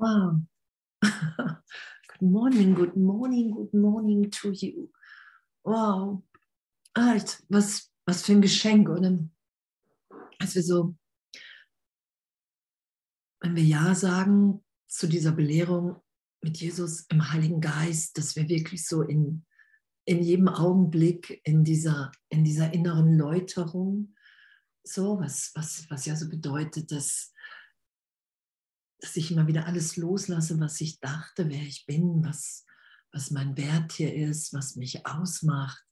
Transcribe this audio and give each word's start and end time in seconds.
Wow. 0.00 0.40
good 1.02 2.22
morning, 2.22 2.72
good 2.72 2.96
morning, 2.96 3.50
good 3.50 3.74
morning 3.74 4.30
to 4.30 4.50
you. 4.50 4.88
Wow. 5.62 6.22
Ah, 6.96 7.20
was, 7.50 7.90
was 8.06 8.22
für 8.22 8.32
ein 8.32 8.40
Geschenk, 8.40 8.88
oder? 8.88 9.18
Als 10.38 10.54
wir 10.54 10.62
so, 10.62 10.96
wenn 13.42 13.54
wir 13.54 13.62
Ja 13.62 13.94
sagen 13.94 14.64
zu 14.88 15.06
dieser 15.06 15.32
Belehrung 15.32 16.00
mit 16.40 16.56
Jesus 16.56 17.02
im 17.10 17.30
Heiligen 17.30 17.60
Geist, 17.60 18.16
dass 18.16 18.36
wir 18.36 18.48
wirklich 18.48 18.86
so 18.86 19.02
in, 19.02 19.44
in 20.06 20.22
jedem 20.22 20.48
Augenblick 20.48 21.42
in 21.44 21.62
dieser, 21.62 22.10
in 22.30 22.42
dieser 22.42 22.72
inneren 22.72 23.18
Läuterung, 23.18 24.14
so, 24.82 25.20
was, 25.20 25.52
was, 25.54 25.90
was 25.90 26.06
ja 26.06 26.16
so 26.16 26.26
bedeutet, 26.26 26.90
dass 26.90 27.29
dass 29.00 29.16
ich 29.16 29.30
immer 29.30 29.46
wieder 29.46 29.66
alles 29.66 29.96
loslasse, 29.96 30.60
was 30.60 30.80
ich 30.80 31.00
dachte, 31.00 31.48
wer 31.48 31.62
ich 31.62 31.86
bin, 31.86 32.22
was, 32.24 32.66
was 33.12 33.30
mein 33.30 33.56
Wert 33.56 33.92
hier 33.92 34.14
ist, 34.14 34.52
was 34.52 34.76
mich 34.76 35.06
ausmacht. 35.06 35.84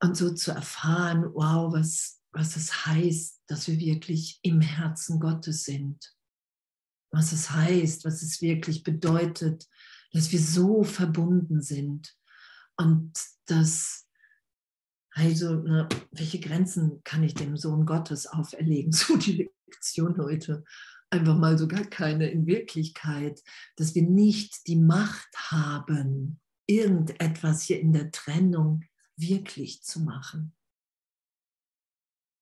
Und 0.00 0.16
so 0.16 0.34
zu 0.34 0.52
erfahren, 0.52 1.24
wow, 1.32 1.72
was, 1.72 2.20
was 2.32 2.56
es 2.56 2.86
heißt, 2.86 3.42
dass 3.46 3.66
wir 3.66 3.78
wirklich 3.78 4.38
im 4.42 4.60
Herzen 4.60 5.18
Gottes 5.18 5.64
sind. 5.64 6.14
Was 7.10 7.32
es 7.32 7.50
heißt, 7.50 8.04
was 8.04 8.22
es 8.22 8.42
wirklich 8.42 8.82
bedeutet, 8.82 9.66
dass 10.12 10.30
wir 10.32 10.40
so 10.40 10.84
verbunden 10.84 11.62
sind. 11.62 12.14
Und 12.76 13.18
dass, 13.46 14.06
also, 15.12 15.54
ne, 15.54 15.88
welche 16.10 16.40
Grenzen 16.40 17.02
kann 17.04 17.22
ich 17.22 17.34
dem 17.34 17.56
Sohn 17.56 17.86
Gottes 17.86 18.26
auferlegen? 18.26 18.92
So 18.92 19.16
die 19.16 19.53
Lektion 19.66 20.16
heute. 20.18 20.64
Einfach 21.10 21.36
mal 21.36 21.58
so 21.58 21.68
gar 21.68 21.84
keine 21.84 22.30
in 22.30 22.46
Wirklichkeit, 22.46 23.42
dass 23.76 23.94
wir 23.94 24.02
nicht 24.02 24.66
die 24.66 24.76
Macht 24.76 25.28
haben, 25.36 26.40
irgendetwas 26.66 27.62
hier 27.62 27.80
in 27.80 27.92
der 27.92 28.10
Trennung 28.10 28.84
wirklich 29.16 29.82
zu 29.82 30.00
machen. 30.00 30.54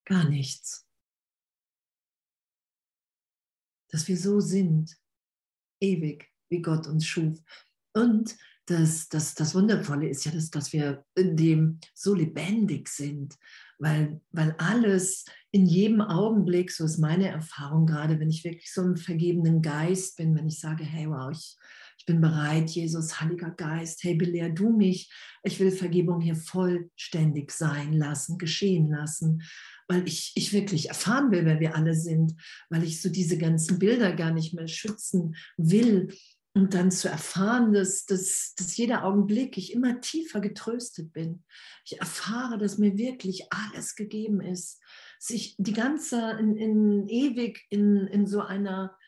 Gar 0.06 0.28
nichts. 0.28 0.86
Dass 3.90 4.08
wir 4.08 4.16
so 4.16 4.40
sind, 4.40 4.96
ewig, 5.80 6.32
wie 6.48 6.62
Gott 6.62 6.86
uns 6.86 7.06
schuf. 7.06 7.38
Und 7.92 8.36
das, 8.66 9.08
das, 9.08 9.34
das 9.34 9.54
Wundervolle 9.54 10.08
ist 10.08 10.24
ja, 10.24 10.32
dass, 10.32 10.50
dass 10.50 10.72
wir 10.72 11.04
in 11.14 11.36
dem 11.36 11.80
so 11.94 12.14
lebendig 12.14 12.88
sind, 12.88 13.36
weil, 13.78 14.20
weil 14.30 14.54
alles 14.58 15.24
in 15.52 15.66
jedem 15.66 16.00
Augenblick, 16.00 16.72
so 16.72 16.84
ist 16.84 16.98
meine 16.98 17.28
Erfahrung 17.28 17.86
gerade, 17.86 18.18
wenn 18.18 18.30
ich 18.30 18.42
wirklich 18.42 18.72
so 18.72 18.82
im 18.82 18.96
vergebenen 18.96 19.60
Geist 19.60 20.16
bin, 20.16 20.34
wenn 20.34 20.48
ich 20.48 20.58
sage, 20.58 20.82
hey, 20.82 21.06
wow, 21.08 21.30
ich, 21.30 21.56
ich 21.98 22.06
bin 22.06 22.22
bereit, 22.22 22.70
Jesus, 22.70 23.20
Heiliger 23.20 23.50
Geist, 23.50 24.02
hey, 24.02 24.14
belehr 24.14 24.48
du 24.48 24.70
mich, 24.70 25.12
ich 25.42 25.60
will 25.60 25.70
Vergebung 25.70 26.22
hier 26.22 26.36
vollständig 26.36 27.52
sein 27.52 27.92
lassen, 27.92 28.38
geschehen 28.38 28.88
lassen, 28.88 29.42
weil 29.88 30.08
ich, 30.08 30.32
ich 30.34 30.54
wirklich 30.54 30.88
erfahren 30.88 31.30
will, 31.30 31.44
wer 31.44 31.60
wir 31.60 31.76
alle 31.76 31.94
sind, 31.94 32.32
weil 32.70 32.82
ich 32.82 33.02
so 33.02 33.10
diese 33.10 33.36
ganzen 33.36 33.78
Bilder 33.78 34.14
gar 34.14 34.32
nicht 34.32 34.54
mehr 34.54 34.68
schützen 34.68 35.36
will 35.58 36.08
und 36.54 36.74
dann 36.74 36.90
zu 36.90 37.08
erfahren, 37.08 37.72
dass, 37.72 38.04
dass, 38.06 38.54
dass 38.56 38.76
jeder 38.76 39.04
Augenblick 39.04 39.56
ich 39.56 39.72
immer 39.72 40.00
tiefer 40.00 40.40
getröstet 40.40 41.12
bin. 41.12 41.44
Ich 41.84 41.98
erfahre, 42.00 42.58
dass 42.58 42.78
mir 42.78 42.96
wirklich 42.96 43.46
alles 43.50 43.94
gegeben 43.94 44.40
ist. 44.40 44.80
Sich 45.24 45.54
die 45.56 45.72
ganze, 45.72 46.32
in, 46.32 46.56
in 46.56 47.08
ewig 47.08 47.64
in, 47.70 48.08
in 48.08 48.26
so 48.26 48.40
einer, 48.40 48.98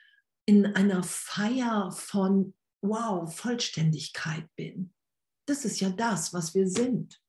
in 0.47 0.64
einer 0.64 1.02
Feier 1.02 1.91
von, 1.91 2.54
wow, 2.82 3.34
Vollständigkeit 3.34 4.47
bin. 4.54 4.92
Das 5.47 5.64
ist 5.64 5.80
ja 5.80 5.91
das, 5.91 6.32
was 6.32 6.54
wir 6.54 6.69
sind. 6.69 7.20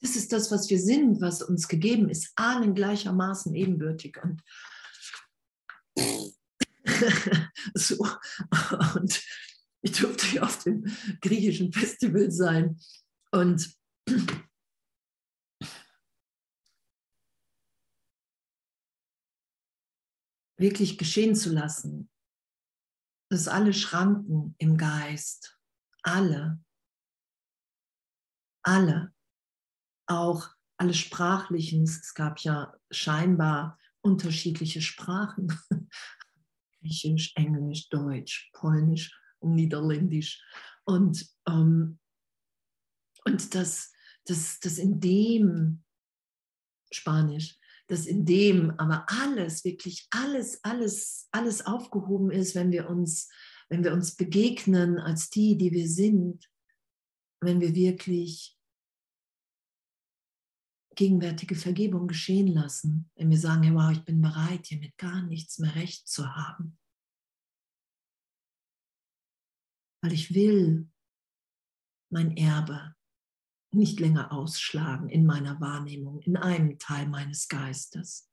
Das 0.00 0.16
ist 0.16 0.32
das, 0.32 0.50
was 0.50 0.70
wir 0.70 0.80
sind, 0.80 1.20
was 1.20 1.42
uns 1.42 1.68
gegeben 1.68 2.08
ist, 2.08 2.32
allen 2.34 2.74
gleichermaßen 2.74 3.54
ebenbürtig. 3.54 4.16
Und 4.22 4.42
so. 7.74 8.08
Und 8.94 9.22
ich 9.82 9.92
durfte 9.92 10.42
auf 10.42 10.64
dem 10.64 10.86
griechischen 11.20 11.74
Festival 11.74 12.30
sein 12.30 12.80
und 13.32 13.76
wirklich 20.56 20.98
geschehen 20.98 21.34
zu 21.34 21.52
lassen, 21.52 22.10
dass 23.30 23.48
alle 23.48 23.72
Schranken 23.72 24.54
im 24.58 24.76
Geist, 24.76 25.58
alle, 26.02 26.62
alle, 28.62 29.12
auch 30.06 30.48
alle 30.78 30.94
sprachlichen, 30.94 31.84
es 31.84 32.14
gab 32.14 32.40
ja 32.40 32.74
scheinbar 32.90 33.78
unterschiedliche 34.02 34.80
Sprachen, 34.80 35.48
Griechisch, 36.80 37.32
Englisch, 37.34 37.88
Deutsch, 37.88 38.50
Polnisch 38.52 39.18
und 39.40 39.54
Niederländisch. 39.54 40.44
Und, 40.84 41.26
ähm, 41.48 41.98
und 43.24 43.54
das, 43.54 43.92
das, 44.26 44.60
das 44.60 44.78
in 44.78 45.00
dem 45.00 45.82
Spanisch, 46.92 47.58
dass 47.88 48.06
in 48.06 48.24
dem 48.24 48.70
aber 48.78 49.06
alles, 49.08 49.64
wirklich 49.64 50.06
alles, 50.10 50.62
alles, 50.64 51.28
alles 51.30 51.64
aufgehoben 51.64 52.30
ist, 52.30 52.54
wenn 52.54 52.72
wir 52.72 52.88
uns, 52.90 53.30
wenn 53.68 53.84
wir 53.84 53.92
uns 53.92 54.16
begegnen 54.16 54.98
als 54.98 55.30
die, 55.30 55.56
die 55.56 55.72
wir 55.72 55.88
sind, 55.88 56.50
wenn 57.40 57.60
wir 57.60 57.74
wirklich 57.74 58.58
gegenwärtige 60.96 61.54
Vergebung 61.54 62.08
geschehen 62.08 62.48
lassen, 62.48 63.10
wenn 63.14 63.30
wir 63.30 63.38
sagen, 63.38 63.74
wow, 63.74 63.92
ich 63.92 64.04
bin 64.04 64.20
bereit, 64.20 64.66
hier 64.66 64.78
mit 64.78 64.96
gar 64.96 65.22
nichts 65.22 65.58
mehr 65.58 65.74
recht 65.74 66.08
zu 66.08 66.34
haben. 66.34 66.78
Weil 70.02 70.12
ich 70.12 70.34
will 70.34 70.90
mein 72.10 72.36
Erbe 72.36 72.95
nicht 73.72 74.00
länger 74.00 74.32
ausschlagen 74.32 75.08
in 75.08 75.26
meiner 75.26 75.60
Wahrnehmung, 75.60 76.20
in 76.20 76.36
einem 76.36 76.78
Teil 76.78 77.06
meines 77.06 77.48
Geistes. 77.48 78.28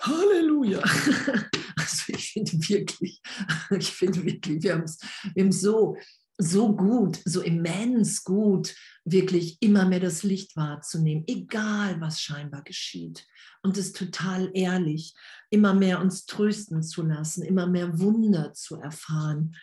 Halleluja! 0.00 0.82
Also 1.76 2.12
ich 2.12 2.32
finde 2.32 2.52
wirklich, 2.68 3.22
ich 3.70 3.90
finde 3.90 4.22
wirklich, 4.24 4.62
wir 4.62 4.74
haben 4.74 4.82
es 4.82 4.98
wir 5.34 5.50
so 5.50 5.96
so 6.40 6.74
gut, 6.74 7.20
so 7.24 7.42
immens 7.42 8.24
gut, 8.24 8.74
wirklich 9.04 9.58
immer 9.60 9.84
mehr 9.84 10.00
das 10.00 10.22
Licht 10.22 10.56
wahrzunehmen, 10.56 11.24
egal 11.26 12.00
was 12.00 12.20
scheinbar 12.20 12.62
geschieht. 12.62 13.26
Und 13.62 13.76
es 13.76 13.92
total 13.92 14.50
ehrlich, 14.54 15.14
immer 15.50 15.74
mehr 15.74 16.00
uns 16.00 16.24
trösten 16.24 16.82
zu 16.82 17.02
lassen, 17.02 17.42
immer 17.42 17.66
mehr 17.66 17.98
Wunder 18.00 18.54
zu 18.54 18.76
erfahren. 18.76 19.54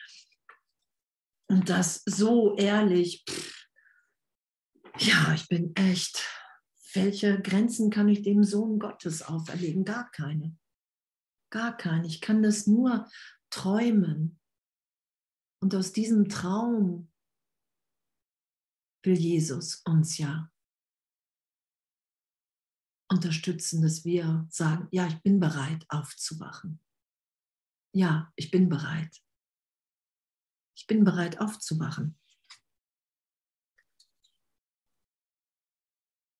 Und 1.50 1.69
das 1.69 2.03
so 2.06 2.56
ehrlich, 2.58 3.24
ja, 5.00 5.34
ich 5.34 5.47
bin 5.47 5.75
echt, 5.75 6.26
welche 6.94 7.41
Grenzen 7.41 7.90
kann 7.90 8.09
ich 8.09 8.22
dem 8.22 8.44
Sohn 8.44 8.79
Gottes 8.79 9.22
auferlegen? 9.22 9.85
Gar 9.85 10.09
keine. 10.11 10.58
Gar 11.49 11.78
keine. 11.78 12.08
Ich 12.08 12.20
kann 12.20 12.44
das 12.44 12.67
nur 12.67 13.09
träumen 13.49 14.40
und 15.61 15.73
aus 15.73 15.94
diesem 15.94 16.29
Traum 16.29 17.11
will 19.03 19.17
Jesus 19.17 19.82
uns 19.85 20.17
ja 20.17 20.52
unterstützen, 23.09 23.82
dass 23.82 24.03
wir 24.03 24.46
sagen, 24.50 24.88
ja, 24.91 25.08
ich 25.08 25.22
bin 25.22 25.40
bereit 25.40 25.85
aufzuwachen. 25.88 26.82
Ja, 27.93 28.32
ich 28.35 28.52
bin 28.52 28.67
bereit. 28.67 29.23
Ich 30.78 30.88
bin 30.88 31.03
bereit 31.03 31.41
aufzuwachen. 31.41 32.16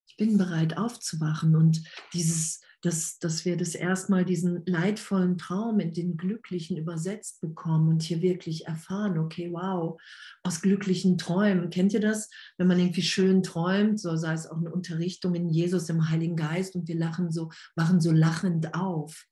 Ich 0.08 0.16
bin 0.16 0.38
bereit 0.38 0.78
aufzuwachen 0.78 1.56
und 1.56 1.84
dieses 2.14 2.62
dass, 2.82 3.18
dass 3.20 3.44
wir 3.44 3.58
das 3.58 3.74
erstmal 3.76 4.24
diesen 4.24 4.64
leidvollen 4.66 5.38
Traum 5.38 5.80
in 5.80 5.94
den 5.94 6.16
glücklichen 6.16 6.78
übersetzt 6.78 7.42
bekommen 7.42 7.90
und 7.90 8.04
hier 8.04 8.22
wirklich 8.22 8.68
erfahren, 8.68 9.18
okay, 9.18 9.52
wow, 9.52 10.00
aus 10.44 10.62
glücklichen 10.62 11.18
Träumen. 11.18 11.70
Kennt 11.70 11.94
ihr 11.94 12.00
das? 12.00 12.30
Wenn 12.58 12.68
man 12.68 12.80
irgendwie 12.80 13.02
schön 13.02 13.42
träumt, 13.42 14.00
so 14.00 14.16
sei 14.16 14.34
es 14.34 14.48
auch 14.48 14.58
eine 14.58 14.72
Unterrichtung 14.72 15.34
in 15.34 15.50
Jesus 15.50 15.90
im 15.90 16.10
Heiligen 16.10 16.36
Geist 16.36 16.76
und 16.76 16.88
wir 16.88 16.96
lachen 16.96 17.32
so, 17.32 17.50
wachen 17.76 18.00
so 18.00 18.12
lachend 18.12 18.76
auf. 18.76 19.26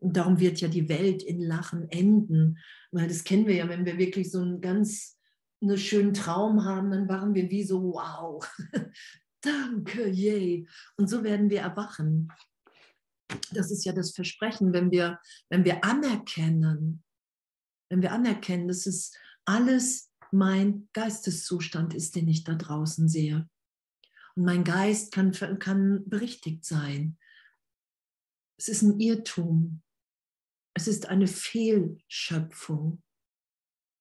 Und 0.00 0.16
darum 0.16 0.40
wird 0.40 0.60
ja 0.60 0.68
die 0.68 0.88
Welt 0.88 1.22
in 1.22 1.40
Lachen 1.40 1.88
enden, 1.90 2.58
weil 2.90 3.06
das 3.06 3.24
kennen 3.24 3.46
wir 3.46 3.54
ja, 3.54 3.68
wenn 3.68 3.84
wir 3.84 3.98
wirklich 3.98 4.30
so 4.30 4.40
einen 4.40 4.60
ganz 4.60 5.18
einen 5.62 5.78
schönen 5.78 6.14
Traum 6.14 6.64
haben, 6.64 6.90
dann 6.90 7.08
waren 7.08 7.34
wir 7.34 7.50
wie 7.50 7.62
so, 7.62 7.82
wow, 7.82 8.42
danke, 9.42 10.08
yay. 10.08 10.66
Und 10.96 11.08
so 11.08 11.22
werden 11.22 11.50
wir 11.50 11.60
erwachen. 11.60 12.32
das 13.52 13.70
ist 13.70 13.84
ja 13.84 13.92
das 13.92 14.12
Versprechen, 14.12 14.72
wenn 14.72 14.90
wir, 14.90 15.20
wenn 15.50 15.64
wir 15.64 15.84
anerkennen, 15.84 17.04
wenn 17.90 18.02
wir 18.02 18.12
anerkennen, 18.12 18.68
dass 18.68 18.86
es 18.86 19.12
alles 19.44 20.10
mein 20.32 20.88
Geisteszustand 20.92 21.94
ist, 21.94 22.16
den 22.16 22.28
ich 22.28 22.44
da 22.44 22.54
draußen 22.54 23.08
sehe. 23.08 23.48
Und 24.36 24.44
mein 24.44 24.64
Geist 24.64 25.12
kann, 25.12 25.32
kann 25.58 26.08
berichtigt 26.08 26.64
sein. 26.64 27.18
Es 28.56 28.68
ist 28.68 28.82
ein 28.82 29.00
Irrtum. 29.00 29.82
Es 30.80 30.88
ist 30.88 31.10
eine 31.10 31.26
Fehlschöpfung. 31.26 33.02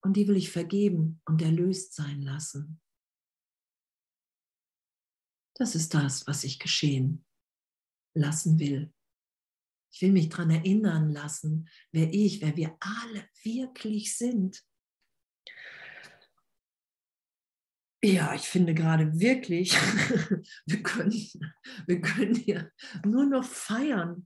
Und 0.01 0.15
die 0.15 0.29
will 0.29 0.37
ich 0.37 0.49
vergeben 0.49 1.21
und 1.25 1.41
erlöst 1.41 1.93
sein 1.93 2.21
lassen. 2.21 2.79
Das 5.55 5.75
ist 5.75 5.93
das, 5.93 6.25
was 6.25 6.45
ich 6.45 6.57
geschehen 6.57 7.25
lassen 8.13 8.59
will. 8.59 8.93
Ich 9.91 10.01
will 10.01 10.13
mich 10.13 10.29
daran 10.29 10.51
erinnern 10.51 11.09
lassen, 11.09 11.67
wer 11.91 12.13
ich, 12.13 12.41
wer 12.41 12.55
wir 12.55 12.77
alle 12.79 13.27
wirklich 13.43 14.15
sind. 14.15 14.63
Ja, 18.01 18.33
ich 18.35 18.43
finde 18.43 18.73
gerade 18.73 19.19
wirklich, 19.19 19.73
wir 20.65 20.81
können, 20.81 21.11
wir 21.87 21.99
können 21.99 22.35
hier 22.35 22.71
nur 23.03 23.25
noch 23.25 23.43
feiern, 23.43 24.25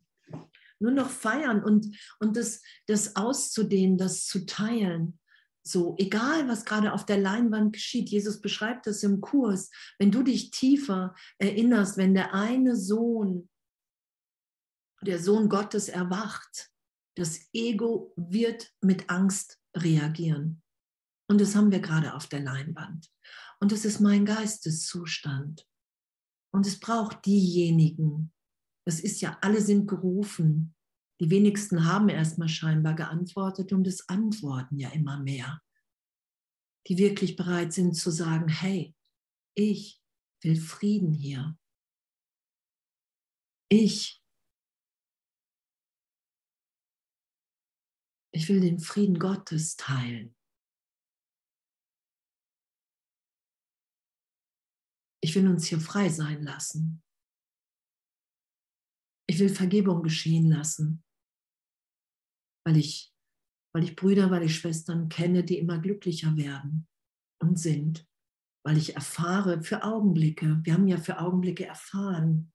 nur 0.84 0.92
noch 0.92 1.10
feiern 1.10 1.64
und, 1.64 1.98
und 2.20 2.38
das, 2.38 2.62
das 2.86 3.16
auszudehnen, 3.16 3.98
das 3.98 4.26
zu 4.26 4.46
teilen. 4.46 5.20
So, 5.66 5.96
egal 5.98 6.48
was 6.48 6.66
gerade 6.66 6.94
auf 6.94 7.06
der 7.06 7.18
Leinwand 7.18 7.74
geschieht, 7.74 8.10
Jesus 8.10 8.42
beschreibt 8.42 8.86
das 8.86 9.02
im 9.02 9.22
Kurs, 9.22 9.72
wenn 9.98 10.12
du 10.12 10.22
dich 10.22 10.52
tiefer 10.52 11.16
erinnerst, 11.40 11.98
wenn 11.98 12.14
der 12.14 12.34
eine 12.34 12.76
Sohn 12.76 13.50
der 15.04 15.20
Sohn 15.20 15.50
Gottes 15.50 15.90
erwacht, 15.90 16.72
das 17.16 17.50
Ego 17.54 18.14
wird 18.16 18.72
mit 18.82 19.10
Angst 19.10 19.60
reagieren. 19.76 20.62
Und 21.30 21.40
das 21.40 21.56
haben 21.56 21.72
wir 21.72 21.80
gerade 21.80 22.14
auf 22.14 22.28
der 22.28 22.40
Leinwand. 22.40 23.12
Und 23.60 23.72
es 23.72 23.86
ist 23.86 24.00
mein 24.00 24.26
Geisteszustand. 24.26 25.68
Und 26.52 26.68
es 26.68 26.80
braucht 26.80 27.26
diejenigen. 27.26 28.33
Das 28.86 29.00
ist 29.00 29.22
ja, 29.22 29.38
alle 29.42 29.62
sind 29.62 29.88
gerufen. 29.88 30.76
Die 31.22 31.30
wenigsten 31.30 31.86
haben 31.86 32.10
erstmal 32.10 32.50
scheinbar 32.50 32.96
geantwortet 32.96 33.72
und 33.72 33.88
es 33.88 34.10
antworten 34.10 34.78
ja 34.78 34.90
immer 34.90 35.20
mehr. 35.20 35.62
Die 36.88 36.98
wirklich 36.98 37.36
bereit 37.36 37.72
sind 37.72 37.96
zu 37.96 38.12
sagen, 38.12 38.50
hey, 38.50 38.94
ich 39.56 40.02
will 40.42 40.60
Frieden 40.60 41.14
hier. 41.14 41.58
Ich 43.70 44.24
Ich 48.36 48.50
will 48.50 48.62
den 48.62 48.80
Frieden 48.80 49.20
Gottes 49.20 49.76
teilen. 49.76 50.36
Ich 55.22 55.36
will 55.36 55.48
uns 55.48 55.68
hier 55.68 55.80
frei 55.80 56.10
sein 56.10 56.42
lassen. 56.42 57.03
Ich 59.34 59.40
will 59.40 59.50
Vergebung 59.50 60.04
geschehen 60.04 60.48
lassen, 60.48 61.04
weil 62.68 62.78
ich, 62.78 63.12
weil 63.74 63.84
ich 63.84 63.96
Brüder, 63.96 64.30
weil 64.30 64.44
ich 64.44 64.56
Schwestern 64.56 65.10
kenne, 65.10 65.44
die 65.44 65.58
immer 65.58 65.80
glücklicher 65.80 66.38
werden 66.38 66.88
und 67.42 67.58
sind, 67.58 68.08
weil 68.64 68.78
ich 68.78 68.96
erfahre 68.96 69.64
für 69.64 69.84
Augenblicke. 69.84 70.62
Wir 70.64 70.74
haben 70.74 70.88
ja 70.88 70.98
für 70.98 71.18
Augenblicke 71.18 71.66
erfahren, 71.66 72.54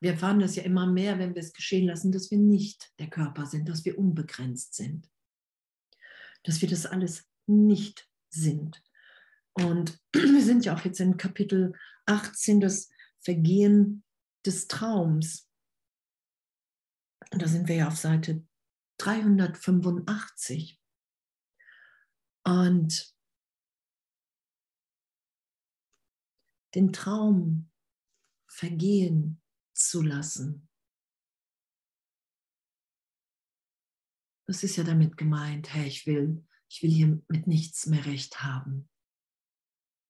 wir 0.00 0.10
erfahren 0.10 0.40
das 0.40 0.56
ja 0.56 0.64
immer 0.64 0.88
mehr, 0.88 1.20
wenn 1.20 1.36
wir 1.36 1.42
es 1.42 1.52
geschehen 1.52 1.86
lassen, 1.86 2.10
dass 2.10 2.32
wir 2.32 2.38
nicht 2.38 2.92
der 2.98 3.08
Körper 3.08 3.46
sind, 3.46 3.68
dass 3.68 3.84
wir 3.84 3.96
unbegrenzt 3.96 4.74
sind, 4.74 5.08
dass 6.42 6.60
wir 6.60 6.68
das 6.68 6.86
alles 6.86 7.24
nicht 7.46 8.10
sind. 8.30 8.82
Und 9.52 10.00
wir 10.12 10.42
sind 10.42 10.64
ja 10.64 10.74
auch 10.74 10.84
jetzt 10.84 10.98
in 10.98 11.16
Kapitel 11.16 11.72
18, 12.06 12.58
das 12.58 12.88
Vergehen 13.20 14.02
des 14.44 14.66
Traums. 14.66 15.47
Und 17.30 17.42
da 17.42 17.48
sind 17.48 17.68
wir 17.68 17.76
ja 17.76 17.88
auf 17.88 17.96
Seite 17.96 18.46
385. 18.98 20.80
Und 22.44 23.14
den 26.74 26.92
Traum 26.92 27.70
vergehen 28.50 29.42
zu 29.74 30.02
lassen. 30.02 30.68
Das 34.46 34.62
ist 34.62 34.76
ja 34.76 34.84
damit 34.84 35.16
gemeint, 35.16 35.72
hey, 35.74 35.86
ich 35.86 36.06
will, 36.06 36.46
ich 36.70 36.82
will 36.82 36.90
hier 36.90 37.22
mit 37.28 37.46
nichts 37.46 37.86
mehr 37.86 38.06
recht 38.06 38.42
haben. 38.42 38.88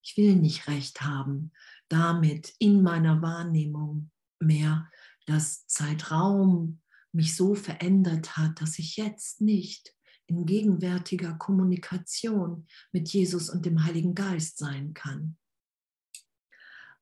Ich 0.05 0.17
will 0.17 0.37
nicht 0.37 0.69
recht 0.69 1.03
haben, 1.03 1.53
damit 1.89 2.55
in 2.59 2.83
meiner 2.83 3.21
Wahrnehmung 3.21 4.11
mehr, 4.41 4.91
dass 5.27 5.67
Zeitraum 5.67 6.81
mich 7.19 7.35
so 7.35 7.57
verändert 7.57 8.37
hat, 8.37 8.61
dass 8.61 8.79
ich 8.79 8.97
jetzt 8.97 9.41
nicht 9.41 9.93
in 10.29 10.47
gegenwärtiger 10.47 11.35
Kommunikation 11.35 12.69
mit 12.93 13.09
Jesus 13.09 13.51
und 13.51 13.67
dem 13.67 13.85
Heiligen 13.85 14.15
Geist 14.15 14.57
sein 14.57 14.95
kann. 14.95 15.37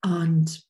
Und 0.02 0.66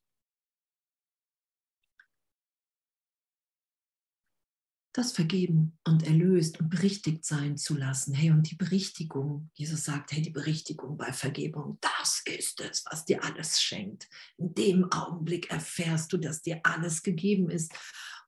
das 4.92 5.12
vergeben 5.12 5.78
und 5.84 6.04
erlöst 6.04 6.58
und 6.58 6.68
berichtigt 6.68 7.24
sein 7.24 7.56
zu 7.56 7.76
lassen. 7.76 8.14
Hey, 8.14 8.32
und 8.32 8.50
die 8.50 8.56
Berichtigung, 8.56 9.50
Jesus 9.54 9.84
sagt, 9.84 10.10
hey, 10.10 10.22
die 10.22 10.30
Berichtigung 10.30 10.96
bei 10.96 11.12
Vergebung, 11.12 11.78
das 11.80 12.22
ist 12.24 12.60
es, 12.62 12.84
was 12.90 13.04
dir 13.04 13.22
alles 13.22 13.62
schenkt. 13.62 14.08
In 14.38 14.54
dem 14.54 14.90
Augenblick 14.90 15.50
erfährst 15.50 16.12
du, 16.12 16.16
dass 16.16 16.42
dir 16.42 16.60
alles 16.64 17.04
gegeben 17.04 17.48
ist. 17.48 17.72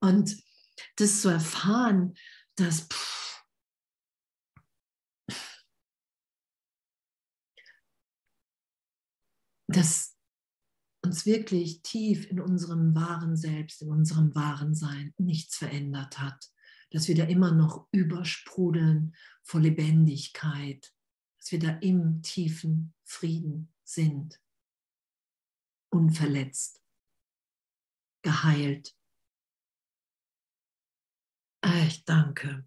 Und 0.00 0.36
das 0.96 1.20
zu 1.20 1.28
erfahren, 1.28 2.14
dass 2.56 2.88
pff, 2.88 3.44
dass 9.68 10.16
uns 11.04 11.26
wirklich 11.26 11.82
tief 11.82 12.28
in 12.30 12.40
unserem 12.40 12.94
wahren 12.94 13.36
Selbst, 13.36 13.82
in 13.82 13.90
unserem 13.90 14.34
wahren 14.34 14.74
Sein 14.74 15.14
nichts 15.18 15.56
verändert 15.56 16.18
hat 16.18 16.50
dass 16.90 17.08
wir 17.08 17.14
da 17.14 17.24
immer 17.24 17.52
noch 17.52 17.86
übersprudeln 17.92 19.14
vor 19.42 19.60
Lebendigkeit, 19.60 20.92
dass 21.38 21.52
wir 21.52 21.58
da 21.58 21.70
im 21.78 22.22
tiefen 22.22 22.94
Frieden 23.04 23.72
sind, 23.84 24.40
unverletzt, 25.90 26.82
geheilt. 28.22 28.94
Ich 31.86 32.04
danke. 32.04 32.64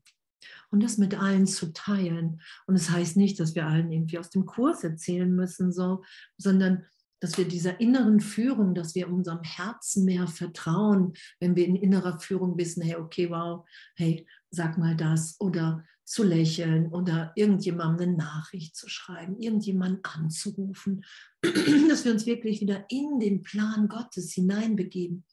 Und 0.70 0.82
das 0.82 0.98
mit 0.98 1.16
allen 1.16 1.48
zu 1.48 1.74
teilen. 1.74 2.42
Und 2.66 2.76
es 2.76 2.88
das 2.88 2.96
heißt 2.96 3.18
nicht, 3.18 3.40
dass 3.40 3.56
wir 3.56 3.68
allen 3.68 3.92
irgendwie 3.92 4.20
aus 4.20 4.30
dem 4.30 4.46
Kurs 4.46 4.84
erzählen 4.84 5.34
müssen, 5.34 5.72
so, 5.72 6.04
sondern 6.38 6.86
dass 7.20 7.38
wir 7.38 7.48
dieser 7.48 7.80
inneren 7.80 8.20
Führung, 8.20 8.74
dass 8.74 8.96
wir 8.96 9.08
unserem 9.08 9.44
Herzen 9.44 10.06
mehr 10.06 10.28
vertrauen, 10.28 11.14
wenn 11.40 11.56
wir 11.56 11.66
in 11.66 11.76
innerer 11.76 12.20
Führung 12.20 12.58
wissen, 12.58 12.82
hey, 12.82 12.96
okay, 12.96 13.30
wow, 13.30 13.66
hey, 13.96 14.28
sag 14.50 14.78
mal 14.78 14.96
das 14.96 15.40
oder 15.40 15.86
zu 16.04 16.24
lächeln 16.24 16.88
oder 16.88 17.32
irgendjemandem 17.36 18.10
eine 18.10 18.18
Nachricht 18.18 18.76
zu 18.76 18.90
schreiben, 18.90 19.40
irgendjemanden 19.40 20.04
anzurufen, 20.04 21.06
dass 21.90 22.04
wir 22.06 22.12
uns 22.12 22.26
wirklich 22.26 22.60
wieder 22.60 22.86
in 22.90 23.20
den 23.20 23.44
Plan 23.44 23.88
Gottes 23.88 24.34
hineinbegeben. 24.34 25.24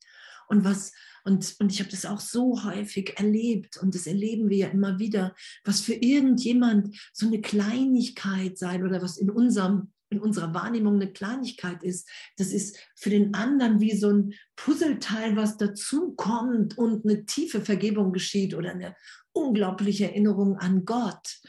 Und 0.49 0.64
was, 0.64 0.93
und, 1.25 1.57
und 1.59 1.71
ich 1.71 1.81
habe 1.81 1.90
das 1.90 2.07
auch 2.07 2.21
so 2.21 2.64
häufig 2.64 3.19
erlebt 3.19 3.76
und 3.76 3.95
das 3.95 4.07
erleben 4.07 4.49
wir 4.49 4.57
ja 4.57 4.69
immer 4.69 4.99
wieder, 4.99 5.35
was 5.64 5.81
für 5.81 5.95
irgendjemand 5.95 6.97
so 7.12 7.26
eine 7.26 7.40
Kleinigkeit 7.40 8.57
sein 8.57 8.83
oder 8.83 9.02
was 9.02 9.19
in 9.19 9.31
unserem 9.31 9.93
in 10.11 10.21
unserer 10.21 10.55
Wahrnehmung 10.55 10.95
eine 10.95 11.12
Kleinigkeit 11.12 11.83
ist, 11.83 12.09
das 12.37 12.49
ist 12.49 12.78
für 12.97 13.11
den 13.11 13.35
anderen 13.35 13.81
wie 13.81 13.95
so 13.95 14.11
ein 14.11 14.33
Puzzleteil, 14.57 15.37
was 15.37 15.59
dazukommt 15.59 16.78
und 16.78 17.05
eine 17.05 17.26
tiefe 17.26 17.61
Vergebung 17.61 18.12
geschieht 18.12 18.55
oder 18.55 18.71
eine 18.71 18.97
unglaubliche 19.33 20.07
Erinnerung 20.07 20.57
an 20.57 20.85
Gott. 20.85 21.40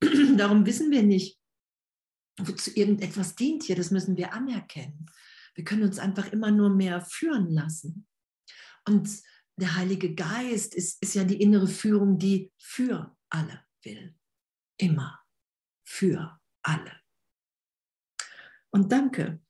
Darum 0.36 0.66
wissen 0.66 0.90
wir 0.90 1.02
nicht, 1.02 1.38
wozu 2.38 2.70
irgendetwas 2.74 3.36
dient 3.36 3.64
hier, 3.64 3.76
das 3.76 3.90
müssen 3.90 4.16
wir 4.16 4.32
anerkennen. 4.32 5.06
Wir 5.54 5.64
können 5.64 5.82
uns 5.82 5.98
einfach 5.98 6.32
immer 6.32 6.50
nur 6.50 6.70
mehr 6.70 7.00
führen 7.02 7.50
lassen. 7.50 8.06
Und 8.90 9.22
der 9.56 9.76
Heilige 9.76 10.14
Geist 10.14 10.74
ist, 10.74 11.02
ist 11.02 11.14
ja 11.14 11.24
die 11.24 11.40
innere 11.40 11.68
Führung, 11.68 12.18
die 12.18 12.52
für 12.58 13.16
alle 13.28 13.64
will. 13.82 14.14
Immer 14.78 15.20
für 15.84 16.40
alle 16.62 17.00
und 18.70 18.92
danke. 18.92 19.40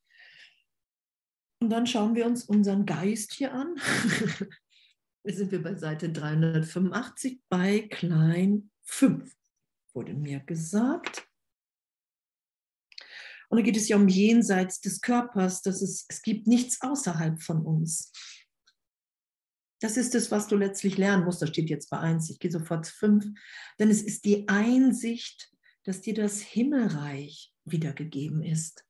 Und 1.62 1.70
dann 1.70 1.86
schauen 1.86 2.14
wir 2.14 2.26
uns 2.26 2.44
unseren 2.44 2.86
Geist 2.86 3.34
hier 3.34 3.52
an. 3.52 3.76
Jetzt 5.24 5.36
sind 5.36 5.52
wir 5.52 5.62
bei 5.62 5.74
Seite 5.74 6.10
385 6.10 7.42
bei 7.50 7.80
Klein 7.90 8.70
5, 8.84 9.30
wurde 9.92 10.14
mir 10.14 10.40
gesagt. 10.40 11.28
Und 13.50 13.58
da 13.58 13.62
geht 13.62 13.76
es 13.76 13.88
ja 13.88 13.96
um 13.96 14.08
jenseits 14.08 14.80
des 14.80 15.00
Körpers, 15.02 15.60
dass 15.60 15.82
es, 15.82 16.06
es 16.08 16.22
gibt 16.22 16.46
nichts 16.46 16.80
außerhalb 16.80 17.42
von 17.42 17.66
uns. 17.66 18.12
Das 19.80 19.96
ist 19.96 20.14
es, 20.14 20.30
was 20.30 20.46
du 20.46 20.56
letztlich 20.56 20.98
lernen 20.98 21.24
musst. 21.24 21.42
Da 21.42 21.46
steht 21.46 21.70
jetzt 21.70 21.90
bei 21.90 21.98
1, 21.98 22.30
ich 22.30 22.38
gehe 22.38 22.50
sofort 22.50 22.86
zu 22.86 22.94
5. 22.94 23.26
Denn 23.78 23.90
es 23.90 24.02
ist 24.02 24.24
die 24.24 24.46
Einsicht, 24.48 25.50
dass 25.84 26.02
dir 26.02 26.14
das 26.14 26.40
Himmelreich 26.40 27.52
wiedergegeben 27.64 28.42
ist. 28.42 28.84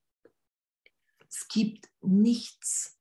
Es 1.28 1.46
gibt 1.48 1.88
nichts 2.00 2.98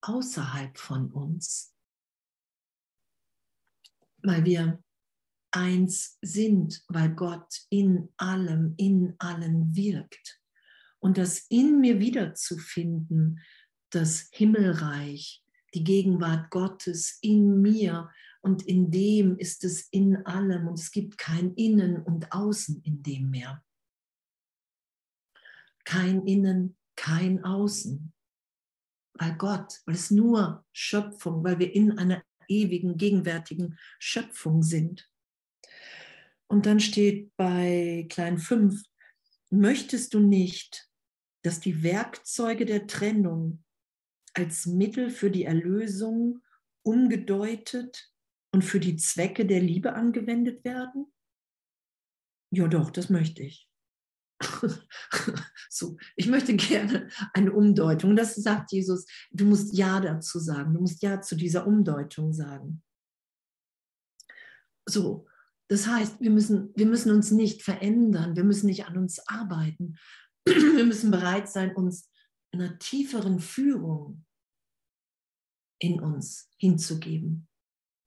außerhalb 0.00 0.78
von 0.78 1.12
uns, 1.12 1.74
weil 4.22 4.44
wir 4.44 4.82
eins 5.50 6.18
sind, 6.22 6.82
weil 6.88 7.14
Gott 7.14 7.66
in 7.68 8.12
allem, 8.16 8.74
in 8.78 9.14
allen 9.18 9.74
wirkt. 9.74 10.40
Und 10.98 11.18
das 11.18 11.40
in 11.50 11.80
mir 11.80 11.98
wiederzufinden, 11.98 13.40
das 13.90 14.28
Himmelreich, 14.32 15.42
die 15.76 15.84
Gegenwart 15.84 16.48
Gottes 16.50 17.18
in 17.20 17.60
mir 17.60 18.10
und 18.40 18.62
in 18.62 18.90
dem 18.90 19.36
ist 19.36 19.62
es 19.62 19.88
in 19.90 20.24
allem 20.24 20.68
und 20.68 20.78
es 20.78 20.90
gibt 20.90 21.18
kein 21.18 21.52
Innen 21.52 22.02
und 22.02 22.32
Außen 22.32 22.80
in 22.82 23.02
dem 23.02 23.28
mehr. 23.28 23.62
Kein 25.84 26.26
Innen, 26.26 26.78
kein 26.96 27.44
Außen. 27.44 28.10
Weil 29.18 29.36
Gott, 29.36 29.82
weil 29.84 29.96
es 29.96 30.10
nur 30.10 30.64
Schöpfung, 30.72 31.44
weil 31.44 31.58
wir 31.58 31.74
in 31.74 31.98
einer 31.98 32.24
ewigen, 32.48 32.96
gegenwärtigen 32.96 33.78
Schöpfung 33.98 34.62
sind. 34.62 35.10
Und 36.46 36.64
dann 36.64 36.80
steht 36.80 37.36
bei 37.36 38.06
Klein 38.08 38.38
5, 38.38 38.82
möchtest 39.50 40.14
du 40.14 40.20
nicht, 40.20 40.88
dass 41.42 41.60
die 41.60 41.82
Werkzeuge 41.82 42.64
der 42.64 42.86
Trennung 42.86 43.62
als 44.36 44.66
Mittel 44.66 45.10
für 45.10 45.30
die 45.30 45.44
Erlösung 45.44 46.42
umgedeutet 46.82 48.12
und 48.52 48.62
für 48.62 48.80
die 48.80 48.96
Zwecke 48.96 49.46
der 49.46 49.60
Liebe 49.60 49.94
angewendet 49.94 50.64
werden? 50.64 51.12
Ja, 52.52 52.68
doch, 52.68 52.90
das 52.90 53.10
möchte 53.10 53.42
ich. 53.42 53.68
so, 55.70 55.96
ich 56.14 56.26
möchte 56.26 56.54
gerne 56.54 57.08
eine 57.32 57.52
Umdeutung. 57.52 58.14
Das 58.14 58.34
sagt 58.34 58.72
Jesus. 58.72 59.06
Du 59.30 59.46
musst 59.46 59.76
Ja 59.76 60.00
dazu 60.00 60.38
sagen. 60.38 60.74
Du 60.74 60.80
musst 60.80 61.02
Ja 61.02 61.20
zu 61.22 61.36
dieser 61.36 61.66
Umdeutung 61.66 62.32
sagen. 62.32 62.82
So, 64.86 65.26
das 65.68 65.86
heißt, 65.86 66.20
wir 66.20 66.30
müssen, 66.30 66.72
wir 66.76 66.86
müssen 66.86 67.10
uns 67.10 67.30
nicht 67.30 67.62
verändern. 67.62 68.36
Wir 68.36 68.44
müssen 68.44 68.66
nicht 68.66 68.84
an 68.84 68.98
uns 68.98 69.26
arbeiten. 69.26 69.96
Wir 70.46 70.84
müssen 70.84 71.10
bereit 71.10 71.48
sein, 71.48 71.74
uns 71.74 72.08
einer 72.52 72.78
tieferen 72.78 73.40
Führung 73.40 74.25
in 75.78 76.00
uns 76.00 76.48
hinzugeben. 76.56 77.48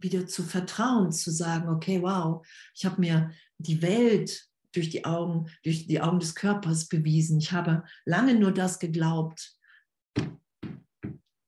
Wieder 0.02 0.28
zu 0.28 0.44
vertrauen, 0.44 1.12
zu 1.12 1.32
sagen, 1.32 1.70
okay, 1.70 2.02
wow, 2.02 2.46
ich 2.74 2.86
habe 2.86 3.02
mir 3.02 3.32
die 3.58 3.82
Welt 3.82 4.50
durch 4.74 4.90
die 4.90 5.06
Augen, 5.06 5.50
durch 5.64 5.88
die 5.88 6.02
Augen 6.02 6.20
des 6.20 6.36
Körpers 6.36 6.88
bewiesen. 6.88 7.40
Ich 7.40 7.52
habe 7.52 7.84
lange 8.06 8.36
nur 8.36 8.52
das 8.52 8.80
geglaubt, 8.80 9.58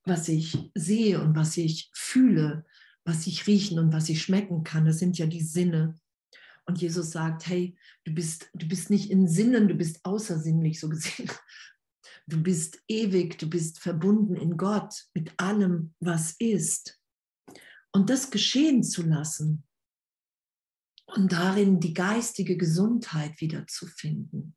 was 0.04 0.28
ich 0.28 0.72
sehe 0.76 1.22
und 1.22 1.36
was 1.36 1.58
ich 1.58 1.90
fühle, 1.94 2.66
was 3.06 3.28
ich 3.28 3.48
riechen 3.48 3.80
und 3.80 3.94
was 3.94 4.10
ich 4.10 4.22
schmecken 4.22 4.64
kann. 4.64 4.86
Das 4.86 5.00
sind 5.00 5.18
ja 5.18 5.28
die 5.28 5.42
Sinne. 5.42 5.96
Und 6.66 6.82
Jesus 6.82 7.12
sagt, 7.12 7.48
hey, 7.48 7.78
du 8.04 8.14
bist, 8.14 8.50
du 8.54 8.68
bist 8.68 8.90
nicht 8.90 9.10
in 9.10 9.28
Sinnen, 9.28 9.68
du 9.68 9.76
bist 9.76 10.04
außersinnlich 10.04 10.80
so 10.80 10.90
gesehen. 10.90 11.30
Du 12.28 12.42
bist 12.42 12.82
ewig, 12.88 13.38
du 13.40 13.50
bist 13.50 13.80
verbunden 13.80 14.36
in 14.36 14.58
Gott 14.58 15.08
mit 15.14 15.34
allem, 15.38 15.94
was 16.00 16.36
ist. 16.40 17.00
Und 17.92 18.10
das 18.10 18.32
geschehen 18.32 18.84
zu 18.84 19.04
lassen, 19.04 19.68
und 21.16 21.32
darin 21.32 21.80
die 21.80 21.94
geistige 21.94 22.58
Gesundheit 22.58 23.40
wiederzufinden. 23.42 24.56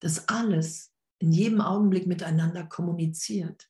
Dass 0.00 0.28
alles 0.28 0.92
in 1.18 1.32
jedem 1.32 1.60
Augenblick 1.60 2.06
miteinander 2.06 2.66
kommuniziert. 2.66 3.68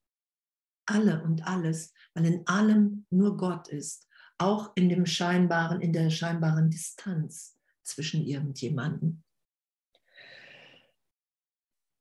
Alle 0.86 1.22
und 1.22 1.46
alles, 1.46 1.92
weil 2.14 2.24
in 2.24 2.46
allem 2.46 3.06
nur 3.10 3.36
Gott 3.36 3.68
ist, 3.68 4.08
auch 4.38 4.72
in 4.74 4.88
dem 4.88 5.06
scheinbaren, 5.06 5.80
in 5.80 5.92
der 5.92 6.10
scheinbaren 6.10 6.70
Distanz 6.70 7.58
zwischen 7.82 8.24
irgendjemanden. 8.24 9.24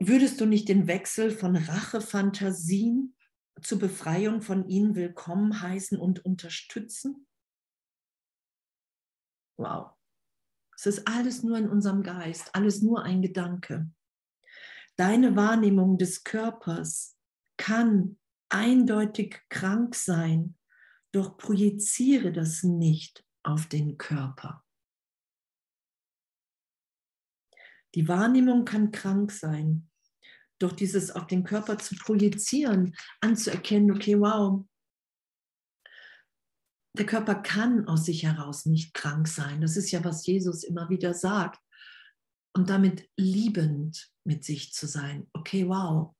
Würdest 0.01 0.39
du 0.39 0.45
nicht 0.45 0.69
den 0.69 0.87
Wechsel 0.87 1.29
von 1.29 1.57
Rachefantasien 1.57 3.17
zur 3.61 3.79
Befreiung 3.79 4.41
von 4.41 4.65
ihnen 4.69 4.95
willkommen 4.95 5.61
heißen 5.61 5.99
und 5.99 6.23
unterstützen? 6.23 7.27
Wow. 9.57 9.91
Es 10.73 10.85
ist 10.85 11.05
alles 11.05 11.43
nur 11.43 11.57
in 11.57 11.67
unserem 11.67 12.01
Geist, 12.01 12.55
alles 12.55 12.81
nur 12.81 13.03
ein 13.03 13.21
Gedanke. 13.21 13.91
Deine 14.95 15.35
Wahrnehmung 15.35 15.97
des 15.97 16.23
Körpers 16.23 17.17
kann 17.57 18.17
eindeutig 18.47 19.41
krank 19.49 19.95
sein, 19.95 20.57
doch 21.11 21.35
projiziere 21.35 22.31
das 22.31 22.63
nicht 22.63 23.25
auf 23.43 23.67
den 23.67 23.97
Körper. 23.97 24.63
Die 27.95 28.07
Wahrnehmung 28.07 28.63
kann 28.63 28.91
krank 28.91 29.31
sein, 29.33 29.88
doch 30.59 30.73
dieses 30.73 31.11
auf 31.11 31.27
den 31.27 31.43
Körper 31.43 31.77
zu 31.77 31.95
projizieren, 31.95 32.95
anzuerkennen, 33.21 33.91
okay, 33.91 34.19
wow, 34.19 34.65
der 36.97 37.05
Körper 37.05 37.35
kann 37.35 37.87
aus 37.87 38.05
sich 38.05 38.23
heraus 38.23 38.65
nicht 38.65 38.93
krank 38.93 39.27
sein. 39.27 39.61
Das 39.61 39.77
ist 39.77 39.91
ja, 39.91 40.03
was 40.03 40.25
Jesus 40.25 40.63
immer 40.63 40.89
wieder 40.89 41.13
sagt. 41.13 41.59
Und 42.55 42.69
damit 42.69 43.09
liebend 43.15 44.11
mit 44.25 44.43
sich 44.43 44.73
zu 44.73 44.87
sein. 44.87 45.29
Okay, 45.33 45.67
wow. 45.67 46.15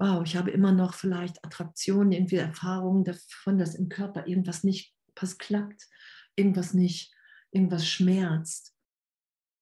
Wow, 0.00 0.22
ich 0.24 0.36
habe 0.36 0.50
immer 0.50 0.72
noch 0.72 0.94
vielleicht 0.94 1.44
Attraktionen, 1.44 2.12
irgendwie 2.12 2.36
Erfahrungen 2.36 3.04
davon, 3.04 3.58
dass 3.58 3.74
im 3.74 3.88
Körper 3.88 4.26
irgendwas 4.26 4.64
nicht 4.64 4.94
was 5.20 5.38
klappt, 5.38 5.88
irgendwas 6.36 6.72
nicht, 6.72 7.12
irgendwas 7.50 7.86
schmerzt. 7.86 8.77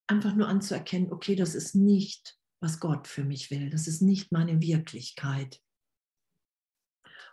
Einfach 0.08 0.34
nur 0.34 0.48
anzuerkennen, 0.48 1.12
okay, 1.12 1.34
das 1.34 1.54
ist 1.54 1.75
nicht 1.75 2.36
was 2.60 2.80
Gott 2.80 3.06
für 3.06 3.25
mich 3.25 3.50
will. 3.50 3.70
Das 3.70 3.86
ist 3.86 4.02
nicht 4.02 4.32
meine 4.32 4.60
Wirklichkeit. 4.60 5.60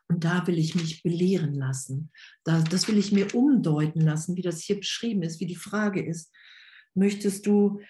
Und 0.09 0.23
da 0.25 0.45
will 0.47 0.57
ich 0.57 0.75
mich 0.75 1.01
belehren 1.01 1.53
lassen. 1.53 2.11
das 2.43 2.87
will 2.87 2.97
ich 2.97 3.11
mir 3.11 3.33
umdeuten 3.33 4.01
lassen, 4.01 4.35
wie 4.35 4.41
das 4.41 4.61
hier 4.61 4.77
beschrieben 4.77 5.23
ist, 5.23 5.39
wie 5.39 5.45
die 5.45 5.55
Frage 5.55 6.05
ist. 6.05 6.31
Möchtest 6.93 7.47
du 7.47 7.81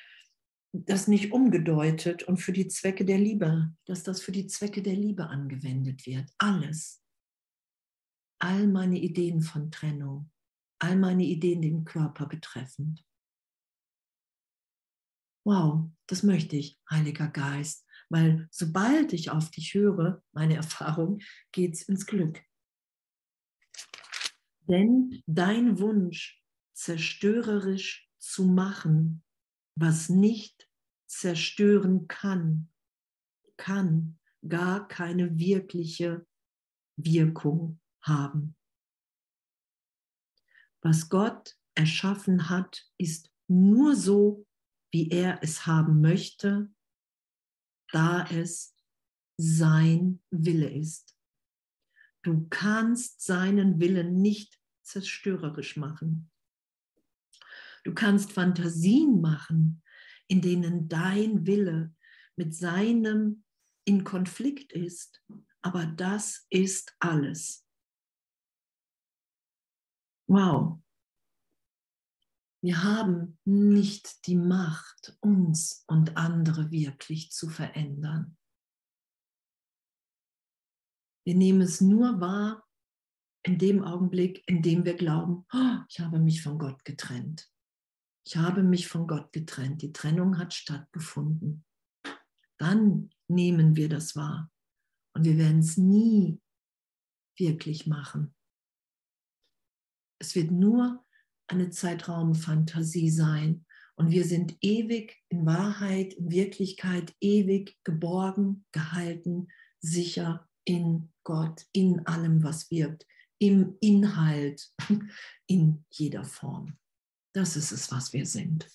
das 0.71 1.07
nicht 1.07 1.31
umgedeutet 1.31 2.23
und 2.23 2.37
für 2.37 2.53
die 2.53 2.67
Zwecke 2.67 3.03
der 3.03 3.17
Liebe, 3.17 3.73
dass 3.85 4.03
das 4.03 4.21
für 4.21 4.31
die 4.31 4.47
Zwecke 4.47 4.81
der 4.81 4.95
Liebe 4.95 5.27
angewendet 5.27 6.05
wird? 6.05 6.29
Alles. 6.37 7.03
All 8.39 8.67
meine 8.67 8.99
Ideen 8.99 9.41
von 9.41 9.71
Trennung, 9.71 10.31
all 10.79 10.95
meine 10.95 11.23
Ideen 11.23 11.61
den 11.61 11.83
Körper 11.83 12.25
betreffend. 12.25 13.03
Wow, 15.45 15.89
das 16.07 16.23
möchte 16.23 16.55
ich, 16.55 16.79
Heiliger 16.89 17.27
Geist, 17.27 17.85
weil 18.09 18.47
sobald 18.49 19.11
ich 19.11 19.29
auf 19.29 19.51
dich 19.51 19.73
höre, 19.73 20.23
meine 20.31 20.55
Erfahrung, 20.63 21.19
geht 21.51 21.73
es 21.73 21.83
ins 21.83 22.05
Glück. 22.05 22.41
Denn 24.67 25.21
dein 25.27 25.79
Wunsch, 25.79 26.41
zerstörerisch 26.73 28.09
zu 28.17 28.45
machen, 28.45 29.23
was 29.75 30.09
nicht 30.09 30.69
zerstören 31.05 32.07
kann, 32.07 32.69
kann 33.57 34.19
gar 34.47 34.87
keine 34.87 35.37
wirkliche 35.37 36.25
Wirkung 36.95 37.79
haben. 38.01 38.55
Was 40.81 41.09
Gott 41.09 41.55
erschaffen 41.75 42.49
hat, 42.49 42.85
ist 42.97 43.31
nur 43.47 43.95
so 43.95 44.45
wie 44.93 45.09
er 45.09 45.41
es 45.41 45.65
haben 45.65 46.01
möchte, 46.01 46.71
da 47.91 48.25
es 48.29 48.75
sein 49.37 50.21
Wille 50.29 50.69
ist. 50.69 51.17
Du 52.21 52.47
kannst 52.49 53.21
seinen 53.21 53.79
Willen 53.79 54.21
nicht 54.21 54.61
zerstörerisch 54.83 55.77
machen. 55.77 56.31
Du 57.83 57.93
kannst 57.93 58.31
Fantasien 58.31 59.19
machen, 59.19 59.81
in 60.27 60.41
denen 60.41 60.87
dein 60.87 61.45
Wille 61.47 61.95
mit 62.35 62.55
seinem 62.55 63.43
in 63.85 64.03
Konflikt 64.03 64.71
ist, 64.71 65.25
aber 65.61 65.85
das 65.87 66.45
ist 66.49 66.95
alles. 66.99 67.67
Wow. 70.27 70.82
Wir 72.63 72.81
haben 72.81 73.37
nicht 73.43 74.25
die 74.25 74.37
Macht, 74.37 75.17
uns 75.19 75.83
und 75.87 76.15
andere 76.15 76.71
wirklich 76.71 77.29
zu 77.29 77.49
verändern. 77.49 78.37
Wir 81.25 81.35
nehmen 81.35 81.59
es 81.59 81.81
nur 81.81 82.21
wahr 82.21 82.65
in 83.45 83.57
dem 83.57 83.83
Augenblick, 83.83 84.43
in 84.47 84.61
dem 84.61 84.85
wir 84.85 84.93
glauben, 84.93 85.45
oh, 85.53 85.77
ich 85.89 85.99
habe 85.99 86.19
mich 86.19 86.41
von 86.41 86.57
Gott 86.57 86.85
getrennt. 86.85 87.51
Ich 88.25 88.37
habe 88.37 88.63
mich 88.63 88.87
von 88.87 89.07
Gott 89.07 89.33
getrennt. 89.33 89.81
Die 89.81 89.91
Trennung 89.91 90.37
hat 90.37 90.53
stattgefunden. 90.53 91.65
Dann 92.57 93.09
nehmen 93.27 93.75
wir 93.75 93.89
das 93.89 94.15
wahr. 94.15 94.49
Und 95.13 95.25
wir 95.25 95.37
werden 95.37 95.59
es 95.59 95.75
nie 95.75 96.41
wirklich 97.37 97.87
machen. 97.87 98.33
Es 100.21 100.33
wird 100.33 100.51
nur 100.51 101.05
eine 101.47 101.69
Zeitraumfantasie 101.69 103.09
sein. 103.09 103.65
Und 103.95 104.11
wir 104.11 104.25
sind 104.25 104.57
ewig 104.61 105.21
in 105.29 105.45
Wahrheit, 105.45 106.13
in 106.13 106.31
Wirklichkeit, 106.31 107.13
ewig 107.19 107.77
geborgen, 107.83 108.65
gehalten, 108.71 109.49
sicher 109.79 110.47
in 110.65 111.11
Gott, 111.23 111.65
in 111.71 112.05
allem, 112.07 112.43
was 112.43 112.71
wirkt, 112.71 113.05
im 113.39 113.77
Inhalt, 113.81 114.71
in 115.47 115.85
jeder 115.89 116.23
Form. 116.23 116.77
Das 117.33 117.55
ist 117.55 117.71
es, 117.71 117.91
was 117.91 118.13
wir 118.13 118.25
sind. 118.25 118.69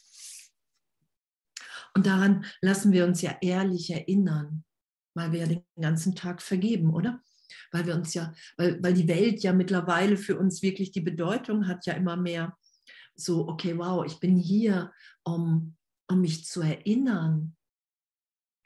Und 1.94 2.06
daran 2.06 2.44
lassen 2.60 2.92
wir 2.92 3.04
uns 3.04 3.22
ja 3.22 3.36
ehrlich 3.40 3.90
erinnern, 3.90 4.64
weil 5.14 5.32
wir 5.32 5.40
ja 5.40 5.46
den 5.46 5.64
ganzen 5.80 6.14
Tag 6.14 6.42
vergeben, 6.42 6.94
oder? 6.94 7.22
Weil 7.72 7.86
wir 7.86 7.94
uns 7.94 8.14
ja, 8.14 8.32
weil, 8.56 8.82
weil 8.82 8.94
die 8.94 9.08
Welt 9.08 9.42
ja 9.42 9.52
mittlerweile 9.52 10.16
für 10.16 10.38
uns 10.38 10.62
wirklich 10.62 10.92
die 10.92 11.00
Bedeutung 11.00 11.66
hat, 11.66 11.86
ja 11.86 11.94
immer 11.94 12.16
mehr 12.16 12.56
so, 13.14 13.48
okay, 13.48 13.76
wow, 13.76 14.04
ich 14.06 14.20
bin 14.20 14.36
hier, 14.36 14.92
um, 15.24 15.76
um 16.08 16.20
mich 16.20 16.44
zu 16.44 16.60
erinnern, 16.60 17.56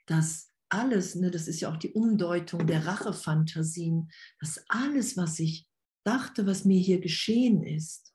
dass 0.07 0.51
alles, 0.69 1.15
ne, 1.15 1.31
das 1.31 1.49
ist 1.49 1.61
ja 1.61 1.71
auch 1.71 1.77
die 1.77 1.93
Umdeutung 1.93 2.67
der 2.67 2.87
Rachefantasien, 2.87 4.11
dass 4.41 4.65
alles, 4.69 5.17
was 5.17 5.39
ich 5.39 5.67
dachte, 6.05 6.47
was 6.47 6.65
mir 6.65 6.79
hier 6.79 7.01
geschehen 7.01 7.63
ist, 7.63 8.15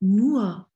nur 0.00 0.70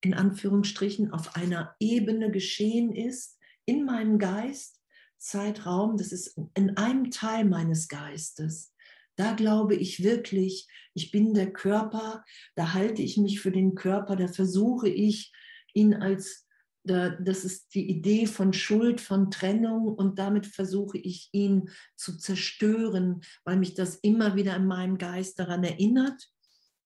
in 0.00 0.14
Anführungsstrichen 0.14 1.12
auf 1.12 1.36
einer 1.36 1.74
Ebene 1.80 2.30
geschehen 2.30 2.94
ist, 2.94 3.38
in 3.64 3.84
meinem 3.84 4.18
Geist, 4.18 4.77
Zeitraum, 5.18 5.96
das 5.96 6.12
ist 6.12 6.38
in 6.54 6.76
einem 6.76 7.10
Teil 7.10 7.44
meines 7.44 7.88
Geistes. 7.88 8.72
Da 9.16 9.34
glaube 9.34 9.74
ich 9.74 10.02
wirklich, 10.02 10.68
ich 10.94 11.10
bin 11.10 11.34
der 11.34 11.52
Körper, 11.52 12.24
da 12.54 12.72
halte 12.72 13.02
ich 13.02 13.16
mich 13.16 13.40
für 13.40 13.50
den 13.50 13.74
Körper, 13.74 14.16
da 14.16 14.28
versuche 14.28 14.88
ich 14.88 15.32
ihn 15.74 15.94
als, 15.94 16.46
das 16.84 17.44
ist 17.44 17.74
die 17.74 17.90
Idee 17.90 18.26
von 18.26 18.52
Schuld, 18.52 19.00
von 19.00 19.30
Trennung 19.30 19.88
und 19.88 20.18
damit 20.18 20.46
versuche 20.46 20.98
ich 20.98 21.28
ihn 21.32 21.68
zu 21.96 22.16
zerstören, 22.16 23.22
weil 23.44 23.56
mich 23.56 23.74
das 23.74 23.96
immer 23.96 24.36
wieder 24.36 24.54
in 24.54 24.66
meinem 24.66 24.98
Geist 24.98 25.38
daran 25.38 25.64
erinnert, 25.64 26.30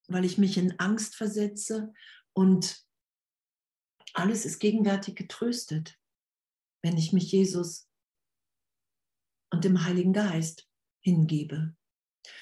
weil 0.09 0.25
ich 0.25 0.39
mich 0.39 0.57
in 0.57 0.79
Angst 0.81 1.15
versetze 1.15 1.93
und 2.33 2.83
alles 4.15 4.47
ist 4.47 4.59
gegenwärtig 4.59 5.17
getröstet, 5.17 5.99
wenn 6.83 6.97
ich 6.97 7.13
mich 7.13 7.31
Jesus 7.31 7.92
und 9.53 9.65
dem 9.65 9.85
Heiligen 9.85 10.13
Geist 10.13 10.69
hingebe. 11.01 11.77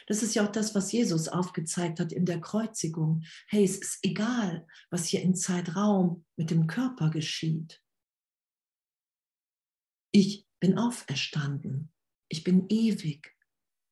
Das 0.07 0.23
ist 0.23 0.35
ja 0.35 0.47
auch 0.47 0.53
das, 0.53 0.75
was 0.75 0.93
Jesus 0.93 1.29
aufgezeigt 1.29 2.01
hat 2.01 2.13
in 2.13 2.27
der 2.27 2.41
Kreuzigung. 2.41 3.23
Hey, 3.49 3.65
es 3.65 3.79
ist 3.79 3.99
egal, 4.03 4.67
was 4.91 5.07
hier 5.07 5.23
im 5.23 5.35
Zeitraum 5.35 6.25
mit 6.37 6.51
dem 6.51 6.67
Körper 6.67 7.11
geschieht. 7.11 7.83
Ich 10.13 10.47
bin 10.61 10.79
auferstanden. 10.79 11.93
Ich 12.29 12.45
bin 12.45 12.67
ewig. 12.69 13.35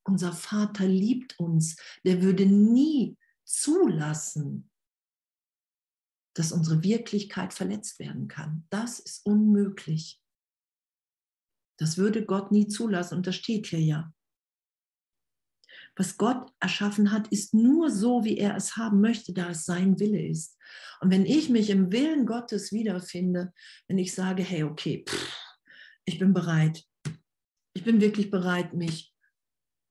Unser 0.04 0.33
Vater 0.33 0.87
liebt 0.87 1.38
uns. 1.38 1.76
Der 2.04 2.22
würde 2.22 2.46
nie 2.46 3.16
zulassen, 3.44 4.70
dass 6.35 6.52
unsere 6.52 6.83
Wirklichkeit 6.83 7.54
verletzt 7.54 7.98
werden 7.98 8.28
kann. 8.28 8.66
Das 8.70 8.98
ist 8.98 9.24
unmöglich. 9.24 10.20
Das 11.79 11.97
würde 11.97 12.25
Gott 12.25 12.53
nie 12.53 12.67
zulassen 12.67 13.17
und 13.17 13.27
das 13.27 13.37
steht 13.37 13.67
hier 13.69 13.81
ja. 13.81 14.12
Was 15.97 16.17
Gott 16.17 16.53
erschaffen 16.61 17.11
hat, 17.11 17.29
ist 17.29 17.55
nur 17.55 17.91
so, 17.91 18.25
wie 18.25 18.38
er 18.38 18.55
es 18.57 18.77
haben 18.77 19.01
möchte, 19.01 19.33
da 19.33 19.51
es 19.51 19.64
sein 19.64 19.99
Wille 19.99 20.25
ist. 20.25 20.57
Und 21.01 21.11
wenn 21.11 21.27
ich 21.27 21.49
mich 21.49 21.71
im 21.71 21.91
Willen 21.91 22.25
Gottes 22.25 22.73
wiederfinde, 22.73 23.53
wenn 23.88 23.99
ich 23.99 24.14
sage, 24.14 24.43
hey, 24.43 24.62
okay, 24.62 25.05
pff, 25.09 25.37
ich 26.05 26.19
bin 26.19 26.33
bereit, 26.33 26.85
ich 27.75 27.85
bin 27.85 28.01
wirklich 28.01 28.31
bereit, 28.31 28.75
mich 28.75 29.12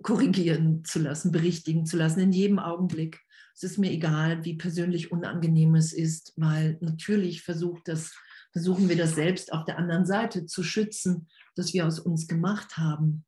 korrigieren 0.02 0.84
zu 0.86 1.00
lassen, 1.00 1.32
berichtigen 1.32 1.86
zu 1.86 1.97
lassen, 1.97 2.19
in 2.19 2.32
jedem 2.32 2.60
Augenblick. 2.60 3.19
Es 3.54 3.63
ist 3.63 3.78
mir 3.78 3.91
egal, 3.91 4.45
wie 4.45 4.56
persönlich 4.56 5.12
unangenehm 5.12 5.76
es 5.76 5.91
ist, 5.91 6.34
weil 6.36 6.78
natürlich 6.80 7.41
versucht 7.41 7.88
das, 7.88 8.15
versuchen 8.51 8.89
wir 8.89 8.97
das 8.97 9.15
selbst 9.15 9.53
auf 9.53 9.65
der 9.65 9.77
anderen 9.77 10.05
Seite 10.05 10.45
zu 10.45 10.63
schützen, 10.63 11.27
das 11.55 11.73
wir 11.73 11.86
aus 11.86 11.99
uns 11.99 12.27
gemacht 12.27 12.77
haben 12.77 13.25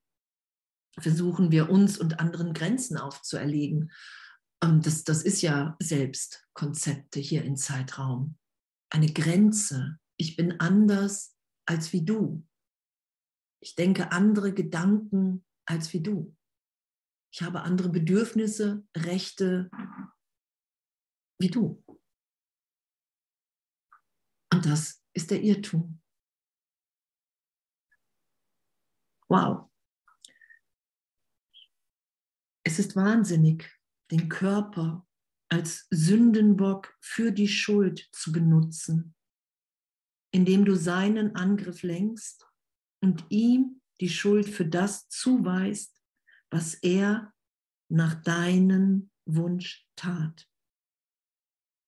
versuchen 1.01 1.51
wir 1.51 1.69
uns 1.69 1.97
und 1.97 2.19
anderen 2.19 2.53
Grenzen 2.53 2.97
aufzuerlegen. 2.97 3.91
Ähm, 4.63 4.81
das, 4.81 5.03
das 5.03 5.23
ist 5.23 5.41
ja 5.41 5.75
selbst 5.81 6.47
Konzepte 6.53 7.19
hier 7.19 7.43
in 7.43 7.55
Zeitraum. 7.55 8.37
Eine 8.89 9.11
Grenze. 9.11 9.99
Ich 10.17 10.35
bin 10.35 10.59
anders 10.59 11.35
als 11.65 11.93
wie 11.93 12.03
du. 12.03 12.45
Ich 13.61 13.75
denke 13.75 14.11
andere 14.11 14.53
Gedanken 14.53 15.45
als 15.65 15.93
wie 15.93 16.01
du. 16.01 16.35
Ich 17.31 17.43
habe 17.43 17.61
andere 17.61 17.89
Bedürfnisse, 17.89 18.83
Rechte 18.97 19.69
wie 21.39 21.49
du. 21.49 21.83
Das 24.61 25.03
ist 25.13 25.31
der 25.31 25.41
Irrtum. 25.41 26.01
Wow. 29.27 29.69
Es 32.63 32.79
ist 32.79 32.95
wahnsinnig, 32.95 33.69
den 34.11 34.29
Körper 34.29 35.07
als 35.49 35.87
Sündenbock 35.89 36.95
für 36.99 37.31
die 37.31 37.47
Schuld 37.47 38.07
zu 38.11 38.31
benutzen, 38.31 39.15
indem 40.31 40.65
du 40.65 40.75
seinen 40.75 41.35
Angriff 41.35 41.83
lenkst 41.83 42.47
und 43.01 43.25
ihm 43.29 43.81
die 44.01 44.09
Schuld 44.09 44.47
für 44.47 44.65
das 44.65 45.07
zuweist, 45.09 45.99
was 46.51 46.75
er 46.75 47.33
nach 47.89 48.15
deinem 48.21 49.11
Wunsch 49.25 49.87
tat. 49.95 50.47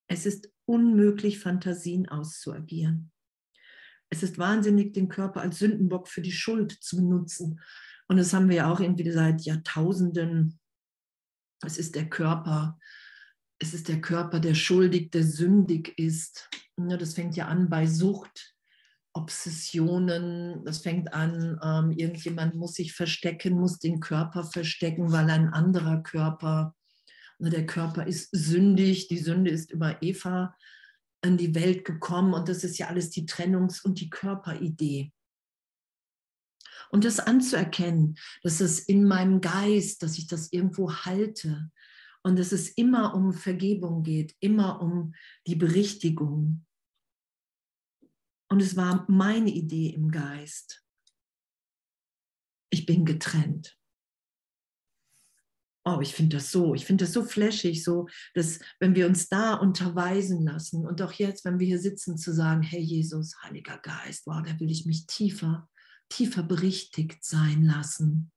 Es 0.07 0.25
ist 0.25 0.51
unmöglich, 0.71 1.39
Fantasien 1.39 2.09
auszuagieren. 2.09 3.11
Es 4.09 4.23
ist 4.23 4.37
wahnsinnig, 4.37 4.93
den 4.93 5.07
Körper 5.07 5.41
als 5.41 5.59
Sündenbock 5.59 6.07
für 6.07 6.21
die 6.21 6.31
Schuld 6.31 6.71
zu 6.71 6.97
benutzen. 6.97 7.61
Und 8.07 8.17
das 8.17 8.33
haben 8.33 8.49
wir 8.49 8.57
ja 8.57 8.71
auch 8.71 8.79
irgendwie 8.79 9.09
seit 9.11 9.41
Jahrtausenden 9.41 10.59
es 11.63 11.77
ist 11.77 11.95
der 11.95 12.09
Körper, 12.09 12.79
es 13.59 13.73
ist 13.73 13.87
der 13.87 14.01
Körper, 14.01 14.39
der 14.39 14.55
schuldig, 14.55 15.11
der 15.11 15.23
sündig 15.23 15.93
ist. 15.97 16.49
Das 16.77 17.13
fängt 17.13 17.35
ja 17.35 17.47
an 17.47 17.69
bei 17.69 17.85
Sucht, 17.85 18.55
Obsessionen. 19.13 20.63
Das 20.65 20.79
fängt 20.79 21.13
an, 21.13 21.59
ähm, 21.63 21.91
irgendjemand 21.91 22.55
muss 22.55 22.73
sich 22.73 22.93
verstecken, 22.93 23.59
muss 23.59 23.77
den 23.77 23.99
Körper 23.99 24.43
verstecken, 24.43 25.11
weil 25.11 25.29
ein 25.29 25.49
anderer 25.49 26.01
Körper, 26.01 26.75
der 27.49 27.65
Körper 27.65 28.05
ist 28.05 28.29
sündig, 28.31 29.07
die 29.07 29.17
Sünde 29.17 29.51
ist 29.51 29.71
über 29.71 30.01
Eva 30.01 30.55
in 31.23 31.37
die 31.37 31.55
Welt 31.55 31.85
gekommen 31.85 32.33
und 32.33 32.49
das 32.49 32.63
ist 32.63 32.77
ja 32.77 32.87
alles 32.87 33.09
die 33.09 33.25
Trennungs- 33.25 33.83
und 33.83 33.99
die 33.99 34.09
Körperidee. 34.09 35.11
Und 36.89 37.05
das 37.05 37.19
anzuerkennen, 37.19 38.17
dass 38.43 38.59
es 38.59 38.79
in 38.79 39.05
meinem 39.05 39.39
Geist, 39.39 40.03
dass 40.03 40.17
ich 40.17 40.27
das 40.27 40.51
irgendwo 40.51 40.93
halte 40.93 41.71
und 42.23 42.37
dass 42.37 42.51
es 42.51 42.69
immer 42.69 43.15
um 43.15 43.33
Vergebung 43.33 44.03
geht, 44.03 44.35
immer 44.39 44.81
um 44.81 45.13
die 45.47 45.55
Berichtigung. 45.55 46.65
Und 48.49 48.61
es 48.61 48.75
war 48.75 49.05
meine 49.09 49.49
Idee 49.49 49.89
im 49.89 50.11
Geist. 50.11 50.85
Ich 52.69 52.85
bin 52.85 53.05
getrennt. 53.05 53.80
Oh, 55.83 55.99
ich 56.01 56.13
finde 56.13 56.37
das 56.37 56.51
so, 56.51 56.75
ich 56.75 56.85
finde 56.85 57.05
das 57.05 57.13
so 57.13 57.23
flashig, 57.23 57.83
so, 57.83 58.07
dass 58.35 58.59
wenn 58.79 58.93
wir 58.93 59.07
uns 59.07 59.29
da 59.29 59.55
unterweisen 59.55 60.45
lassen 60.45 60.85
und 60.85 61.01
auch 61.01 61.13
jetzt, 61.13 61.43
wenn 61.43 61.59
wir 61.59 61.65
hier 61.65 61.79
sitzen, 61.79 62.17
zu 62.17 62.33
sagen, 62.33 62.61
hey 62.61 62.81
Jesus, 62.81 63.35
Heiliger 63.41 63.79
Geist, 63.79 64.27
wow, 64.27 64.43
da 64.45 64.59
will 64.59 64.69
ich 64.69 64.85
mich 64.85 65.07
tiefer 65.07 65.67
tiefer 66.11 66.43
berichtigt 66.43 67.23
sein 67.23 67.63
lassen. 67.63 68.31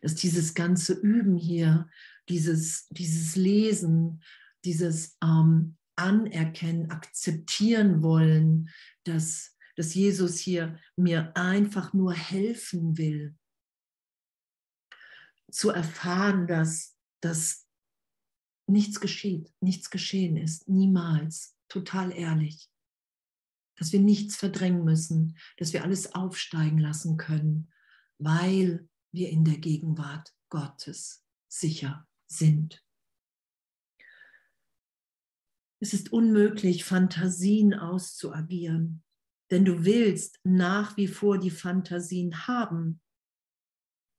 Dass 0.00 0.14
dieses 0.14 0.54
ganze 0.54 0.94
Üben 0.94 1.36
hier, 1.36 1.88
dieses, 2.28 2.88
dieses 2.88 3.36
Lesen, 3.36 4.22
dieses 4.64 5.16
ähm, 5.22 5.76
Anerkennen, 5.96 6.90
akzeptieren 6.90 8.02
wollen, 8.02 8.70
dass, 9.04 9.56
dass 9.76 9.94
Jesus 9.94 10.38
hier 10.38 10.78
mir 10.96 11.36
einfach 11.36 11.92
nur 11.92 12.14
helfen 12.14 12.96
will, 12.96 13.34
zu 15.50 15.70
erfahren, 15.70 16.46
dass, 16.46 16.96
dass 17.20 17.66
nichts 18.66 19.00
geschieht, 19.00 19.52
nichts 19.60 19.90
geschehen 19.90 20.36
ist, 20.36 20.68
niemals, 20.68 21.56
total 21.68 22.12
ehrlich. 22.12 22.70
Dass 23.76 23.92
wir 23.92 24.00
nichts 24.00 24.36
verdrängen 24.36 24.84
müssen, 24.84 25.38
dass 25.56 25.72
wir 25.72 25.84
alles 25.84 26.14
aufsteigen 26.14 26.78
lassen 26.78 27.16
können, 27.16 27.72
weil 28.18 28.88
wir 29.12 29.30
in 29.30 29.44
der 29.44 29.58
Gegenwart 29.58 30.34
Gottes 30.48 31.24
sicher 31.48 32.06
sind. 32.26 32.84
Es 35.80 35.94
ist 35.94 36.12
unmöglich, 36.12 36.84
Fantasien 36.84 37.72
auszuagieren, 37.72 39.04
denn 39.50 39.64
du 39.64 39.84
willst 39.84 40.40
nach 40.42 40.96
wie 40.96 41.06
vor 41.06 41.38
die 41.38 41.50
Fantasien 41.50 42.48
haben. 42.48 43.00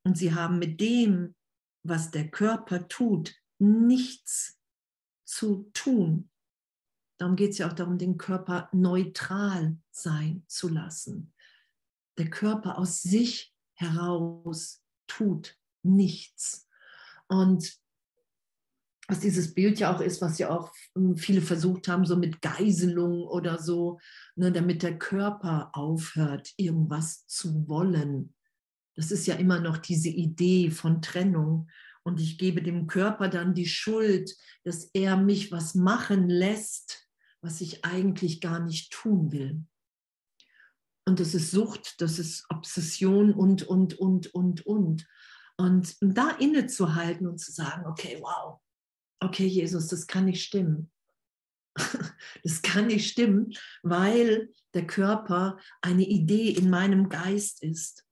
Und 0.04 0.18
sie 0.18 0.34
haben 0.34 0.60
mit 0.60 0.80
dem, 0.80 1.36
was 1.84 2.12
der 2.12 2.30
Körper 2.30 2.88
tut, 2.88 3.36
nichts 3.60 4.60
zu 5.26 5.70
tun. 5.74 6.30
Darum 7.18 7.36
geht 7.36 7.52
es 7.52 7.58
ja 7.58 7.68
auch 7.68 7.74
darum, 7.74 7.98
den 7.98 8.18
Körper 8.18 8.70
neutral 8.72 9.78
sein 9.92 10.44
zu 10.48 10.70
lassen. 10.70 11.34
Der 12.18 12.30
Körper 12.30 12.78
aus 12.78 13.02
sich 13.02 13.54
heraus 13.74 14.82
tut 15.08 15.58
nichts. 15.84 16.68
Und 17.28 17.80
was 19.10 19.20
dieses 19.20 19.54
Bild 19.54 19.80
ja 19.80 19.94
auch 19.94 20.02
ist, 20.02 20.22
was 20.22 20.38
ja 20.38 20.50
auch 20.50 20.72
ähm, 20.96 21.18
viele 21.18 21.42
versucht 21.42 21.88
haben, 21.88 22.06
so 22.06 22.16
mit 22.16 22.42
Geiselung 22.42 23.24
oder 23.24 23.58
so, 23.58 24.00
ne, 24.36 24.52
damit 24.52 24.84
der 24.84 24.98
Körper 25.00 25.72
aufhört, 25.74 26.54
irgendwas 26.58 27.26
zu 27.26 27.68
wollen. 27.68 28.34
Das 29.00 29.12
ist 29.12 29.28
ja 29.28 29.36
immer 29.36 29.62
noch 29.62 29.78
diese 29.78 30.10
Idee 30.10 30.72
von 30.72 31.02
Trennung 31.02 31.70
und 32.04 32.20
ich 32.20 32.38
gebe 32.38 32.62
dem 32.62 32.86
Körper 32.86 33.30
dann 33.30 33.54
die 33.54 33.66
Schuld, 33.66 34.36
dass 34.66 34.90
er 34.92 35.16
mich 35.16 35.54
was 35.54 35.74
machen 35.74 36.28
lässt, 36.28 37.08
was 37.40 37.62
ich 37.62 37.86
eigentlich 37.86 38.42
gar 38.42 38.60
nicht 38.60 38.92
tun 38.92 39.32
will. 39.32 39.64
Und 41.06 41.22
das 41.22 41.34
ist 41.34 41.52
Sucht, 41.52 42.02
das 42.02 42.20
ist 42.20 42.44
Obsession 42.50 43.34
und, 43.34 43.64
und, 43.64 43.98
und, 43.98 44.34
und, 44.36 44.66
und. 44.66 45.08
Und 45.56 45.96
da 46.02 46.32
innezuhalten 46.32 47.26
und 47.26 47.38
zu 47.38 47.54
sagen, 47.54 47.86
okay, 47.86 48.18
wow, 48.20 48.60
okay, 49.22 49.48
Jesus, 49.48 49.88
das 49.88 50.08
kann 50.08 50.26
nicht 50.26 50.44
stimmen. 50.44 50.92
Das 52.44 52.62
kann 52.62 52.88
nicht 52.88 53.10
stimmen, 53.10 53.54
weil 53.82 54.50
der 54.74 54.86
Körper 54.86 55.58
eine 55.82 56.04
Idee 56.04 56.50
in 56.50 56.70
meinem 56.70 57.08
Geist 57.08 57.64
ist. 57.64 58.06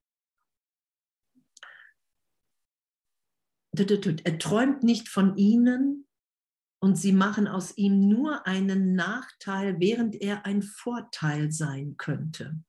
Er 3.78 4.38
träumt 4.38 4.82
nicht 4.82 5.08
von 5.08 5.36
ihnen 5.36 6.06
und 6.80 6.96
sie 6.96 7.12
machen 7.12 7.46
aus 7.46 7.76
ihm 7.76 8.08
nur 8.08 8.46
einen 8.46 8.94
Nachteil, 8.94 9.80
während 9.80 10.14
er 10.16 10.46
ein 10.46 10.62
Vorteil 10.62 11.50
sein 11.50 11.96
könnte. 11.96 12.60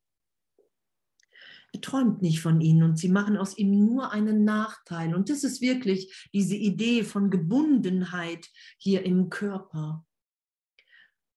Er 1.71 1.81
träumt 1.81 2.21
nicht 2.21 2.41
von 2.41 2.61
ihnen 2.61 2.83
und 2.83 2.97
sie 2.97 3.09
machen 3.09 3.37
aus 3.37 3.57
ihm 3.57 3.85
nur 3.85 4.11
einen 4.11 4.43
Nachteil. 4.43 5.13
Und 5.13 5.29
das 5.29 5.43
ist 5.43 5.61
wirklich 5.61 6.29
diese 6.33 6.55
Idee 6.55 7.03
von 7.03 7.29
Gebundenheit 7.29 8.47
hier 8.77 9.05
im 9.05 9.29
Körper. 9.29 10.05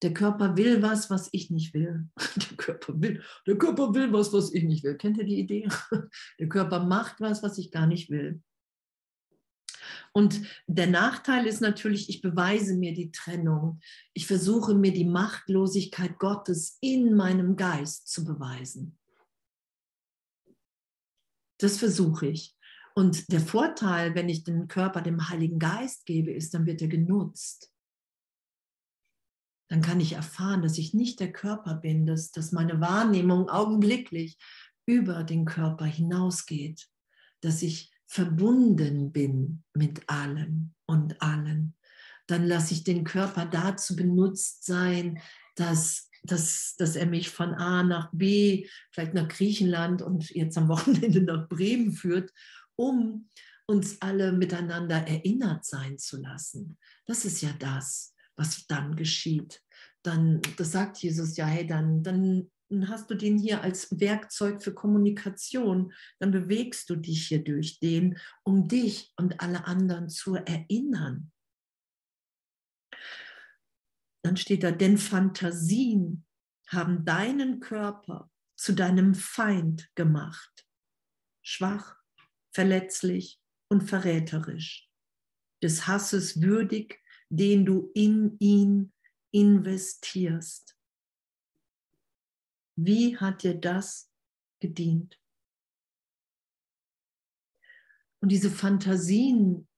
Der 0.00 0.14
Körper 0.14 0.56
will 0.56 0.82
was, 0.82 1.10
was 1.10 1.28
ich 1.32 1.50
nicht 1.50 1.74
will. 1.74 2.08
Der 2.36 2.56
Körper 2.56 3.00
will, 3.00 3.22
der 3.46 3.56
Körper 3.56 3.94
will 3.94 4.12
was, 4.12 4.32
was 4.32 4.52
ich 4.52 4.64
nicht 4.64 4.82
will. 4.82 4.96
Kennt 4.96 5.18
ihr 5.18 5.24
die 5.24 5.38
Idee? 5.38 5.68
Der 6.40 6.48
Körper 6.48 6.84
macht 6.84 7.20
was, 7.20 7.42
was 7.42 7.58
ich 7.58 7.70
gar 7.70 7.86
nicht 7.86 8.10
will. 8.10 8.42
Und 10.14 10.42
der 10.66 10.88
Nachteil 10.88 11.46
ist 11.46 11.60
natürlich, 11.60 12.08
ich 12.10 12.20
beweise 12.20 12.76
mir 12.76 12.92
die 12.92 13.10
Trennung. 13.12 13.80
Ich 14.12 14.26
versuche 14.26 14.74
mir 14.74 14.92
die 14.92 15.06
Machtlosigkeit 15.06 16.18
Gottes 16.18 16.76
in 16.80 17.14
meinem 17.14 17.56
Geist 17.56 18.08
zu 18.08 18.24
beweisen. 18.24 18.98
Das 21.58 21.78
versuche 21.78 22.26
ich. 22.26 22.54
Und 22.94 23.32
der 23.32 23.40
Vorteil, 23.40 24.14
wenn 24.14 24.28
ich 24.28 24.44
den 24.44 24.68
Körper 24.68 25.00
dem 25.00 25.28
Heiligen 25.30 25.58
Geist 25.58 26.04
gebe, 26.04 26.32
ist, 26.32 26.52
dann 26.52 26.66
wird 26.66 26.82
er 26.82 26.88
genutzt. 26.88 27.72
Dann 29.70 29.80
kann 29.80 30.00
ich 30.00 30.12
erfahren, 30.12 30.60
dass 30.60 30.76
ich 30.76 30.92
nicht 30.92 31.20
der 31.20 31.32
Körper 31.32 31.76
bin, 31.76 32.04
dass, 32.04 32.32
dass 32.32 32.52
meine 32.52 32.82
Wahrnehmung 32.82 33.48
augenblicklich 33.48 34.36
über 34.84 35.24
den 35.24 35.46
Körper 35.46 35.86
hinausgeht, 35.86 36.90
dass 37.40 37.62
ich 37.62 37.91
verbunden 38.12 39.10
bin 39.10 39.64
mit 39.72 40.06
allem 40.10 40.74
und 40.84 41.22
allen, 41.22 41.74
dann 42.26 42.46
lasse 42.46 42.74
ich 42.74 42.84
den 42.84 43.04
Körper 43.04 43.46
dazu 43.46 43.96
benutzt 43.96 44.66
sein, 44.66 45.18
dass, 45.56 46.10
dass, 46.22 46.74
dass 46.76 46.94
er 46.94 47.06
mich 47.06 47.30
von 47.30 47.54
A 47.54 47.82
nach 47.82 48.10
B, 48.12 48.68
vielleicht 48.90 49.14
nach 49.14 49.28
Griechenland 49.28 50.02
und 50.02 50.28
jetzt 50.28 50.58
am 50.58 50.68
Wochenende 50.68 51.22
nach 51.24 51.48
Bremen 51.48 51.92
führt, 51.92 52.30
um 52.76 53.30
uns 53.64 54.02
alle 54.02 54.32
miteinander 54.32 55.08
erinnert 55.08 55.64
sein 55.64 55.96
zu 55.96 56.20
lassen. 56.20 56.76
Das 57.06 57.24
ist 57.24 57.40
ja 57.40 57.54
das, 57.58 58.14
was 58.36 58.66
dann 58.66 58.94
geschieht. 58.94 59.62
Dann, 60.02 60.42
das 60.58 60.72
sagt 60.72 60.98
Jesus 60.98 61.38
ja, 61.38 61.46
hey, 61.46 61.66
dann, 61.66 62.02
dann 62.02 62.50
dann 62.72 62.88
hast 62.88 63.10
du 63.10 63.14
den 63.14 63.38
hier 63.38 63.62
als 63.62 64.00
Werkzeug 64.00 64.62
für 64.62 64.72
Kommunikation, 64.72 65.92
dann 66.18 66.30
bewegst 66.30 66.88
du 66.88 66.96
dich 66.96 67.28
hier 67.28 67.44
durch 67.44 67.78
den, 67.80 68.18
um 68.44 68.66
dich 68.66 69.12
und 69.16 69.40
alle 69.40 69.66
anderen 69.66 70.08
zu 70.08 70.36
erinnern. 70.36 71.30
Dann 74.24 74.36
steht 74.36 74.62
da, 74.62 74.70
denn 74.70 74.98
Fantasien 74.98 76.24
haben 76.68 77.04
deinen 77.04 77.60
Körper 77.60 78.30
zu 78.56 78.72
deinem 78.72 79.14
Feind 79.14 79.90
gemacht, 79.94 80.66
schwach, 81.42 81.96
verletzlich 82.52 83.40
und 83.68 83.82
verräterisch, 83.82 84.88
des 85.62 85.86
Hasses 85.86 86.40
würdig, 86.40 87.02
den 87.28 87.66
du 87.66 87.90
in 87.94 88.36
ihn 88.38 88.92
investierst. 89.32 90.76
Wie 92.84 93.16
hat 93.16 93.44
dir 93.44 93.54
das 93.54 94.10
gedient? 94.60 95.20
Und 98.20 98.30
diese 98.30 98.50
Fantasien, 98.50 99.68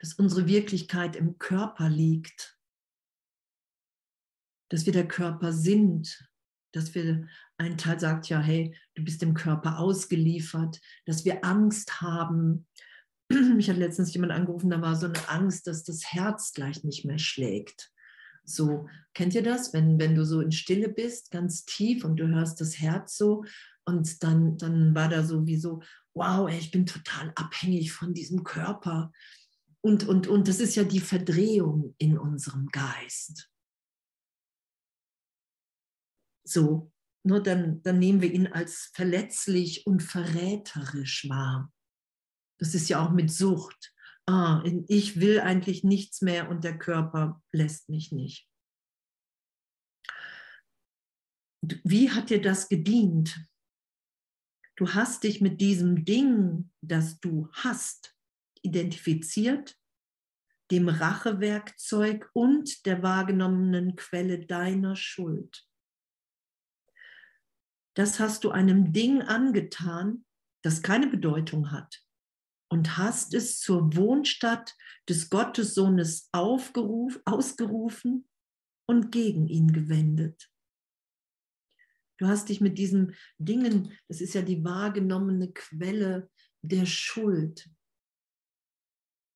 dass 0.00 0.14
unsere 0.14 0.46
Wirklichkeit 0.46 1.16
im 1.16 1.38
Körper 1.38 1.88
liegt, 1.88 2.58
dass 4.70 4.84
wir 4.84 4.92
der 4.92 5.08
Körper 5.08 5.52
sind, 5.52 6.28
dass 6.72 6.94
wir, 6.94 7.26
ein 7.56 7.78
Teil 7.78 8.00
sagt 8.00 8.28
ja, 8.28 8.40
hey, 8.40 8.76
du 8.94 9.04
bist 9.04 9.22
dem 9.22 9.32
Körper 9.32 9.78
ausgeliefert, 9.78 10.80
dass 11.06 11.24
wir 11.24 11.44
Angst 11.44 12.00
haben. 12.00 12.66
Mich 13.30 13.70
hat 13.70 13.76
letztens 13.76 14.12
jemand 14.12 14.32
angerufen, 14.32 14.70
da 14.70 14.82
war 14.82 14.96
so 14.96 15.06
eine 15.06 15.28
Angst, 15.28 15.66
dass 15.66 15.84
das 15.84 16.12
Herz 16.12 16.52
gleich 16.52 16.84
nicht 16.84 17.04
mehr 17.04 17.18
schlägt. 17.18 17.93
So, 18.44 18.88
kennt 19.14 19.34
ihr 19.34 19.42
das? 19.42 19.72
Wenn, 19.72 19.98
wenn 19.98 20.14
du 20.14 20.24
so 20.24 20.40
in 20.40 20.52
Stille 20.52 20.88
bist, 20.88 21.30
ganz 21.30 21.64
tief 21.64 22.04
und 22.04 22.16
du 22.16 22.28
hörst 22.28 22.60
das 22.60 22.78
Herz 22.78 23.16
so 23.16 23.44
und 23.84 24.22
dann, 24.22 24.58
dann 24.58 24.94
war 24.94 25.08
da 25.08 25.24
so 25.24 25.46
wie 25.46 25.56
so, 25.56 25.82
wow, 26.14 26.48
ey, 26.48 26.58
ich 26.58 26.70
bin 26.70 26.86
total 26.86 27.32
abhängig 27.34 27.92
von 27.92 28.14
diesem 28.14 28.44
Körper. 28.44 29.12
Und, 29.80 30.06
und, 30.06 30.26
und 30.26 30.48
das 30.48 30.60
ist 30.60 30.74
ja 30.76 30.84
die 30.84 31.00
Verdrehung 31.00 31.94
in 31.98 32.18
unserem 32.18 32.68
Geist. 32.68 33.50
So, 36.46 36.92
nur 37.22 37.42
dann, 37.42 37.82
dann 37.82 37.98
nehmen 37.98 38.20
wir 38.20 38.32
ihn 38.32 38.46
als 38.46 38.90
verletzlich 38.94 39.86
und 39.86 40.02
verräterisch 40.02 41.28
wahr. 41.28 41.72
Das 42.58 42.74
ist 42.74 42.88
ja 42.88 43.04
auch 43.04 43.10
mit 43.10 43.30
Sucht 43.30 43.93
ah, 44.26 44.62
ich 44.88 45.20
will 45.20 45.40
eigentlich 45.40 45.84
nichts 45.84 46.22
mehr 46.22 46.48
und 46.48 46.64
der 46.64 46.78
Körper 46.78 47.42
lässt 47.52 47.88
mich 47.88 48.12
nicht. 48.12 48.48
Wie 51.82 52.10
hat 52.10 52.30
dir 52.30 52.42
das 52.42 52.68
gedient? 52.68 53.46
Du 54.76 54.92
hast 54.92 55.22
dich 55.22 55.40
mit 55.40 55.60
diesem 55.60 56.04
Ding, 56.04 56.70
das 56.82 57.20
du 57.20 57.48
hast, 57.52 58.14
identifiziert, 58.62 59.78
dem 60.70 60.88
Rachewerkzeug 60.88 62.28
und 62.32 62.86
der 62.86 63.02
wahrgenommenen 63.02 63.96
Quelle 63.96 64.44
deiner 64.46 64.96
Schuld. 64.96 65.68
das 67.96 68.18
hast 68.18 68.42
du 68.42 68.50
einem 68.50 68.92
Ding 68.92 69.22
angetan, 69.22 70.24
das 70.62 70.82
keine 70.82 71.06
Bedeutung 71.06 71.70
hat 71.70 72.03
und 72.74 72.98
hast 72.98 73.34
es 73.34 73.60
zur 73.60 73.94
Wohnstatt 73.94 74.74
des 75.08 75.30
Gottessohnes 75.30 76.28
aufgeruf, 76.32 77.20
ausgerufen 77.24 78.28
und 78.88 79.12
gegen 79.12 79.46
ihn 79.46 79.72
gewendet. 79.72 80.50
Du 82.18 82.26
hast 82.26 82.48
dich 82.48 82.60
mit 82.60 82.76
diesen 82.76 83.14
Dingen, 83.38 83.92
das 84.08 84.20
ist 84.20 84.34
ja 84.34 84.42
die 84.42 84.64
wahrgenommene 84.64 85.52
Quelle 85.52 86.28
der 86.62 86.84
Schuld, 86.84 87.70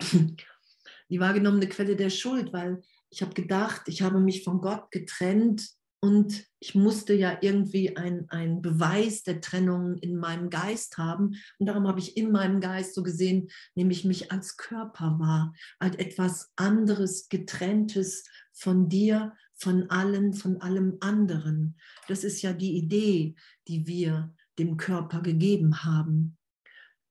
die 0.03 1.21
wahrgenommene 1.21 1.69
Quelle 1.69 1.95
der 1.95 2.11
Schuld, 2.11 2.53
weil 2.53 2.83
ich 3.09 3.23
habe 3.23 3.35
gedacht, 3.35 3.83
ich 3.87 4.03
habe 4.03 4.19
mich 4.19 4.43
von 4.43 4.61
Gott 4.61 4.91
getrennt 4.91 5.71
und 6.01 6.47
ich 6.61 6.77
musste 6.77 7.13
ja 7.13 7.39
irgendwie 7.41 7.97
einen 7.97 8.63
Beweis 8.63 9.25
der 9.25 9.41
Trennung 9.41 9.97
in 9.99 10.17
meinem 10.17 10.49
Geist 10.49 10.97
haben. 10.97 11.35
Und 11.59 11.67
darum 11.67 11.89
habe 11.89 11.99
ich 11.99 12.17
in 12.17 12.31
meinem 12.31 12.61
Geist 12.61 12.95
so 12.95 13.03
gesehen, 13.03 13.49
nämlich 13.75 14.05
mich 14.05 14.31
als 14.31 14.57
Körper 14.57 15.19
wahr, 15.19 15.53
als 15.81 15.97
etwas 15.97 16.53
anderes, 16.55 17.29
getrenntes 17.29 18.25
von 18.53 18.89
dir, 18.89 19.35
von 19.55 19.91
allen, 19.91 20.35
von 20.35 20.61
allem 20.61 20.99
anderen. 21.01 21.77
Das 22.07 22.23
ist 22.23 22.43
ja 22.43 22.53
die 22.53 22.77
Idee, 22.77 23.35
die 23.67 23.87
wir 23.89 24.33
dem 24.59 24.77
Körper 24.77 25.21
gegeben 25.21 25.83
haben. 25.83 26.37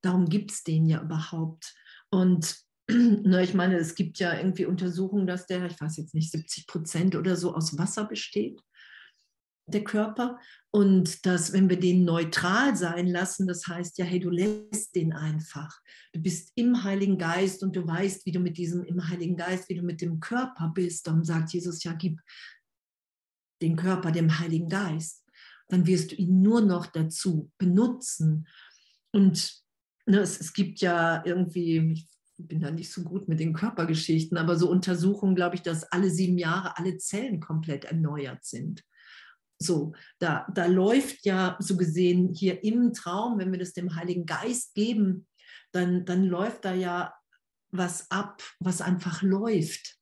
Darum 0.00 0.30
gibt 0.30 0.50
es 0.50 0.62
den 0.62 0.86
ja 0.86 1.02
überhaupt. 1.02 1.74
Und 2.08 2.56
na, 2.88 3.42
ich 3.42 3.52
meine, 3.52 3.76
es 3.76 3.94
gibt 3.94 4.18
ja 4.18 4.34
irgendwie 4.34 4.64
Untersuchungen, 4.64 5.26
dass 5.26 5.46
der, 5.46 5.66
ich 5.66 5.78
weiß 5.78 5.98
jetzt 5.98 6.14
nicht, 6.14 6.30
70 6.30 6.66
Prozent 6.66 7.16
oder 7.16 7.36
so 7.36 7.54
aus 7.54 7.76
Wasser 7.76 8.06
besteht 8.06 8.62
der 9.72 9.84
Körper 9.84 10.38
und 10.70 11.24
dass, 11.26 11.52
wenn 11.52 11.68
wir 11.68 11.78
den 11.78 12.04
neutral 12.04 12.76
sein 12.76 13.06
lassen, 13.06 13.46
das 13.46 13.66
heißt 13.66 13.98
ja, 13.98 14.04
hey, 14.04 14.20
du 14.20 14.30
lässt 14.30 14.94
den 14.94 15.12
einfach. 15.12 15.80
Du 16.12 16.20
bist 16.20 16.52
im 16.56 16.84
Heiligen 16.84 17.18
Geist 17.18 17.62
und 17.62 17.74
du 17.74 17.86
weißt, 17.86 18.26
wie 18.26 18.32
du 18.32 18.40
mit 18.40 18.58
diesem 18.58 18.84
im 18.84 19.08
Heiligen 19.08 19.36
Geist, 19.36 19.68
wie 19.68 19.74
du 19.74 19.82
mit 19.82 20.00
dem 20.00 20.20
Körper 20.20 20.72
bist. 20.74 21.06
Darum 21.06 21.24
sagt 21.24 21.52
Jesus 21.52 21.82
ja, 21.84 21.92
gib 21.92 22.20
den 23.62 23.76
Körper 23.76 24.12
dem 24.12 24.38
Heiligen 24.38 24.68
Geist. 24.68 25.24
Dann 25.68 25.86
wirst 25.86 26.12
du 26.12 26.16
ihn 26.16 26.40
nur 26.40 26.60
noch 26.60 26.86
dazu 26.86 27.50
benutzen. 27.58 28.46
Und 29.12 29.62
ne, 30.06 30.20
es, 30.20 30.40
es 30.40 30.52
gibt 30.52 30.80
ja 30.80 31.22
irgendwie, 31.24 31.92
ich 31.92 32.08
bin 32.36 32.60
da 32.60 32.70
nicht 32.70 32.92
so 32.92 33.02
gut 33.02 33.28
mit 33.28 33.40
den 33.40 33.52
Körpergeschichten, 33.52 34.38
aber 34.38 34.56
so 34.56 34.70
Untersuchungen, 34.70 35.34
glaube 35.34 35.56
ich, 35.56 35.62
dass 35.62 35.84
alle 35.84 36.10
sieben 36.10 36.38
Jahre 36.38 36.76
alle 36.78 36.98
Zellen 36.98 37.40
komplett 37.40 37.86
erneuert 37.86 38.44
sind. 38.44 38.84
So, 39.60 39.92
da, 40.18 40.46
da 40.54 40.66
läuft 40.66 41.24
ja 41.26 41.56
so 41.58 41.76
gesehen 41.76 42.32
hier 42.34 42.62
im 42.62 42.92
Traum, 42.92 43.38
wenn 43.38 43.50
wir 43.50 43.58
das 43.58 43.72
dem 43.72 43.96
Heiligen 43.96 44.24
Geist 44.24 44.74
geben, 44.74 45.26
dann, 45.72 46.04
dann 46.04 46.24
läuft 46.24 46.64
da 46.64 46.74
ja 46.74 47.14
was 47.70 48.10
ab, 48.10 48.42
was 48.60 48.80
einfach 48.80 49.22
läuft, 49.22 49.98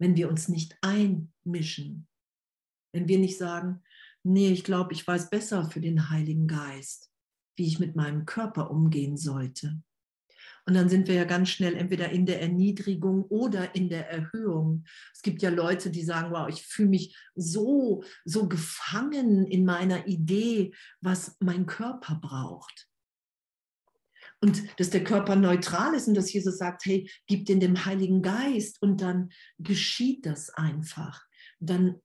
wenn 0.00 0.16
wir 0.16 0.28
uns 0.28 0.48
nicht 0.48 0.76
einmischen. 0.80 2.08
Wenn 2.92 3.08
wir 3.08 3.18
nicht 3.18 3.38
sagen, 3.38 3.82
nee, 4.22 4.50
ich 4.50 4.64
glaube, 4.64 4.92
ich 4.92 5.06
weiß 5.06 5.30
besser 5.30 5.70
für 5.70 5.80
den 5.80 6.10
Heiligen 6.10 6.46
Geist, 6.46 7.12
wie 7.56 7.66
ich 7.66 7.78
mit 7.78 7.96
meinem 7.96 8.26
Körper 8.26 8.70
umgehen 8.70 9.16
sollte. 9.16 9.82
Und 10.64 10.74
dann 10.74 10.88
sind 10.88 11.08
wir 11.08 11.16
ja 11.16 11.24
ganz 11.24 11.48
schnell 11.48 11.74
entweder 11.74 12.10
in 12.10 12.24
der 12.24 12.40
Erniedrigung 12.40 13.24
oder 13.24 13.74
in 13.74 13.88
der 13.88 14.08
Erhöhung. 14.08 14.84
Es 15.12 15.22
gibt 15.22 15.42
ja 15.42 15.50
Leute, 15.50 15.90
die 15.90 16.04
sagen, 16.04 16.32
wow, 16.32 16.48
ich 16.48 16.64
fühle 16.64 16.90
mich 16.90 17.16
so, 17.34 18.04
so 18.24 18.48
gefangen 18.48 19.46
in 19.46 19.64
meiner 19.64 20.06
Idee, 20.06 20.72
was 21.00 21.36
mein 21.40 21.66
Körper 21.66 22.14
braucht. 22.14 22.88
Und 24.40 24.62
dass 24.78 24.90
der 24.90 25.04
Körper 25.04 25.36
neutral 25.36 25.94
ist 25.94 26.08
und 26.08 26.14
dass 26.14 26.32
Jesus 26.32 26.58
sagt, 26.58 26.84
hey, 26.84 27.08
gib 27.26 27.46
den 27.46 27.60
dem 27.60 27.84
Heiligen 27.84 28.22
Geist 28.22 28.82
und 28.82 29.00
dann 29.00 29.30
geschieht 29.58 30.26
das 30.26 30.50
einfach. 30.50 31.24
Dann 31.60 32.00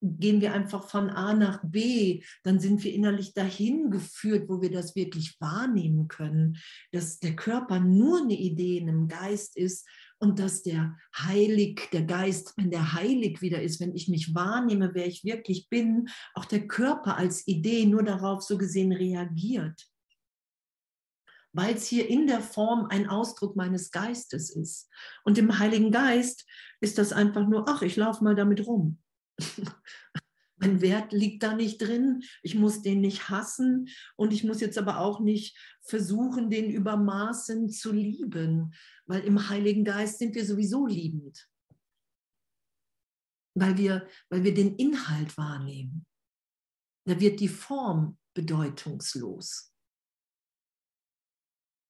gehen 0.00 0.40
wir 0.40 0.52
einfach 0.52 0.88
von 0.88 1.10
A 1.10 1.34
nach 1.34 1.60
B, 1.64 2.22
dann 2.44 2.60
sind 2.60 2.84
wir 2.84 2.94
innerlich 2.94 3.34
dahin 3.34 3.90
geführt, 3.90 4.48
wo 4.48 4.60
wir 4.60 4.70
das 4.70 4.94
wirklich 4.94 5.36
wahrnehmen 5.40 6.08
können, 6.08 6.58
dass 6.92 7.18
der 7.18 7.34
Körper 7.34 7.80
nur 7.80 8.22
eine 8.22 8.34
Idee 8.36 8.78
in 8.78 8.88
einem 8.88 9.08
Geist 9.08 9.56
ist 9.56 9.86
und 10.18 10.38
dass 10.38 10.62
der 10.62 10.96
Heilig, 11.16 11.88
der 11.92 12.02
Geist, 12.02 12.54
wenn 12.56 12.70
der 12.70 12.92
heilig 12.92 13.40
wieder 13.40 13.62
ist, 13.62 13.80
wenn 13.80 13.94
ich 13.94 14.08
mich 14.08 14.34
wahrnehme, 14.34 14.90
wer 14.94 15.06
ich 15.06 15.24
wirklich 15.24 15.68
bin, 15.68 16.08
auch 16.34 16.44
der 16.44 16.66
Körper 16.66 17.16
als 17.16 17.46
Idee 17.46 17.86
nur 17.86 18.02
darauf 18.02 18.42
so 18.42 18.58
gesehen 18.58 18.92
reagiert. 18.92 19.88
Weil 21.52 21.74
es 21.74 21.86
hier 21.86 22.08
in 22.08 22.26
der 22.26 22.40
Form 22.40 22.86
ein 22.90 23.08
Ausdruck 23.08 23.56
meines 23.56 23.90
Geistes 23.90 24.50
ist. 24.50 24.88
Und 25.24 25.38
im 25.38 25.58
Heiligen 25.58 25.90
Geist 25.90 26.46
ist 26.80 26.98
das 26.98 27.12
einfach 27.12 27.48
nur, 27.48 27.68
ach, 27.68 27.82
ich 27.82 27.96
laufe 27.96 28.22
mal 28.22 28.34
damit 28.34 28.66
rum. 28.66 28.98
mein 30.58 30.80
Wert 30.80 31.12
liegt 31.12 31.42
da 31.42 31.54
nicht 31.54 31.80
drin. 31.80 32.22
Ich 32.42 32.54
muss 32.54 32.82
den 32.82 33.00
nicht 33.00 33.28
hassen 33.28 33.88
und 34.16 34.32
ich 34.32 34.44
muss 34.44 34.60
jetzt 34.60 34.78
aber 34.78 34.98
auch 34.98 35.20
nicht 35.20 35.56
versuchen, 35.82 36.50
den 36.50 36.70
über 36.70 36.96
Maßen 36.96 37.70
zu 37.70 37.92
lieben, 37.92 38.74
weil 39.06 39.22
im 39.22 39.48
Heiligen 39.48 39.84
Geist 39.84 40.18
sind 40.18 40.34
wir 40.34 40.44
sowieso 40.44 40.86
liebend, 40.86 41.48
weil 43.54 43.76
wir, 43.78 44.08
weil 44.28 44.44
wir 44.44 44.54
den 44.54 44.76
Inhalt 44.76 45.36
wahrnehmen. 45.36 46.06
Da 47.06 47.18
wird 47.18 47.40
die 47.40 47.48
Form 47.48 48.18
bedeutungslos. 48.34 49.72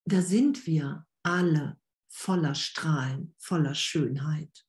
Da 0.04 0.22
sind 0.22 0.66
wir 0.66 1.06
alle 1.22 1.78
voller 2.08 2.54
Strahlen, 2.54 3.34
voller 3.36 3.74
Schönheit 3.74 4.67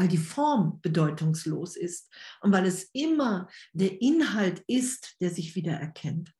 weil 0.00 0.08
die 0.08 0.16
Form 0.16 0.80
bedeutungslos 0.80 1.76
ist 1.76 2.10
und 2.40 2.52
weil 2.52 2.64
es 2.64 2.84
immer 2.94 3.50
der 3.74 4.00
Inhalt 4.00 4.64
ist, 4.66 5.16
der 5.20 5.28
sich 5.28 5.54
wieder 5.56 5.74
erkennt. 5.74 6.32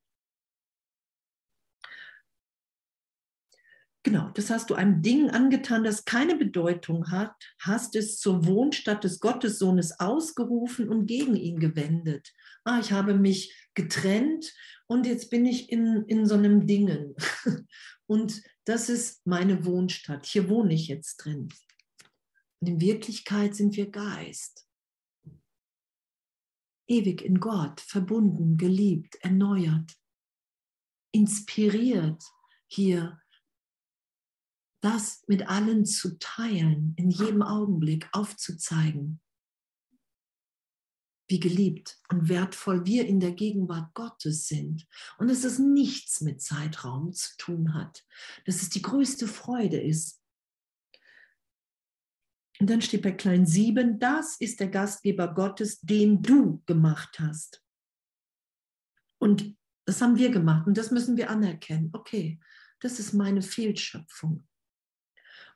Genau, 4.02 4.30
das 4.30 4.48
hast 4.48 4.70
du 4.70 4.74
einem 4.76 5.02
Ding 5.02 5.28
angetan, 5.28 5.84
das 5.84 6.06
keine 6.06 6.36
Bedeutung 6.36 7.10
hat, 7.10 7.34
hast 7.58 7.94
es 7.96 8.18
zur 8.18 8.46
Wohnstatt 8.46 9.04
des 9.04 9.20
Gottessohnes 9.20 10.00
ausgerufen 10.00 10.88
und 10.88 11.04
gegen 11.04 11.36
ihn 11.36 11.60
gewendet. 11.60 12.32
Ah, 12.64 12.80
ich 12.80 12.92
habe 12.92 13.12
mich 13.12 13.54
getrennt 13.74 14.54
und 14.86 15.04
jetzt 15.04 15.28
bin 15.28 15.44
ich 15.44 15.70
in, 15.70 16.06
in 16.06 16.24
so 16.24 16.34
einem 16.34 16.66
Dingen. 16.66 17.14
Und 18.06 18.42
das 18.64 18.88
ist 18.88 19.24
meine 19.24 19.64
Wohnstadt. 19.64 20.26
Hier 20.26 20.48
wohne 20.48 20.74
ich 20.74 20.88
jetzt 20.88 21.18
drin. 21.18 21.48
Und 22.60 22.68
in 22.68 22.80
Wirklichkeit 22.80 23.54
sind 23.54 23.76
wir 23.76 23.90
Geist. 23.90 24.66
Ewig 26.86 27.22
in 27.22 27.40
Gott, 27.40 27.80
verbunden, 27.80 28.56
geliebt, 28.56 29.16
erneuert, 29.22 29.96
inspiriert, 31.12 32.22
hier 32.66 33.20
das 34.82 35.22
mit 35.26 35.48
allen 35.48 35.84
zu 35.84 36.18
teilen, 36.18 36.94
in 36.96 37.10
jedem 37.10 37.42
Augenblick 37.42 38.08
aufzuzeigen, 38.12 39.20
wie 41.28 41.38
geliebt 41.38 42.00
und 42.08 42.28
wertvoll 42.28 42.86
wir 42.86 43.06
in 43.06 43.20
der 43.20 43.32
Gegenwart 43.32 43.94
Gottes 43.94 44.48
sind 44.48 44.88
und 45.18 45.28
dass 45.28 45.44
es 45.44 45.58
nichts 45.58 46.20
mit 46.22 46.42
Zeitraum 46.42 47.12
zu 47.12 47.36
tun 47.36 47.74
hat, 47.74 48.04
dass 48.46 48.62
es 48.62 48.70
die 48.70 48.82
größte 48.82 49.28
Freude 49.28 49.80
ist, 49.80 50.19
und 52.60 52.68
dann 52.68 52.82
steht 52.82 53.02
bei 53.02 53.12
klein 53.12 53.46
7, 53.46 53.98
das 53.98 54.38
ist 54.38 54.60
der 54.60 54.68
Gastgeber 54.68 55.32
Gottes, 55.32 55.80
den 55.80 56.22
du 56.22 56.62
gemacht 56.66 57.18
hast. 57.18 57.64
Und 59.18 59.56
das 59.86 60.02
haben 60.02 60.18
wir 60.18 60.30
gemacht 60.30 60.66
und 60.66 60.76
das 60.76 60.90
müssen 60.90 61.16
wir 61.16 61.30
anerkennen. 61.30 61.88
Okay, 61.94 62.38
das 62.80 62.98
ist 62.98 63.14
meine 63.14 63.40
Fehlschöpfung. 63.40 64.46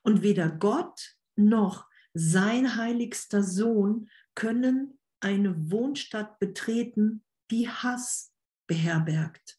Und 0.02 0.22
weder 0.22 0.50
Gott 0.50 1.16
noch 1.36 1.88
sein 2.14 2.76
heiligster 2.76 3.42
Sohn 3.42 4.08
können 4.34 4.98
eine 5.20 5.70
Wohnstadt 5.70 6.38
betreten, 6.38 7.22
die 7.50 7.68
Hass 7.68 8.32
beherbergt. 8.66 9.58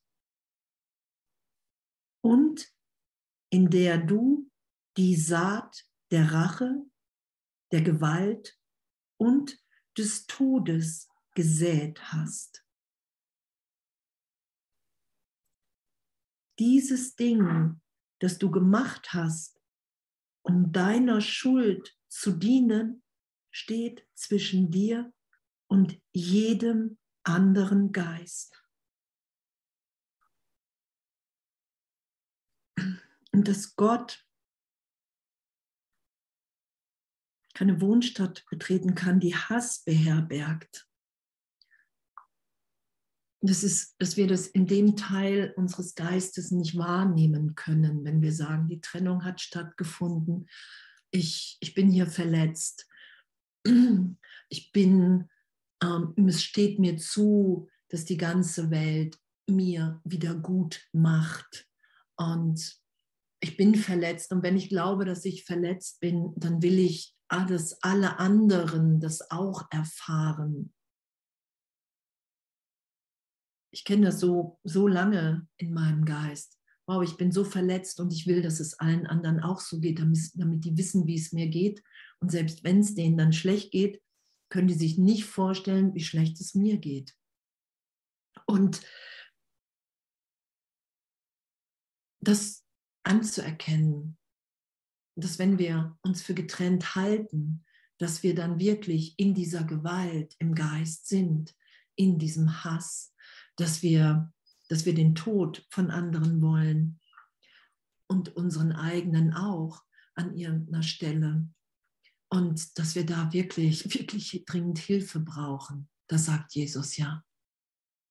Und 2.22 2.74
in 3.52 3.70
der 3.70 4.00
du 4.00 4.50
die 4.98 5.16
Saat 5.16 5.86
der 6.12 6.32
Rache 6.32 6.86
der 7.76 7.84
Gewalt 7.84 8.58
und 9.18 9.62
des 9.98 10.28
Todes 10.28 11.10
gesät 11.34 12.02
hast. 12.14 12.66
Dieses 16.58 17.18
Ding, 17.18 17.82
das 18.20 18.38
du 18.38 18.50
gemacht 18.50 19.12
hast, 19.12 19.62
um 20.42 20.72
deiner 20.72 21.20
Schuld 21.20 22.00
zu 22.08 22.32
dienen, 22.32 23.04
steht 23.52 24.08
zwischen 24.14 24.72
dir 24.72 25.14
und 25.68 26.02
jedem 26.14 26.98
anderen 27.24 27.92
Geist. 27.92 28.66
Und 33.34 33.50
dass 33.50 33.76
Gott 33.76 34.25
keine 37.56 37.82
Wohnstadt 37.82 38.46
betreten 38.50 38.94
kann, 38.94 39.20
die 39.20 39.36
Hass 39.36 39.84
beherbergt. 39.84 40.88
Das 43.42 43.64
ist, 43.64 43.96
dass 44.00 44.18
wir 44.18 44.28
das 44.28 44.48
in 44.48 44.68
dem 44.68 44.96
Teil 44.96 45.54
unseres 45.56 45.96
Geistes 45.96 46.52
nicht 46.52 46.78
wahrnehmen 46.78 47.56
können, 47.56 48.04
wenn 48.04 48.22
wir 48.22 48.34
sagen, 48.34 48.68
die 48.68 48.82
Trennung 48.82 49.24
hat 49.24 49.42
stattgefunden, 49.42 50.48
ich, 51.12 51.58
ich 51.62 51.74
bin 51.74 51.90
hier 51.90 52.08
verletzt, 52.08 52.88
ich 54.50 54.72
bin, 54.72 55.30
ähm, 55.82 56.14
es 56.28 56.44
steht 56.44 56.80
mir 56.80 56.98
zu, 56.98 57.70
dass 57.90 58.06
die 58.06 58.18
ganze 58.18 58.70
Welt 58.72 59.18
mir 59.48 60.02
wieder 60.04 60.36
gut 60.36 60.82
macht. 60.92 61.68
Und 62.18 62.82
ich 63.40 63.58
bin 63.58 63.76
verletzt. 63.76 64.32
Und 64.32 64.44
wenn 64.44 64.58
ich 64.58 64.70
glaube, 64.70 65.06
dass 65.06 65.24
ich 65.24 65.46
verletzt 65.46 66.00
bin, 66.00 66.34
dann 66.36 66.62
will 66.62 66.80
ich 66.80 67.16
dass 67.30 67.82
alle 67.84 68.20
anderen 68.20 69.00
das 69.00 69.32
auch 69.32 69.64
erfahren. 69.72 70.74
Ich 73.72 73.84
kenne 73.84 74.08
das 74.08 74.20
so, 74.20 74.60
so 74.64 74.88
lange 74.88 75.48
in 75.58 75.74
meinem 75.74 76.06
Geist. 76.06 76.60
Wow, 76.88 77.04
ich 77.04 77.18
bin 77.18 77.32
so 77.32 77.44
verletzt 77.44 78.00
und 78.00 78.14
ich 78.14 78.28
will, 78.28 78.42
dass 78.42 78.60
es 78.60 78.80
allen 78.80 79.08
anderen 79.08 79.40
auch 79.40 79.60
so 79.60 79.80
geht, 79.80 80.00
damit, 80.00 80.20
damit 80.36 80.64
die 80.64 80.78
wissen, 80.78 81.08
wie 81.08 81.16
es 81.16 81.34
mir 81.34 81.48
geht. 81.48 81.84
Und 82.20 82.32
selbst 82.32 82.64
wenn 82.64 82.80
es 82.80 82.96
denen 82.96 83.18
dann 83.18 83.34
schlecht 83.34 83.72
geht, 83.72 84.02
können 84.50 84.68
die 84.68 84.76
sich 84.76 84.98
nicht 84.98 85.26
vorstellen, 85.26 85.94
wie 85.96 86.04
schlecht 86.04 86.40
es 86.40 86.54
mir 86.54 86.78
geht. 86.78 87.16
Und 88.46 88.82
das 92.22 92.64
anzuerkennen, 93.04 94.18
dass 95.16 95.40
wenn 95.40 95.58
wir 95.58 95.98
uns 96.02 96.22
für 96.22 96.34
getrennt 96.34 96.96
halten, 96.96 97.64
dass 97.98 98.24
wir 98.24 98.36
dann 98.36 98.60
wirklich 98.60 99.18
in 99.18 99.34
dieser 99.34 99.64
Gewalt 99.64 100.36
im 100.40 100.54
Geist 100.54 101.08
sind, 101.08 101.56
in 101.96 102.20
diesem 102.20 102.64
Hass, 102.64 103.14
dass 103.56 103.82
wir, 103.82 104.32
dass 104.68 104.86
wir 104.86 104.94
den 104.94 105.16
Tod 105.16 105.66
von 105.70 105.90
anderen 105.92 106.42
wollen 106.42 107.00
und 108.08 108.36
unseren 108.36 108.74
eigenen 108.74 109.34
auch 109.34 109.82
an 110.16 110.36
irgendeiner 110.36 110.84
Stelle. 110.84 111.48
Und 112.30 112.78
dass 112.78 112.96
wir 112.96 113.06
da 113.06 113.32
wirklich, 113.32 113.86
wirklich 113.94 114.44
dringend 114.46 114.80
Hilfe 114.80 115.20
brauchen. 115.20 115.90
Das 116.08 116.26
sagt 116.26 116.54
Jesus 116.54 116.98
ja. 116.98 117.24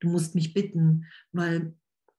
Du 0.01 0.09
musst 0.09 0.35
mich 0.35 0.55
bitten, 0.55 1.07
weil 1.33 1.77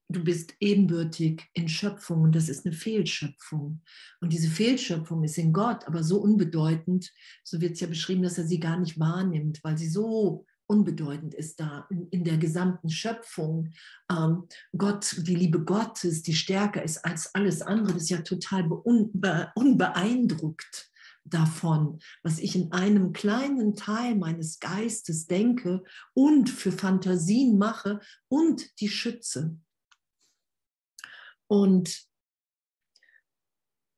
du 0.09 0.23
bist 0.23 0.53
ebenbürtig 0.59 1.43
in 1.53 1.67
Schöpfung 1.67 2.21
und 2.21 2.35
das 2.35 2.49
ist 2.49 2.65
eine 2.65 2.75
Fehlschöpfung. 2.75 3.81
Und 4.21 4.33
diese 4.33 4.49
Fehlschöpfung 4.49 5.23
ist 5.23 5.37
in 5.37 5.53
Gott 5.53 5.87
aber 5.87 6.03
so 6.03 6.19
unbedeutend, 6.19 7.11
so 7.43 7.61
wird 7.61 7.73
es 7.73 7.79
ja 7.79 7.87
beschrieben, 7.87 8.23
dass 8.23 8.37
er 8.37 8.45
sie 8.45 8.59
gar 8.59 8.79
nicht 8.79 8.99
wahrnimmt, 8.99 9.59
weil 9.63 9.77
sie 9.77 9.89
so 9.89 10.45
unbedeutend 10.67 11.33
ist 11.33 11.59
da 11.59 11.85
in, 11.89 12.07
in 12.09 12.23
der 12.23 12.37
gesamten 12.37 12.89
Schöpfung. 12.89 13.71
Ähm, 14.11 14.47
Gott, 14.77 15.15
die 15.19 15.35
Liebe 15.35 15.63
Gottes, 15.63 16.23
die 16.23 16.33
stärker 16.33 16.83
ist 16.83 17.03
als 17.05 17.33
alles 17.35 17.61
andere, 17.61 17.97
ist 17.97 18.09
ja 18.09 18.21
total 18.21 18.71
unbe 18.71 19.51
unbeeindruckt 19.55 20.91
davon, 21.23 21.99
was 22.23 22.39
ich 22.39 22.55
in 22.55 22.71
einem 22.71 23.11
kleinen 23.11 23.75
Teil 23.75 24.15
meines 24.15 24.59
Geistes 24.59 25.25
denke 25.25 25.83
und 26.13 26.49
für 26.49 26.71
Fantasien 26.71 27.57
mache 27.57 27.99
und 28.27 28.79
die 28.79 28.89
schütze. 28.89 29.57
Und 31.47 32.07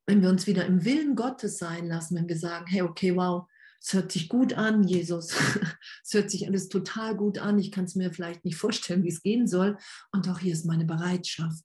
wenn 0.08 0.22
wir 0.22 0.30
uns 0.30 0.48
wieder 0.48 0.66
im 0.66 0.86
Willen 0.86 1.16
Gottes 1.16 1.58
sein 1.58 1.88
lassen, 1.88 2.16
wenn 2.16 2.30
wir 2.30 2.38
sagen, 2.38 2.66
hey, 2.68 2.82
okay, 2.82 3.16
wow, 3.16 3.48
es 3.82 3.94
hört 3.94 4.12
sich 4.12 4.30
gut 4.30 4.54
an, 4.54 4.84
Jesus, 4.84 5.34
es 6.04 6.14
hört 6.14 6.32
sich 6.32 6.48
alles 6.48 6.70
total 6.70 7.16
gut 7.16 7.38
an, 7.38 7.60
ich 7.60 7.72
kann 7.72 7.86
es 7.86 7.96
mir 7.96 8.12
vielleicht 8.12 8.46
nicht 8.46 8.56
vorstellen, 8.56 9.04
wie 9.04 9.10
es 9.10 9.22
gehen 9.22 9.48
soll, 9.48 9.78
und 10.12 10.28
auch 10.30 10.40
hier 10.40 10.54
ist 10.54 10.66
meine 10.66 10.86
Bereitschaft. 10.86 11.64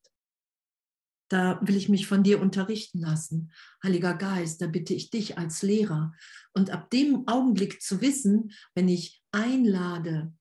Da 1.31 1.59
will 1.63 1.77
ich 1.77 1.89
mich 1.89 2.07
von 2.07 2.23
dir 2.23 2.43
unterrichten 2.43 2.99
lassen. 2.99 3.53
Heiliger 3.83 4.15
Geist, 4.15 4.61
da 4.61 4.67
bitte 4.67 4.93
ich 4.93 5.09
dich 5.09 5.39
als 5.39 5.63
Lehrer. 5.63 6.13
Und 6.53 6.69
ab 6.69 6.91
dem 6.91 7.27
Augenblick 7.27 7.81
zu 7.81 8.03
wissen, 8.03 8.53
wenn 8.75 8.87
ich 8.89 9.23
einlade, 9.31 10.35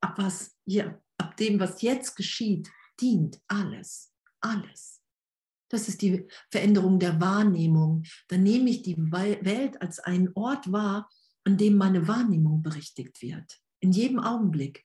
ab, 0.00 0.14
was, 0.16 0.56
ja, 0.64 0.98
ab 1.18 1.36
dem, 1.36 1.60
was 1.60 1.82
jetzt 1.82 2.16
geschieht, 2.16 2.70
dient 2.98 3.38
alles 3.48 4.13
alles. 4.44 5.02
Das 5.70 5.88
ist 5.88 6.02
die 6.02 6.28
Veränderung 6.50 6.98
der 6.98 7.20
Wahrnehmung. 7.20 8.04
Dann 8.28 8.42
nehme 8.42 8.70
ich 8.70 8.82
die 8.82 8.96
Welt 8.96 9.80
als 9.80 9.98
einen 9.98 10.30
Ort 10.34 10.70
wahr, 10.70 11.10
an 11.44 11.56
dem 11.56 11.76
meine 11.76 12.06
Wahrnehmung 12.06 12.62
berichtigt 12.62 13.22
wird. 13.22 13.60
In 13.80 13.92
jedem 13.92 14.20
Augenblick. 14.20 14.84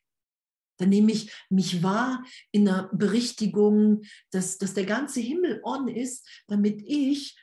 Dann 0.78 0.90
nehme 0.90 1.12
ich 1.12 1.32
mich 1.50 1.84
wahr 1.84 2.24
in 2.52 2.66
der 2.66 2.90
Berichtigung, 2.94 4.02
dass, 4.32 4.58
dass 4.58 4.74
der 4.74 4.86
ganze 4.86 5.20
Himmel 5.20 5.60
on 5.64 5.90
ist, 5.90 6.28
damit 6.48 6.82
ich, 6.86 7.38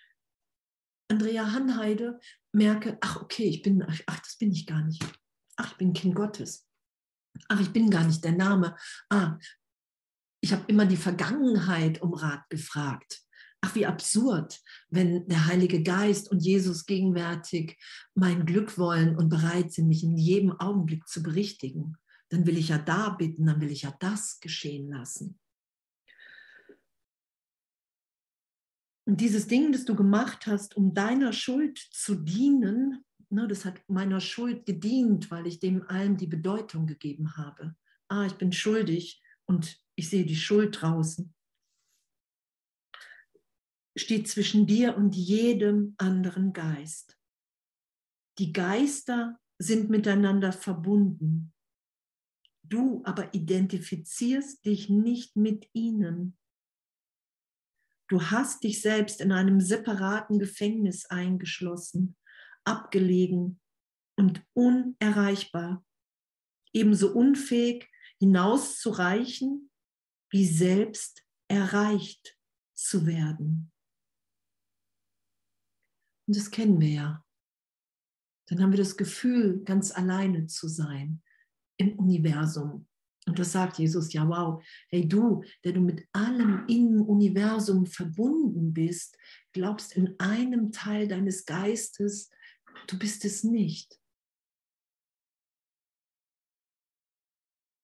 Andrea 1.09 1.53
Hanheide, 1.53 2.19
merke, 2.53 2.99
ach 3.01 3.23
okay, 3.23 3.45
ich 3.45 3.63
bin, 3.63 3.85
ach, 3.87 4.21
das 4.21 4.37
bin 4.39 4.51
ich 4.51 4.67
gar 4.67 4.83
nicht. 4.83 5.05
Ach, 5.57 5.73
ich 5.73 5.77
bin 5.77 5.93
Kind 5.93 6.15
Gottes. 6.15 6.67
Ach, 7.49 7.61
ich 7.61 7.71
bin 7.71 7.91
gar 7.91 8.05
nicht 8.05 8.25
der 8.25 8.33
Name. 8.33 8.77
Ah, 9.11 9.39
ich 10.41 10.53
habe 10.53 10.65
immer 10.69 10.87
die 10.87 10.97
Vergangenheit 10.97 12.03
um 12.03 12.15
Rat 12.15 12.49
gefragt. 12.51 13.23
Ach, 13.63 13.75
wie 13.75 13.87
absurd, 13.87 14.61
wenn 14.91 15.27
der 15.27 15.47
Heilige 15.47 15.83
Geist 15.83 16.31
und 16.31 16.41
Jesus 16.41 16.87
gegenwärtig 16.87 17.79
mein 18.15 18.47
Glück 18.47 18.79
wollen 18.79 19.17
und 19.17 19.29
bereit 19.29 19.73
sind, 19.73 19.89
mich 19.89 20.05
in 20.05 20.17
jedem 20.17 20.53
Augenblick 20.53 21.09
zu 21.09 21.23
berichtigen. 21.23 21.97
Dann 22.29 22.47
will 22.47 22.57
ich 22.59 22.69
ja 22.69 22.79
da 22.79 23.11
bitten, 23.11 23.47
dann 23.47 23.61
will 23.61 23.71
ich 23.71 23.83
ja 23.83 23.95
das 23.99 24.41
geschehen 24.41 24.91
lassen. 24.91 25.39
Und 29.09 29.21
dieses 29.21 29.47
Ding, 29.47 29.73
das 29.73 29.85
du 29.85 29.95
gemacht 29.95 30.47
hast, 30.47 30.77
um 30.77 30.93
deiner 30.93 31.33
Schuld 31.33 31.79
zu 31.79 32.17
dienen, 32.17 33.05
ne, 33.31 33.47
das 33.47 33.65
hat 33.65 33.81
meiner 33.89 34.21
Schuld 34.21 34.67
gedient, 34.67 35.31
weil 35.31 35.47
ich 35.47 35.61
dem 35.61 35.83
allen 35.89 36.17
die 36.17 36.27
Bedeutung 36.27 36.87
gegeben 36.87 37.37
habe. 37.37 37.77
Ah, 38.09 38.27
ich 38.27 38.35
bin 38.35 38.53
schuldig 38.53 39.23
und 39.47 39.81
ich 39.95 40.11
sehe 40.11 40.27
die 40.27 40.37
Schuld 40.37 40.81
draußen, 40.81 41.35
steht 43.97 44.29
zwischen 44.29 44.67
dir 44.67 44.97
und 44.97 45.15
jedem 45.15 45.95
anderen 45.99 46.53
Geist. 46.53 47.19
Die 48.39 48.53
Geister 48.53 49.41
sind 49.59 49.89
miteinander 49.89 50.53
verbunden. 50.53 51.55
Du 52.63 53.03
aber 53.05 53.33
identifizierst 53.33 54.65
dich 54.65 54.91
nicht 54.91 55.37
mit 55.37 55.71
ihnen. 55.73 56.37
Du 58.09 58.23
hast 58.23 58.65
dich 58.65 58.83
selbst 58.83 59.21
in 59.21 59.33
einem 59.33 59.61
separaten 59.61 60.39
Gefängnis 60.39 61.07
eingeschlossen, 61.07 62.17
abgelegen 62.65 63.61
und 64.17 64.45
unerreichbar, 64.53 65.85
ebenso 66.73 67.13
unfähig 67.13 67.89
hinauszureichen 68.21 69.71
wie 70.31 70.47
selbst 70.47 71.25
erreicht 71.49 72.37
zu 72.75 73.07
werden. 73.07 73.73
Und 76.27 76.37
das 76.37 76.51
kennen 76.51 76.81
wir 76.81 76.89
ja. 76.89 77.25
Dann 78.49 78.63
haben 78.63 78.73
wir 78.73 78.79
das 78.79 78.97
Gefühl, 78.97 79.63
ganz 79.65 79.93
alleine 79.93 80.47
zu 80.47 80.69
sein 80.69 81.23
im 81.79 81.99
Universum. 81.99 82.87
Und 83.27 83.39
das 83.41 83.53
sagt 83.53 83.79
Jesus, 83.79 84.13
ja, 84.13 84.29
wow, 84.29 84.63
hey 84.89 85.09
du, 85.09 85.43
der 85.65 85.73
du 85.73 85.81
mit 85.81 86.07
allem 86.13 86.65
im 86.69 87.03
Universum 87.03 87.87
verbunden 87.87 88.73
bist, 88.73 89.19
glaubst 89.53 89.97
in 89.97 90.15
einem 90.21 90.71
Teil 90.71 91.09
deines 91.09 91.45
Geistes, 91.45 92.31
du 92.87 92.99
bist 92.99 93.25
es 93.25 93.43
nicht. 93.43 93.99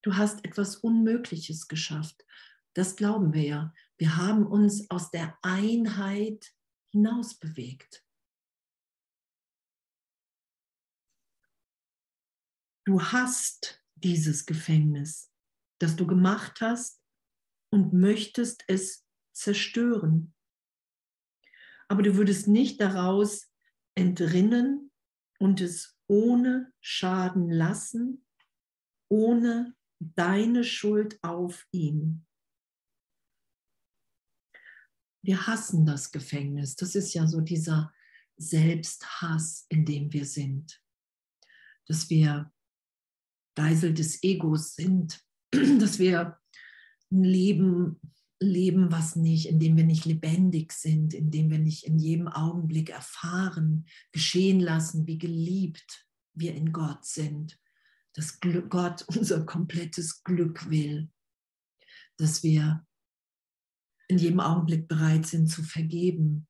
Du 0.02 0.16
hast 0.16 0.44
etwas 0.44 0.76
Unmögliches 0.76 1.68
geschafft. 1.68 2.24
Das 2.74 2.96
glauben 2.96 3.32
wir 3.32 3.42
ja. 3.42 3.74
Wir 3.98 4.16
haben 4.16 4.46
uns 4.46 4.90
aus 4.90 5.10
der 5.10 5.38
Einheit 5.42 6.52
hinaus 6.90 7.38
bewegt. 7.38 8.04
Du 12.84 13.00
hast 13.00 13.80
dieses 13.94 14.44
Gefängnis, 14.44 15.30
das 15.78 15.94
du 15.94 16.06
gemacht 16.06 16.60
hast 16.60 17.00
und 17.70 17.92
möchtest 17.92 18.64
es 18.66 19.06
zerstören. 19.32 20.34
Aber 21.88 22.02
du 22.02 22.16
würdest 22.16 22.48
nicht 22.48 22.80
daraus 22.80 23.52
entrinnen 23.94 24.90
und 25.38 25.60
es 25.60 25.96
ohne 26.08 26.72
Schaden 26.80 27.50
lassen, 27.50 28.26
ohne 29.08 29.76
deine 30.14 30.64
Schuld 30.64 31.18
auf 31.22 31.66
ihn. 31.70 32.26
Wir 35.24 35.46
hassen 35.46 35.86
das 35.86 36.10
Gefängnis. 36.10 36.74
Das 36.76 36.94
ist 36.94 37.14
ja 37.14 37.26
so 37.26 37.40
dieser 37.40 37.92
Selbsthass, 38.36 39.66
in 39.68 39.84
dem 39.84 40.12
wir 40.12 40.26
sind. 40.26 40.82
Dass 41.86 42.10
wir 42.10 42.52
Geisel 43.54 43.94
des 43.94 44.22
Egos 44.22 44.74
sind, 44.74 45.24
dass 45.52 45.98
wir 45.98 46.38
ein 47.10 47.24
Leben 47.24 48.00
leben, 48.42 48.90
was 48.90 49.16
nicht, 49.16 49.46
in 49.46 49.58
dem 49.58 49.76
wir 49.76 49.84
nicht 49.84 50.04
lebendig 50.04 50.72
sind, 50.72 51.14
in 51.14 51.30
dem 51.30 51.50
wir 51.50 51.58
nicht 51.58 51.84
in 51.84 51.98
jedem 51.98 52.28
Augenblick 52.28 52.90
erfahren, 52.90 53.86
geschehen 54.10 54.60
lassen, 54.60 55.06
wie 55.06 55.18
geliebt 55.18 56.06
wir 56.34 56.54
in 56.54 56.72
Gott 56.72 57.04
sind, 57.04 57.58
dass 58.14 58.40
Gott 58.40 59.02
unser 59.08 59.44
komplettes 59.44 60.22
Glück 60.22 60.68
will, 60.70 61.10
dass 62.18 62.42
wir 62.42 62.86
in 64.08 64.18
jedem 64.18 64.40
Augenblick 64.40 64.88
bereit 64.88 65.26
sind 65.26 65.48
zu 65.48 65.62
vergeben, 65.62 66.46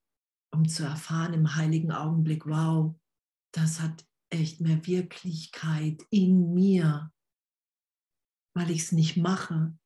um 0.53 0.67
zu 0.67 0.83
erfahren 0.83 1.33
im 1.33 1.55
heiligen 1.55 1.91
Augenblick, 1.91 2.45
wow, 2.45 2.95
das 3.53 3.79
hat 3.79 4.05
echt 4.29 4.59
mehr 4.61 4.85
Wirklichkeit 4.85 6.05
in 6.09 6.53
mir, 6.53 7.11
weil 8.55 8.71
ich 8.71 8.81
es 8.83 8.91
nicht 8.91 9.17
mache, 9.17 9.77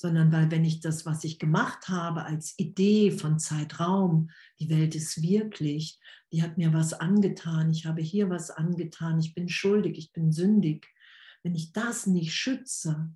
sondern 0.00 0.30
weil 0.30 0.48
wenn 0.52 0.64
ich 0.64 0.78
das, 0.78 1.06
was 1.06 1.24
ich 1.24 1.40
gemacht 1.40 1.88
habe 1.88 2.24
als 2.24 2.56
Idee 2.56 3.10
von 3.10 3.40
Zeitraum, 3.40 4.30
die 4.60 4.70
Welt 4.70 4.94
ist 4.94 5.22
wirklich, 5.22 5.98
die 6.30 6.40
hat 6.40 6.56
mir 6.56 6.72
was 6.72 6.92
angetan, 6.92 7.68
ich 7.72 7.84
habe 7.84 8.00
hier 8.00 8.30
was 8.30 8.52
angetan, 8.52 9.18
ich 9.18 9.34
bin 9.34 9.48
schuldig, 9.48 9.98
ich 9.98 10.12
bin 10.12 10.30
sündig. 10.30 10.86
Wenn 11.42 11.56
ich 11.56 11.72
das 11.72 12.06
nicht 12.06 12.32
schütze, 12.32 13.12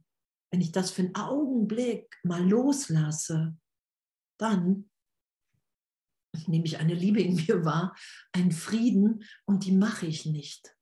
wenn 0.51 0.61
ich 0.61 0.73
das 0.73 0.91
für 0.91 1.03
einen 1.03 1.15
Augenblick 1.15 2.19
mal 2.25 2.45
loslasse, 2.45 3.57
dann 4.41 4.91
nehme 6.49 6.65
ich 6.65 6.79
eine 6.79 6.95
Liebe 6.95 7.23
in 7.23 7.37
mir 7.37 7.65
wahr, 7.65 7.95
einen 8.33 8.51
Frieden 8.51 9.23
und 9.45 9.67
die 9.67 9.73
mache 9.73 10.07
ich 10.07 10.27
nicht. 10.27 10.77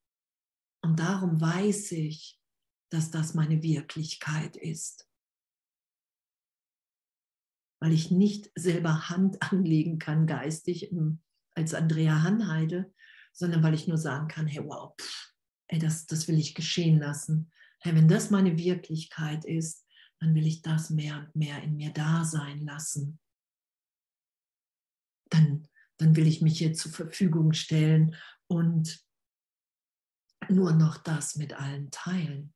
Und 0.81 0.99
darum 0.99 1.43
weiß 1.43 1.93
ich, 1.93 2.41
dass 2.89 3.11
das 3.11 3.35
meine 3.35 3.63
Wirklichkeit 3.63 4.57
ist 4.57 5.10
weil 7.81 7.93
ich 7.93 8.11
nicht 8.11 8.51
selber 8.55 9.09
Hand 9.09 9.43
anlegen 9.53 9.99
kann 9.99 10.27
geistig 10.27 10.93
als 11.55 11.75
Andrea 11.75 12.23
Hanheide, 12.23 12.93
sondern 13.33 13.63
weil 13.63 13.75
ich 13.75 13.89
nur 13.89 13.99
sagen 13.99 14.29
kann, 14.29 14.47
hey, 14.47 14.63
wow, 14.65 14.95
pff, 15.01 15.35
ey, 15.69 15.79
das, 15.79 16.07
das 16.07 16.29
will 16.29 16.39
ich 16.39 16.55
geschehen 16.55 16.99
lassen. 16.99 17.51
Hey, 17.81 17.95
wenn 17.95 18.09
das 18.09 18.31
meine 18.31 18.59
Wirklichkeit 18.59 19.45
ist, 19.45 19.87
dann 20.21 20.35
will 20.35 20.47
ich 20.47 20.63
das 20.63 20.91
mehr 20.91 21.19
und 21.19 21.35
mehr 21.35 21.63
in 21.63 21.77
mir 21.77 21.93
da 21.93 22.25
sein 22.25 22.61
lassen. 22.61 23.19
Dann, 25.31 25.67
dann 25.97 26.17
will 26.17 26.27
ich 26.27 26.43
mich 26.43 26.59
hier 26.59 26.75
zur 26.75 26.93
Verfügung 26.93 27.55
stellen 27.55 28.17
und 28.49 29.03
nur 30.49 30.73
noch 30.73 30.99
das 30.99 31.37
mit 31.37 31.55
allen 31.55 31.91
teilen. 31.91 32.53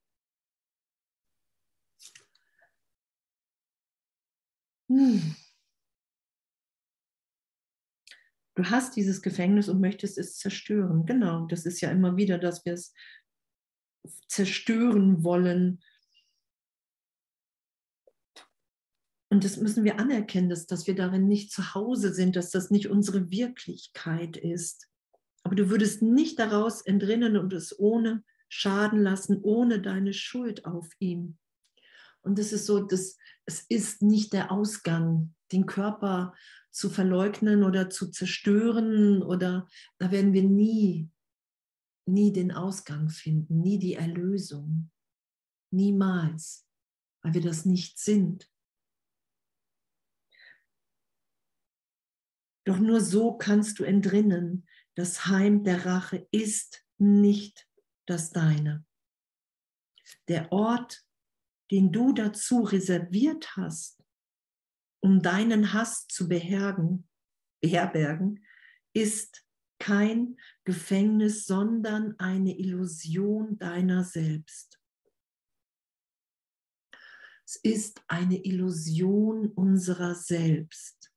Du 8.57 8.65
hast 8.65 8.95
dieses 8.97 9.21
Gefängnis 9.21 9.69
und 9.69 9.81
möchtest 9.81 10.17
es 10.17 10.39
zerstören. 10.39 11.07
Genau, 11.07 11.47
das 11.47 11.67
ist 11.67 11.81
ja 11.81 11.91
immer 11.91 12.17
wieder, 12.17 12.39
dass 12.39 12.65
wir 12.65 12.75
es 12.75 12.95
zerstören 14.29 15.25
wollen. 15.25 15.83
Und 19.31 19.43
das 19.43 19.57
müssen 19.57 19.83
wir 19.83 19.99
anerkennen, 19.99 20.49
dass, 20.49 20.67
dass 20.67 20.87
wir 20.87 20.95
darin 20.95 21.27
nicht 21.27 21.51
zu 21.51 21.75
Hause 21.75 22.15
sind, 22.15 22.37
dass 22.37 22.51
das 22.51 22.71
nicht 22.71 22.89
unsere 22.89 23.31
Wirklichkeit 23.31 24.37
ist. 24.37 24.89
Aber 25.43 25.57
du 25.57 25.71
würdest 25.71 26.03
nicht 26.03 26.39
daraus 26.39 26.83
entrinnen 26.83 27.37
und 27.37 27.53
es 27.53 27.77
ohne 27.77 28.23
schaden 28.49 29.03
lassen, 29.03 29.41
ohne 29.43 29.81
deine 29.81 30.13
Schuld 30.13 30.65
auf 30.65 30.89
ihm. 31.01 31.39
Und 32.25 32.39
das 32.39 32.53
ist 32.53 32.67
so, 32.67 32.81
das, 32.81 33.17
es 33.45 33.61
ist 33.69 34.03
nicht 34.03 34.33
der 34.33 34.51
Ausgang, 34.51 35.35
den 35.53 35.67
Körper 35.67 36.35
zu 36.71 36.91
verleugnen 36.91 37.63
oder 37.63 37.91
zu 37.91 38.11
zerstören 38.11 39.23
oder 39.23 39.69
da 39.99 40.11
werden 40.11 40.33
wir 40.33 40.43
nie, 40.43 41.11
nie 42.07 42.33
den 42.33 42.51
Ausgang 42.51 43.11
finden, 43.11 43.61
nie 43.61 43.79
die 43.79 43.95
Erlösung. 43.95 44.91
Niemals, 45.71 46.67
weil 47.23 47.35
wir 47.35 47.43
das 47.43 47.65
nicht 47.65 47.99
sind. 47.99 48.51
Doch 52.67 52.79
nur 52.79 53.01
so 53.01 53.37
kannst 53.37 53.79
du 53.79 53.85
entrinnen, 53.85 54.67
das 54.95 55.27
Heim 55.27 55.65
der 55.65 55.85
Rache 55.85 56.27
ist 56.31 56.85
nicht 56.99 57.69
das 58.07 58.31
deine. 58.31 58.87
Der 60.29 60.51
Ort 60.53 61.04
den 61.75 61.91
du 61.91 62.13
dazu 62.13 62.61
reserviert 62.61 63.57
hast, 63.57 64.01
um 65.03 65.23
deinen 65.23 65.73
Hass 65.73 66.07
zu 66.07 66.29
behergen, 66.29 67.09
beherbergen, 67.61 68.47
ist 68.93 69.45
kein 69.81 70.39
Gefängnis, 70.63 71.47
sondern 71.47 72.17
eine 72.21 72.57
Illusion 72.57 73.59
deiner 73.59 74.05
selbst. 74.05 74.81
Es 77.45 77.57
ist 77.57 78.05
eine 78.07 78.45
Illusion 78.45 79.49
unserer 79.49 80.15
selbst. 80.15 81.13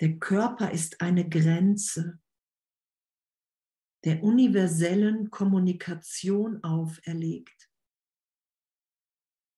Der 0.00 0.20
Körper 0.20 0.70
ist 0.70 1.00
eine 1.00 1.28
Grenze 1.28 2.20
der 4.06 4.22
universellen 4.22 5.32
Kommunikation 5.32 6.62
auferlegt, 6.62 7.68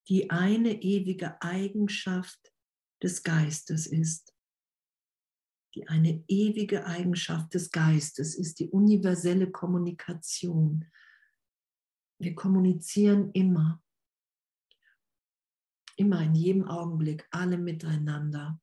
die 0.09 0.31
eine 0.31 0.81
ewige 0.81 1.43
Eigenschaft 1.43 2.55
des 3.03 3.23
Geistes 3.23 3.87
ist. 3.87 4.35
Die 5.75 5.87
eine 5.87 6.25
ewige 6.29 6.87
Eigenschaft 6.87 7.53
des 7.53 7.71
Geistes 7.71 8.37
ist 8.37 8.59
die 8.59 8.71
universelle 8.71 9.51
Kommunikation. 9.51 10.91
Wir 12.19 12.35
kommunizieren 12.35 13.31
immer, 13.33 13.83
immer 15.97 16.23
in 16.23 16.35
jedem 16.35 16.65
Augenblick, 16.65 17.29
alle 17.33 17.59
miteinander. 17.59 18.59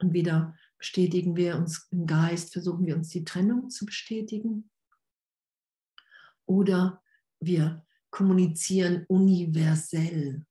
Und 0.00 0.12
wieder 0.12 0.58
bestätigen 0.76 1.36
wir 1.36 1.56
uns 1.56 1.86
im 1.92 2.04
Geist, 2.04 2.52
versuchen 2.52 2.84
wir 2.84 2.96
uns 2.96 3.10
die 3.10 3.24
Trennung 3.24 3.70
zu 3.70 3.86
bestätigen 3.86 4.72
oder 6.46 7.02
wir 7.40 7.84
kommunizieren 8.10 9.04
universell. 9.08 10.46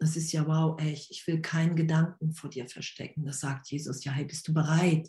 Das 0.00 0.16
ist 0.16 0.32
ja 0.32 0.46
wow, 0.46 0.78
echt. 0.80 1.10
Ich 1.10 1.26
will 1.26 1.40
keinen 1.40 1.76
Gedanken 1.76 2.32
vor 2.32 2.50
dir 2.50 2.68
verstecken. 2.68 3.24
Das 3.24 3.40
sagt 3.40 3.70
Jesus. 3.70 4.04
Ja, 4.04 4.12
hey, 4.12 4.24
bist 4.24 4.48
du 4.48 4.52
bereit, 4.52 5.08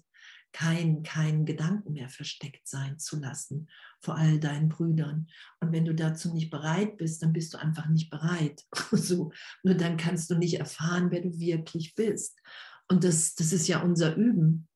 keinen 0.54 1.04
kein 1.04 1.46
Gedanken 1.46 1.94
mehr 1.94 2.08
versteckt 2.08 2.68
sein 2.68 3.00
zu 3.00 3.20
lassen 3.20 3.68
vor 4.00 4.16
all 4.16 4.40
deinen 4.40 4.70
Brüdern? 4.70 5.28
Und 5.60 5.72
wenn 5.72 5.86
du 5.86 5.96
dazu 5.96 6.32
nicht 6.32 6.52
bereit 6.52 6.98
bist, 6.98 7.24
dann 7.24 7.34
bist 7.34 7.54
du 7.54 7.58
einfach 7.58 7.88
nicht 7.88 8.12
bereit. 8.12 8.64
so, 8.92 9.32
nur 9.64 9.74
dann 9.74 9.98
kannst 9.98 10.30
du 10.30 10.36
nicht 10.36 10.60
erfahren, 10.60 11.10
wer 11.10 11.22
du 11.22 11.38
wirklich 11.40 11.96
bist. 11.96 12.40
Und 12.88 13.04
das, 13.04 13.34
das 13.34 13.52
ist 13.52 13.68
ja 13.68 13.82
unser 13.82 14.16
Üben, 14.16 14.68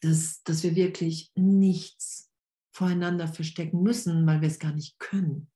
dass, 0.00 0.42
dass 0.42 0.64
wir 0.64 0.74
wirklich 0.74 1.30
nichts 1.36 2.31
voreinander 2.72 3.28
verstecken 3.28 3.82
müssen, 3.82 4.26
weil 4.26 4.40
wir 4.40 4.48
es 4.48 4.58
gar 4.58 4.72
nicht 4.72 4.98
können, 4.98 5.50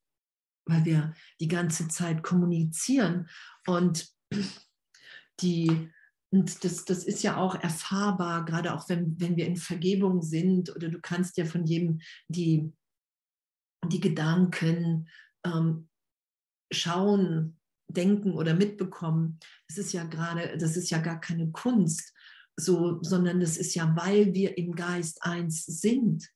weil 0.65 0.85
wir 0.85 1.13
die 1.39 1.47
ganze 1.47 1.87
Zeit 1.87 2.23
kommunizieren 2.23 3.27
und 3.65 4.09
die 5.41 5.91
und 6.29 6.65
das, 6.65 6.83
das 6.83 7.05
ist 7.05 7.23
ja 7.23 7.37
auch 7.37 7.55
erfahrbar, 7.55 8.43
gerade 8.43 8.73
auch 8.73 8.89
wenn, 8.89 9.19
wenn 9.19 9.37
wir 9.37 9.47
in 9.47 9.55
Vergebung 9.55 10.21
sind 10.21 10.75
oder 10.75 10.89
du 10.89 10.99
kannst 10.99 11.37
ja 11.37 11.45
von 11.45 11.65
jedem 11.65 12.01
die, 12.27 12.73
die 13.85 14.01
Gedanken 14.01 15.07
ähm, 15.45 15.87
schauen, 16.71 17.57
denken 17.87 18.33
oder 18.33 18.53
mitbekommen. 18.53 19.39
Das 19.69 19.77
ist 19.77 19.93
ja 19.93 20.03
gerade, 20.03 20.57
das 20.57 20.75
ist 20.75 20.89
ja 20.89 20.97
gar 20.97 21.21
keine 21.21 21.49
Kunst, 21.51 22.13
so, 22.57 23.01
sondern 23.01 23.39
das 23.39 23.55
ist 23.55 23.73
ja, 23.75 23.95
weil 23.95 24.33
wir 24.33 24.57
im 24.57 24.75
Geist 24.75 25.23
eins 25.23 25.65
sind 25.65 26.29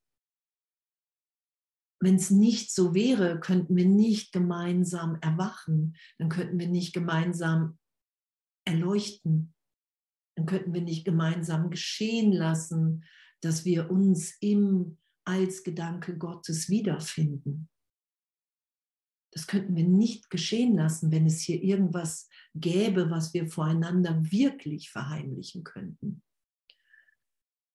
wenn 2.02 2.16
es 2.16 2.32
nicht 2.32 2.74
so 2.74 2.94
wäre, 2.94 3.40
könnten 3.40 3.76
wir 3.76 3.86
nicht 3.86 4.34
gemeinsam 4.34 5.18
erwachen, 5.22 5.96
dann 6.18 6.30
könnten 6.30 6.60
wir 6.60 6.68
nicht 6.68 6.94
gemeinsam 6.94 7.78
erleuchten, 8.66 9.54
dann 10.36 10.48
könnten 10.48 10.74
wir 10.74 10.82
nicht 10.82 11.06
gemeinsam 11.06 11.70
geschehen 11.70 12.32
lassen, 12.32 13.06
dass 13.42 13.66
wir 13.66 13.92
uns 13.92 14.36
im 14.40 14.98
als 15.24 15.64
Gedanke 15.64 16.18
Gottes 16.18 16.70
wiederfinden. 16.70 17.70
Das 19.32 19.46
könnten 19.48 19.76
wir 19.76 19.88
nicht 19.88 20.30
geschehen 20.30 20.76
lassen, 20.76 21.12
wenn 21.12 21.26
es 21.28 21.42
hier 21.42 21.62
irgendwas 21.62 22.28
gäbe, 22.56 23.12
was 23.12 23.34
wir 23.34 23.48
voreinander 23.48 24.20
wirklich 24.32 24.90
verheimlichen 24.90 25.64
könnten. 25.64 26.24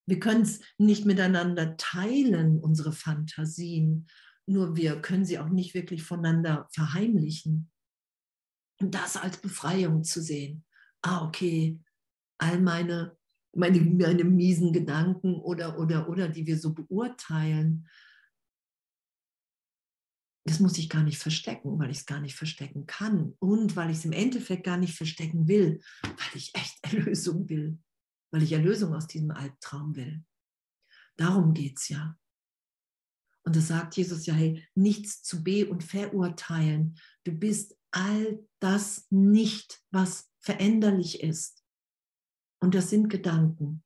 Wir 0.07 0.21
können 0.21 0.43
es 0.43 0.61
nicht 0.79 1.05
miteinander 1.05 1.77
teilen, 1.77 2.61
unsere 2.61 2.93
Fantasien, 2.93 4.07
nur 4.47 4.77
wir 4.77 5.03
können 5.03 5.25
sie 5.25 5.39
auch 5.39 5.49
nicht 5.49 5.75
wirklich 5.75 6.05
voneinander 6.05 6.69
verheimlichen. 6.73 7.71
Und 8.81 8.95
das 8.95 9.17
als 9.17 9.39
Befreiung 9.39 10.05
zu 10.05 10.23
sehen. 10.23 10.65
Ah, 11.03 11.25
okay, 11.27 11.81
all 12.39 12.61
meine, 12.61 13.17
meine, 13.55 13.81
meine 13.81 14.25
miesen 14.25 14.73
Gedanken 14.73 15.35
oder, 15.35 15.79
oder, 15.79 16.09
oder, 16.09 16.29
die 16.29 16.47
wir 16.47 16.59
so 16.59 16.73
beurteilen, 16.73 17.89
das 20.47 20.61
muss 20.61 20.79
ich 20.79 20.89
gar 20.89 21.03
nicht 21.03 21.19
verstecken, 21.19 21.77
weil 21.81 21.91
ich 21.91 21.99
es 21.99 22.07
gar 22.07 22.21
nicht 22.21 22.37
verstecken 22.37 22.87
kann 22.87 23.35
und 23.41 23.75
weil 23.75 23.91
ich 23.91 23.99
es 23.99 24.05
im 24.05 24.13
Endeffekt 24.13 24.63
gar 24.63 24.77
nicht 24.77 24.97
verstecken 24.97 25.49
will, 25.49 25.81
weil 26.03 26.37
ich 26.37 26.55
echt 26.55 26.79
Erlösung 26.83 27.49
will, 27.49 27.79
weil 28.31 28.43
ich 28.43 28.53
Erlösung 28.53 28.95
aus 28.95 29.07
diesem 29.07 29.31
Albtraum 29.31 29.97
will. 29.97 30.24
Darum 31.16 31.55
geht 31.55 31.79
es 31.79 31.89
ja. 31.89 32.18
Und 33.45 33.55
das 33.55 33.68
sagt 33.68 33.97
Jesus 33.97 34.27
ja, 34.27 34.35
hey, 34.35 34.66
nichts 34.74 35.22
zu 35.22 35.45
be- 35.45 35.68
und 35.68 35.85
verurteilen. 35.85 36.99
Du 37.24 37.33
bist 37.33 37.77
all 37.93 38.45
das 38.61 39.07
nicht, 39.11 39.81
was 39.91 40.31
veränderlich 40.41 41.22
ist. 41.22 41.64
Und 42.61 42.74
das 42.74 42.91
sind 42.91 43.09
Gedanken. 43.09 43.85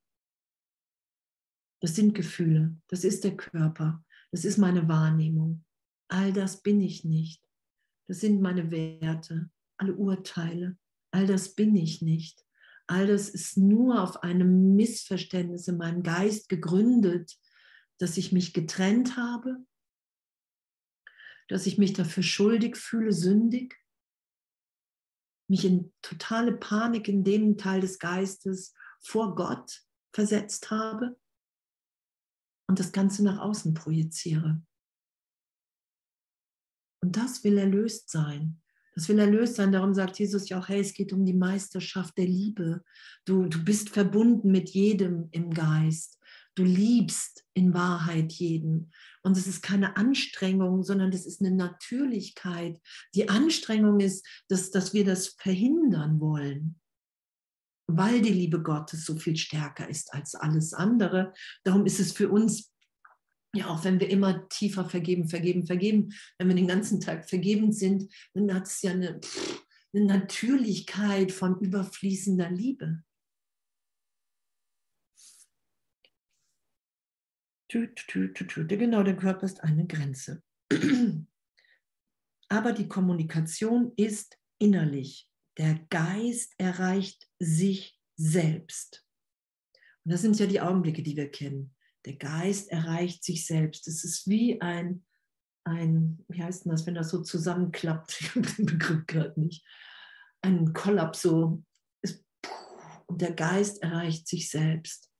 Das 1.83 1.95
sind 1.95 2.15
Gefühle. 2.15 2.77
Das 2.89 3.05
ist 3.05 3.25
der 3.25 3.37
Körper. 3.37 4.05
Das 4.31 4.45
ist 4.45 4.59
meine 4.59 4.89
Wahrnehmung. 4.89 5.65
All 6.09 6.33
das 6.33 6.63
bin 6.63 6.81
ich 6.81 7.05
nicht. 7.05 7.43
Das 8.09 8.21
sind 8.21 8.41
meine 8.41 8.71
Werte, 8.71 9.51
alle 9.77 9.95
Urteile. 9.95 10.77
All 11.13 11.27
das 11.27 11.55
bin 11.55 11.77
ich 11.77 12.03
nicht. 12.03 12.45
All 12.91 13.07
das 13.07 13.29
ist 13.29 13.57
nur 13.57 14.03
auf 14.03 14.25
einem 14.25 14.75
Missverständnis 14.75 15.69
in 15.69 15.77
meinem 15.77 16.03
Geist 16.03 16.49
gegründet, 16.49 17.39
dass 17.99 18.17
ich 18.17 18.33
mich 18.33 18.53
getrennt 18.53 19.17
habe, 19.17 19.65
dass 21.47 21.67
ich 21.67 21.79
mich 21.79 21.93
dafür 21.93 22.25
schuldig 22.25 22.77
fühle, 22.77 23.13
sündig, 23.13 23.81
mich 25.49 25.65
in 25.65 25.93
totale 26.03 26.51
Panik 26.51 27.07
in 27.07 27.23
dem 27.23 27.57
Teil 27.57 27.81
des 27.81 28.01
Geistes 28.01 28.75
vor 28.99 29.37
Gott 29.37 29.85
versetzt 30.13 30.73
habe 30.73 31.17
und 32.67 32.81
das 32.81 32.91
Ganze 32.91 33.23
nach 33.23 33.39
außen 33.39 33.73
projiziere. 33.73 34.61
Und 37.05 37.17
das 37.17 37.45
will 37.45 37.57
erlöst 37.57 38.11
sein. 38.11 38.61
Das 39.01 39.09
will 39.09 39.19
erlöst 39.19 39.55
sein. 39.55 39.73
Darum 39.73 39.95
sagt 39.95 40.19
Jesus 40.19 40.51
ja 40.51 40.59
auch, 40.59 40.69
hey, 40.69 40.79
es 40.79 40.93
geht 40.93 41.15
um 41.15 41.25
die 41.25 41.33
Meisterschaft 41.33 42.19
der 42.19 42.27
Liebe. 42.27 42.85
Du, 43.25 43.47
du 43.47 43.65
bist 43.65 43.89
verbunden 43.89 44.51
mit 44.51 44.69
jedem 44.69 45.31
im 45.31 45.55
Geist. 45.55 46.19
Du 46.55 46.65
liebst 46.65 47.47
in 47.55 47.73
Wahrheit 47.73 48.31
jeden. 48.33 48.93
Und 49.23 49.39
es 49.39 49.47
ist 49.47 49.63
keine 49.63 49.97
Anstrengung, 49.97 50.83
sondern 50.83 51.11
das 51.11 51.25
ist 51.25 51.41
eine 51.41 51.51
Natürlichkeit. 51.51 52.79
Die 53.15 53.31
Anstrengung 53.31 54.01
ist, 54.01 54.27
dass, 54.49 54.71
dass 54.71 54.93
wir 54.93 55.07
das 55.07 55.29
verhindern 55.29 56.21
wollen, 56.21 56.79
weil 57.87 58.21
die 58.21 58.35
Liebe 58.35 58.63
Gottes 58.63 59.07
so 59.07 59.17
viel 59.17 59.39
stärker 59.39 59.89
ist 59.89 60.13
als 60.13 60.35
alles 60.35 60.75
andere. 60.75 61.33
Darum 61.65 61.87
ist 61.87 62.01
es 62.01 62.13
für 62.13 62.29
uns 62.29 62.70
ja, 63.55 63.67
auch 63.69 63.85
wenn 63.85 63.99
wir 63.99 64.09
immer 64.09 64.49
tiefer 64.49 64.89
vergeben, 64.89 65.29
vergeben, 65.29 65.67
vergeben, 65.67 66.15
wenn 66.39 66.49
wir 66.49 66.55
den 66.55 66.69
ganzen 66.69 67.01
Tag 67.01 67.29
vergebend 67.29 67.75
sind, 67.75 68.13
dann 68.35 68.55
hat 68.55 68.67
es 68.67 68.81
ja 68.83 68.93
eine, 68.93 69.21
eine 69.93 70.05
Natürlichkeit 70.05 71.33
von 71.33 71.59
überfließender 71.59 72.51
Liebe. 72.51 73.03
Genau, 78.67 79.03
der 79.03 79.17
Körper 79.17 79.47
ist 79.47 79.63
eine 79.63 79.87
Grenze. 79.87 80.43
Aber 82.49 82.73
die 82.73 82.89
Kommunikation 82.89 83.93
ist 83.97 84.39
innerlich. 84.59 85.29
Der 85.57 85.79
Geist 85.89 86.55
erreicht 86.59 87.29
sich 87.39 87.99
selbst. 88.17 89.07
Und 90.05 90.13
das 90.13 90.23
sind 90.23 90.39
ja 90.39 90.47
die 90.47 90.61
Augenblicke, 90.61 91.03
die 91.03 91.17
wir 91.17 91.31
kennen. 91.31 91.75
Der 92.07 92.17
Geist 92.17 92.71
erreicht 92.71 93.25
sich 93.25 93.47
selbst. 93.47 93.87
Es 93.87 94.05
ist 94.05 94.29
wie 94.29 94.61
ein, 94.61 95.05
ein, 95.65 96.25
wie 96.29 96.43
heißt 96.43 96.65
denn 96.65 96.73
das, 96.73 96.87
wenn 96.87 96.95
das 96.95 97.11
so 97.11 97.23
zusammenklappt? 97.23 98.21
Ich 98.21 98.35
habe 98.35 98.47
den 98.47 98.67
Begriff 98.67 99.07
gerade 99.07 99.41
nicht. 99.41 99.65
Ein 100.43 100.73
Kollaps, 100.73 101.23
so. 101.23 101.63
Ist, 102.03 102.25
und 103.07 103.21
der 103.21 103.33
Geist 103.33 103.83
erreicht 103.83 104.27
sich 104.29 104.51
selbst. 104.51 105.11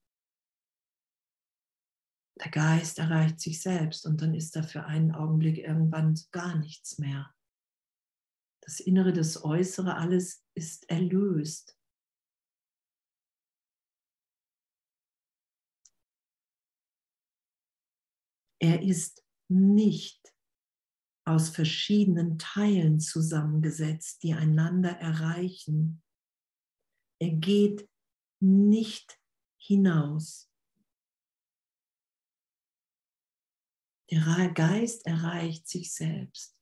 Der 2.43 2.51
Geist 2.51 2.99
erreicht 2.99 3.39
sich 3.39 3.61
selbst 3.61 4.07
und 4.07 4.23
dann 4.23 4.35
ist 4.35 4.57
da 4.57 4.63
für 4.63 4.85
einen 4.85 5.13
Augenblick 5.13 5.59
irgendwann 5.59 6.19
gar 6.31 6.57
nichts 6.57 6.99
mehr. 6.99 7.35
Das 8.63 8.81
Innere, 8.81 9.13
das 9.13 9.45
Äußere, 9.45 9.97
alles 9.97 10.43
ist 10.55 10.89
erlöst. 10.89 11.77
Er 18.63 18.83
ist 18.83 19.25
nicht 19.49 20.35
aus 21.27 21.49
verschiedenen 21.49 22.39
Teilen 22.39 23.01
zusammengesetzt, 23.01 24.23
die 24.23 24.35
einander 24.35 24.91
erreichen. 24.91 26.03
Er 27.21 27.31
geht 27.31 27.89
nicht 28.41 29.19
hinaus. 29.59 30.51
Der 34.11 34.51
Geist 34.53 35.07
erreicht 35.07 35.69
sich 35.69 35.95
selbst. 35.95 36.57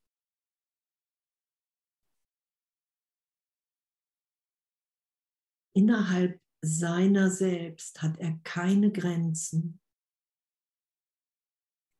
Innerhalb 5.74 6.40
seiner 6.60 7.30
selbst 7.30 8.02
hat 8.02 8.18
er 8.18 8.38
keine 8.42 8.92
Grenzen 8.92 9.80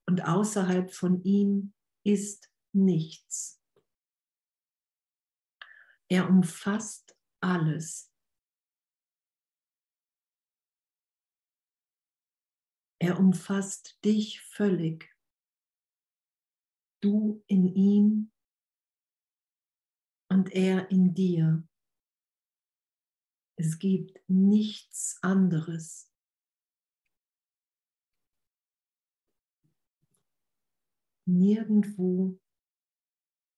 und 0.09 0.25
außerhalb 0.25 0.91
von 0.91 1.23
ihm 1.23 1.75
ist 2.03 2.51
nichts. 2.73 3.63
Er 6.11 6.31
umfasst 6.31 7.15
alles. 7.43 8.11
Er 12.99 13.21
umfasst 13.21 14.03
dich 14.03 14.41
völlig. 14.41 15.15
Du 17.03 17.45
in 17.47 17.67
ihm 17.67 18.33
und 20.31 20.51
er 20.53 20.91
in 20.91 21.13
dir. 21.13 21.69
Es 23.57 23.79
gibt 23.79 24.19
nichts 24.27 25.19
anderes. 25.21 26.11
Nirgendwo 31.29 32.41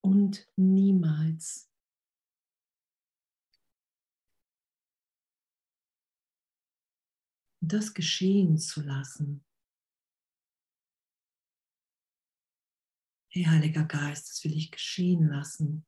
und 0.03 0.47
niemals. 0.57 1.71
Das 7.63 7.93
geschehen 7.93 8.57
zu 8.57 8.81
lassen. 8.81 9.45
Hey, 13.29 13.45
Heiliger 13.45 13.85
Geist, 13.85 14.29
das 14.29 14.43
will 14.43 14.57
ich 14.57 14.71
geschehen 14.71 15.29
lassen. 15.29 15.85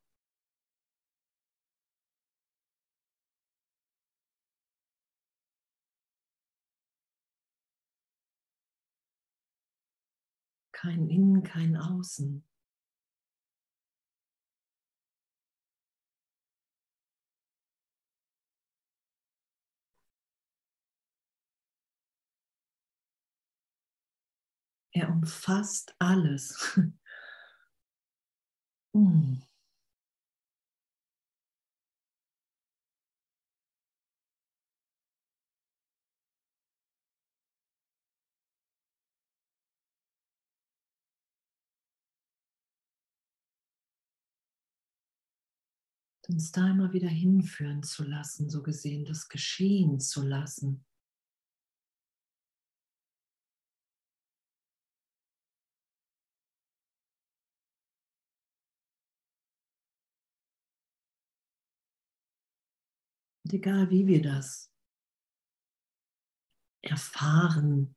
Kein 10.83 11.07
Innen, 11.07 11.43
kein 11.43 11.77
Außen. 11.77 12.43
Er 24.91 25.09
umfasst 25.09 25.95
alles. 25.99 26.77
mm. 28.93 29.41
uns 46.33 46.51
da 46.51 46.71
immer 46.71 46.91
wieder 46.93 47.09
hinführen 47.09 47.83
zu 47.83 48.03
lassen, 48.03 48.49
so 48.49 48.63
gesehen, 48.63 49.05
das 49.05 49.29
geschehen 49.29 49.99
zu 49.99 50.23
lassen. 50.23 50.83
Und 63.45 63.53
egal 63.53 63.91
wie 63.91 64.07
wir 64.07 64.23
das 64.23 64.71
erfahren, 66.81 67.95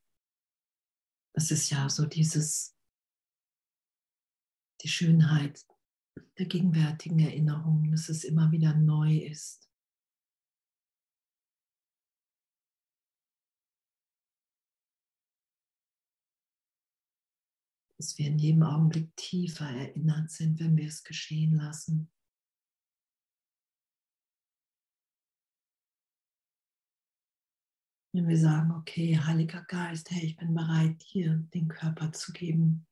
das 1.32 1.50
ist 1.50 1.70
ja 1.70 1.88
so 1.88 2.04
dieses, 2.04 2.76
die 4.82 4.88
Schönheit 4.88 5.65
der 6.38 6.46
gegenwärtigen 6.46 7.18
Erinnerung, 7.18 7.90
dass 7.90 8.08
es 8.08 8.24
immer 8.24 8.50
wieder 8.52 8.74
neu 8.74 9.16
ist. 9.16 9.70
Dass 17.98 18.18
wir 18.18 18.26
in 18.26 18.38
jedem 18.38 18.62
Augenblick 18.62 19.16
tiefer 19.16 19.70
erinnert 19.70 20.30
sind, 20.30 20.60
wenn 20.60 20.76
wir 20.76 20.86
es 20.86 21.02
geschehen 21.02 21.54
lassen. 21.54 22.10
Wenn 28.12 28.28
wir 28.28 28.38
sagen, 28.38 28.70
okay, 28.72 29.18
Heiliger 29.18 29.62
Geist, 29.64 30.10
hey, 30.10 30.24
ich 30.24 30.36
bin 30.36 30.54
bereit, 30.54 31.02
dir 31.12 31.36
den 31.52 31.68
Körper 31.68 32.12
zu 32.12 32.32
geben. 32.32 32.85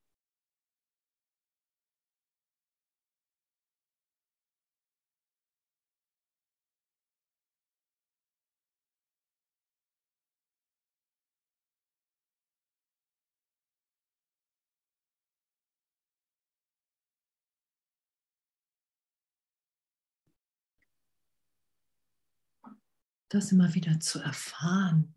Das 23.35 23.53
immer 23.53 23.75
wieder 23.75 23.99
zu 24.01 24.21
erfahren. 24.21 25.15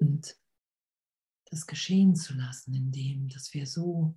Und 0.00 0.38
das 1.46 1.66
geschehen 1.66 2.14
zu 2.14 2.34
lassen, 2.34 2.72
indem, 2.74 3.28
dass 3.28 3.52
wir 3.52 3.66
so, 3.66 4.16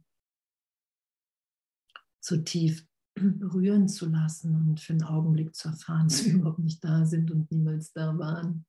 tief 2.46 2.88
berühren 3.16 3.90
zu 3.90 4.08
lassen 4.08 4.56
und 4.56 4.80
für 4.80 4.94
einen 4.94 5.04
Augenblick 5.04 5.56
zu 5.56 5.70
erfahren, 5.70 6.08
dass 6.08 6.24
wir 6.24 6.36
überhaupt 6.36 6.60
nicht 6.60 6.84
da 6.84 7.06
sind 7.06 7.32
und 7.32 7.52
niemals 7.52 7.92
da 7.92 8.18
waren. 8.18 8.66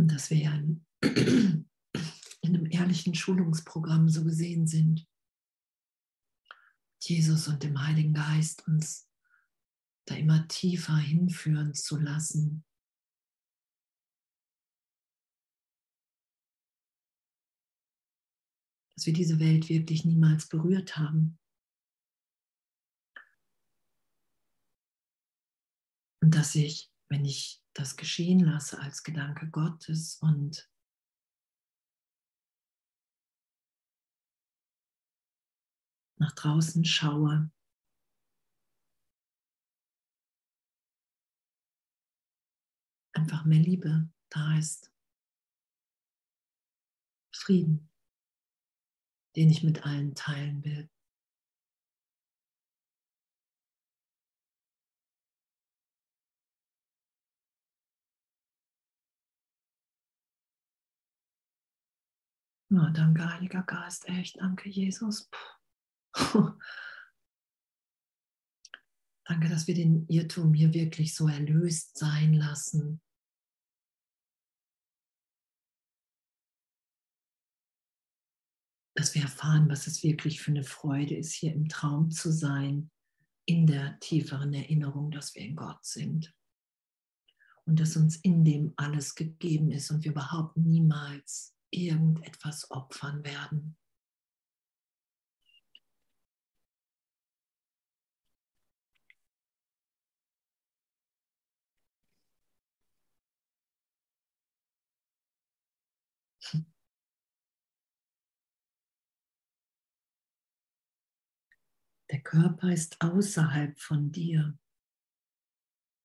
Und 0.00 0.08
dass 0.08 0.30
wir 0.30 0.38
ja 0.38 0.54
in, 0.54 0.86
in 1.02 1.66
einem 2.42 2.64
ehrlichen 2.70 3.14
Schulungsprogramm 3.14 4.08
so 4.08 4.24
gesehen 4.24 4.66
sind. 4.66 5.06
Jesus 7.02 7.48
und 7.48 7.62
dem 7.62 7.86
Heiligen 7.86 8.14
Geist 8.14 8.66
uns 8.66 9.10
da 10.06 10.14
immer 10.14 10.48
tiefer 10.48 10.96
hinführen 10.96 11.74
zu 11.74 11.98
lassen. 11.98 12.64
Dass 18.94 19.04
wir 19.04 19.12
diese 19.12 19.38
Welt 19.38 19.68
wirklich 19.68 20.06
niemals 20.06 20.48
berührt 20.48 20.96
haben. 20.96 21.38
Und 26.22 26.34
dass 26.34 26.54
ich, 26.54 26.90
wenn 27.10 27.26
ich 27.26 27.59
das 27.74 27.96
geschehen 27.96 28.40
lasse 28.40 28.78
als 28.80 29.02
Gedanke 29.02 29.48
Gottes 29.48 30.16
und 30.20 30.70
nach 36.16 36.32
draußen 36.32 36.84
schaue, 36.84 37.50
einfach 43.12 43.44
mehr 43.44 43.58
Liebe 43.58 44.08
da 44.28 44.58
ist. 44.58 44.92
Frieden, 47.32 47.88
den 49.34 49.48
ich 49.48 49.62
mit 49.62 49.84
allen 49.84 50.14
teilen 50.14 50.62
will. 50.64 50.90
Ja, 62.72 62.88
danke, 62.90 63.28
Heiliger 63.28 63.64
Geist, 63.64 64.08
echt, 64.08 64.38
danke, 64.38 64.68
Jesus. 64.68 65.28
danke, 69.24 69.48
dass 69.48 69.66
wir 69.66 69.74
den 69.74 70.06
Irrtum 70.08 70.54
hier 70.54 70.72
wirklich 70.72 71.16
so 71.16 71.26
erlöst 71.26 71.98
sein 71.98 72.32
lassen. 72.32 73.02
Dass 78.94 79.16
wir 79.16 79.22
erfahren, 79.22 79.68
was 79.68 79.88
es 79.88 80.04
wirklich 80.04 80.40
für 80.40 80.52
eine 80.52 80.62
Freude 80.62 81.16
ist, 81.16 81.32
hier 81.32 81.52
im 81.52 81.68
Traum 81.68 82.12
zu 82.12 82.30
sein, 82.32 82.92
in 83.46 83.66
der 83.66 83.98
tieferen 83.98 84.54
Erinnerung, 84.54 85.10
dass 85.10 85.34
wir 85.34 85.42
in 85.42 85.56
Gott 85.56 85.84
sind. 85.84 86.32
Und 87.64 87.80
dass 87.80 87.96
uns 87.96 88.14
in 88.18 88.44
dem 88.44 88.74
alles 88.76 89.16
gegeben 89.16 89.72
ist 89.72 89.90
und 89.90 90.04
wir 90.04 90.12
überhaupt 90.12 90.56
niemals 90.56 91.56
irgendetwas 91.70 92.70
opfern 92.70 93.24
werden. 93.24 93.76
Der 112.10 112.20
Körper 112.20 112.72
ist 112.72 113.00
außerhalb 113.00 113.78
von 113.78 114.10
dir 114.10 114.58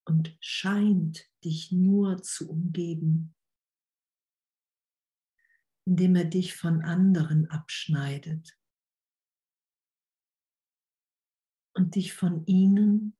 und 0.05 0.37
scheint 0.39 1.27
dich 1.43 1.71
nur 1.71 2.21
zu 2.21 2.49
umgeben 2.49 3.34
indem 5.85 6.15
er 6.15 6.25
dich 6.25 6.55
von 6.55 6.81
anderen 6.81 7.49
abschneidet 7.49 8.57
und 11.73 11.95
dich 11.95 12.13
von 12.13 12.45
ihnen 12.45 13.15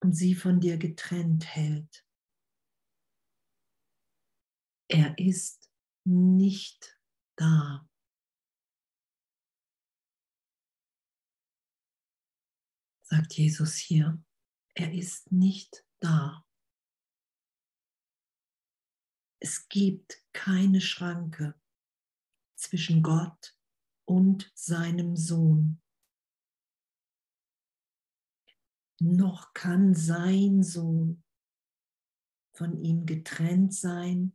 und 0.00 0.14
sie 0.14 0.34
von 0.34 0.60
dir 0.60 0.76
getrennt 0.76 1.46
hält. 1.46 2.04
Er 4.88 5.18
ist 5.18 5.70
nicht 6.04 6.98
da. 7.36 7.88
Sagt 13.02 13.34
Jesus 13.34 13.76
hier, 13.76 14.22
er 14.74 14.92
ist 14.92 15.30
nicht 15.30 15.86
da. 16.00 16.43
Es 19.44 19.68
gibt 19.68 20.24
keine 20.32 20.80
Schranke 20.80 21.54
zwischen 22.54 23.02
Gott 23.02 23.54
und 24.08 24.50
seinem 24.54 25.16
Sohn. 25.16 25.82
Noch 29.00 29.52
kann 29.52 29.94
sein 29.94 30.62
Sohn 30.62 31.22
von 32.56 32.82
ihm 32.82 33.04
getrennt 33.04 33.74
sein, 33.74 34.34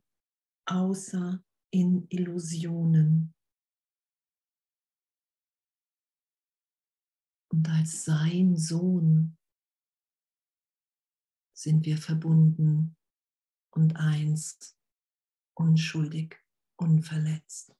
außer 0.67 1.43
in 1.71 2.05
Illusionen. 2.09 3.33
Und 7.51 7.67
als 7.67 8.05
sein 8.05 8.55
Sohn 8.55 9.39
sind 11.57 11.83
wir 11.87 11.97
verbunden 11.97 12.95
und 13.71 13.95
eins 13.95 14.78
unschuldig, 15.59 16.41
unverletzt. 16.77 17.75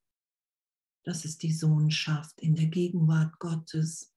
Das 1.06 1.24
ist 1.26 1.42
die 1.44 1.54
Sohnschaft 1.54 2.40
in 2.42 2.56
der 2.56 2.68
Gegenwart 2.68 3.40
Gottes. 3.40 4.14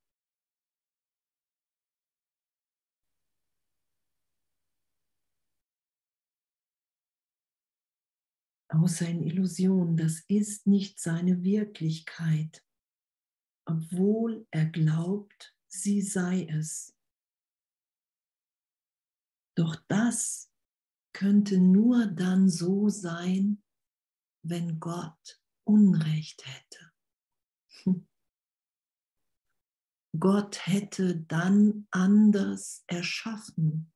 Außer 8.68 9.08
in 9.08 9.22
Illusion, 9.22 9.96
das 9.96 10.20
ist 10.28 10.66
nicht 10.66 10.98
seine 10.98 11.44
Wirklichkeit, 11.44 12.64
obwohl 13.64 14.46
er 14.50 14.66
glaubt, 14.66 15.54
sie 15.68 16.00
sei 16.00 16.46
es. 16.46 16.96
Doch 19.54 19.76
das 19.88 20.51
könnte 21.12 21.58
nur 21.58 22.06
dann 22.06 22.48
so 22.48 22.88
sein, 22.88 23.62
wenn 24.42 24.80
Gott 24.80 25.40
Unrecht 25.64 26.44
hätte. 26.46 26.92
Gott 30.18 30.66
hätte 30.66 31.20
dann 31.22 31.86
anders 31.90 32.84
erschaffen 32.86 33.92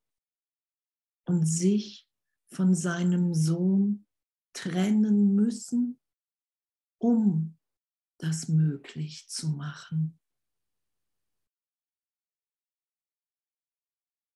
und 1.26 1.44
sich 1.46 2.08
von 2.52 2.74
seinem 2.74 3.34
Sohn 3.34 4.06
trennen 4.54 5.34
müssen, 5.34 6.00
um 6.98 7.58
das 8.18 8.48
möglich 8.48 9.28
zu 9.28 9.48
machen. 9.50 10.18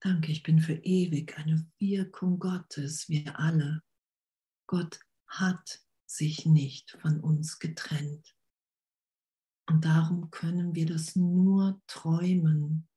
Danke, 0.03 0.33
ich 0.33 0.43
bin 0.43 0.61
für 0.61 0.73
ewig 0.73 1.37
eine 1.37 1.71
Wirkung 1.79 2.39
Gottes, 2.39 3.11
wir 3.11 3.39
alle. 3.39 3.83
Gott 4.67 4.99
hat 5.27 5.85
sich 6.07 6.47
nicht 6.47 6.93
von 7.03 7.21
uns 7.21 7.59
getrennt. 7.59 8.35
Und 9.69 9.85
darum 9.85 10.31
können 10.31 10.75
wir 10.75 10.87
das 10.87 11.17
nur 11.17 11.83
träumen, 11.87 12.89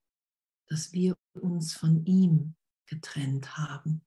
dass 0.67 0.93
wir 0.93 1.17
uns 1.33 1.73
von 1.73 2.05
ihm 2.05 2.55
getrennt 2.85 3.57
haben. 3.57 4.05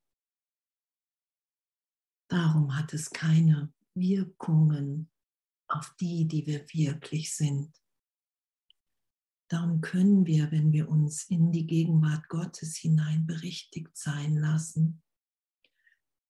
Darum 2.28 2.76
hat 2.76 2.94
es 2.94 3.10
keine 3.10 3.72
Wirkungen 3.94 5.10
auf 5.68 5.94
die, 6.00 6.26
die 6.26 6.46
wir 6.46 6.66
wirklich 6.72 7.34
sind. 7.34 7.76
Darum 9.48 9.80
können 9.80 10.26
wir, 10.26 10.50
wenn 10.50 10.72
wir 10.72 10.88
uns 10.88 11.24
in 11.28 11.52
die 11.52 11.66
Gegenwart 11.66 12.28
Gottes 12.28 12.76
hinein 12.76 13.26
berichtigt 13.26 13.96
sein 13.96 14.36
lassen, 14.36 15.02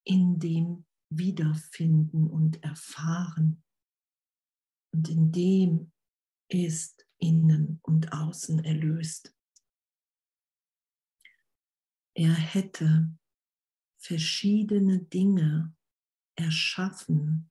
in 0.04 0.38
dem 0.38 0.84
wiederfinden 1.08 2.28
und 2.28 2.62
erfahren. 2.62 3.62
Und 4.92 5.08
in 5.08 5.32
dem 5.32 5.92
ist 6.48 7.06
innen 7.18 7.80
und 7.82 8.12
außen 8.12 8.64
erlöst. 8.64 9.34
Er 12.14 12.34
hätte 12.34 13.10
verschiedene 13.98 15.00
Dinge 15.00 15.74
erschaffen 16.34 17.50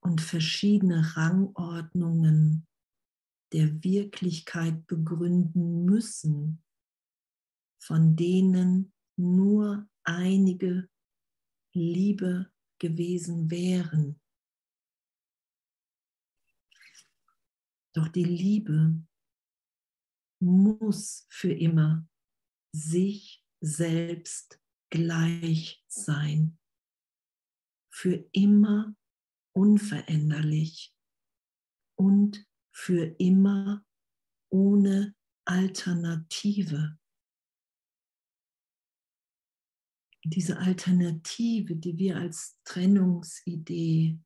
und 0.00 0.20
verschiedene 0.20 1.16
Rangordnungen 1.16 2.66
der 3.52 3.82
Wirklichkeit 3.82 4.86
begründen 4.86 5.84
müssen, 5.84 6.62
von 7.82 8.16
denen 8.16 8.92
nur 9.16 9.88
einige 10.04 10.88
Liebe 11.74 12.52
gewesen 12.78 13.50
wären. 13.50 14.20
Doch 17.94 18.08
die 18.08 18.24
Liebe 18.24 19.02
muss 20.40 21.26
für 21.30 21.52
immer 21.52 22.08
sich 22.72 23.44
selbst 23.60 24.60
gleich 24.90 25.84
sein, 25.88 26.58
für 27.92 28.28
immer 28.32 28.94
unveränderlich 29.52 30.94
und 31.96 32.47
für 32.78 33.06
immer 33.18 33.84
ohne 34.50 35.16
Alternative. 35.44 36.96
Diese 40.24 40.58
Alternative, 40.58 41.74
die 41.74 41.98
wir 41.98 42.18
als 42.18 42.56
Trennungsidee, 42.64 44.20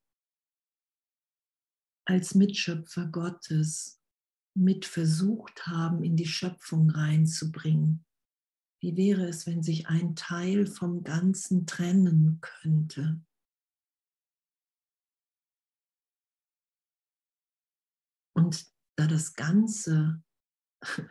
als 2.05 2.34
Mitschöpfer 2.34 3.07
Gottes 3.07 4.03
mit 4.55 4.84
versucht 4.84 5.66
haben, 5.66 6.05
in 6.05 6.16
die 6.16 6.26
Schöpfung 6.26 6.90
reinzubringen. 6.90 8.05
Wie 8.82 8.96
wäre 8.98 9.28
es, 9.28 9.46
wenn 9.46 9.62
sich 9.62 9.86
ein 9.86 10.14
Teil 10.14 10.66
vom 10.66 11.03
Ganzen 11.05 11.66
trennen 11.66 12.38
könnte? 12.42 13.24
Und 18.35 18.66
da 18.97 19.07
das 19.07 19.35
Ganze 19.35 20.22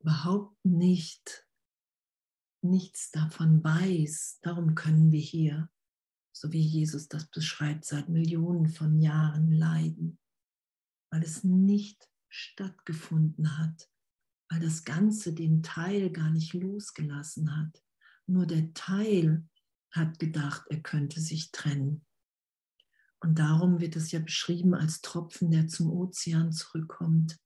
überhaupt 0.00 0.56
nicht 0.64 1.46
nichts 2.62 3.10
davon 3.10 3.62
weiß, 3.62 4.40
darum 4.42 4.74
können 4.74 5.12
wir 5.12 5.20
hier, 5.20 5.70
so 6.32 6.52
wie 6.52 6.60
Jesus 6.60 7.08
das 7.08 7.28
beschreibt, 7.28 7.84
seit 7.84 8.08
Millionen 8.08 8.68
von 8.68 9.00
Jahren 9.00 9.52
leiden, 9.52 10.18
weil 11.10 11.22
es 11.22 11.44
nicht 11.44 12.10
stattgefunden 12.28 13.58
hat, 13.58 13.88
weil 14.50 14.60
das 14.60 14.84
Ganze 14.84 15.34
den 15.34 15.62
Teil 15.62 16.10
gar 16.10 16.30
nicht 16.30 16.54
losgelassen 16.54 17.56
hat. 17.56 17.82
Nur 18.26 18.46
der 18.46 18.72
Teil 18.74 19.48
hat 19.92 20.18
gedacht, 20.18 20.64
er 20.68 20.80
könnte 20.82 21.20
sich 21.20 21.50
trennen. 21.52 22.05
Und 23.26 23.40
darum 23.40 23.80
wird 23.80 23.96
es 23.96 24.12
ja 24.12 24.20
beschrieben 24.20 24.72
als 24.72 25.00
Tropfen, 25.00 25.50
der 25.50 25.66
zum 25.66 25.90
Ozean 25.90 26.52
zurückkommt. 26.52 27.36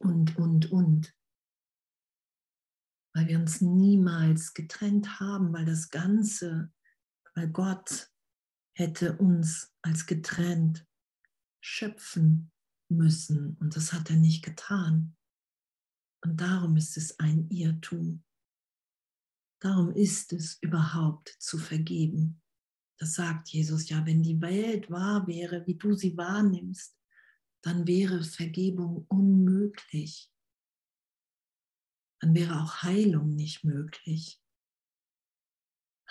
Und, 0.00 0.36
und, 0.36 0.72
und. 0.72 1.16
Weil 3.14 3.28
wir 3.28 3.38
uns 3.38 3.60
niemals 3.60 4.52
getrennt 4.52 5.20
haben, 5.20 5.52
weil 5.52 5.64
das 5.64 5.88
Ganze, 5.88 6.72
weil 7.36 7.48
Gott 7.48 8.10
hätte 8.76 9.16
uns 9.18 9.72
als 9.82 10.04
getrennt 10.04 10.84
schöpfen 11.62 12.50
müssen. 12.90 13.56
Und 13.58 13.76
das 13.76 13.92
hat 13.92 14.10
er 14.10 14.16
nicht 14.16 14.44
getan. 14.44 15.16
Und 16.24 16.40
darum 16.40 16.76
ist 16.76 16.96
es 16.96 17.20
ein 17.20 17.48
Irrtum. 17.50 18.24
Darum 19.62 19.92
ist 19.92 20.32
es 20.32 20.60
überhaupt 20.60 21.28
zu 21.38 21.56
vergeben. 21.56 22.42
Das 22.98 23.14
sagt 23.14 23.48
Jesus 23.48 23.88
ja, 23.88 24.04
wenn 24.06 24.22
die 24.22 24.40
Welt 24.40 24.90
wahr 24.90 25.26
wäre, 25.26 25.66
wie 25.66 25.74
du 25.74 25.94
sie 25.94 26.16
wahrnimmst, 26.16 26.96
dann 27.62 27.86
wäre 27.86 28.22
Vergebung 28.22 29.06
unmöglich. 29.08 30.30
Dann 32.20 32.34
wäre 32.34 32.62
auch 32.62 32.82
Heilung 32.82 33.34
nicht 33.34 33.64
möglich. 33.64 34.40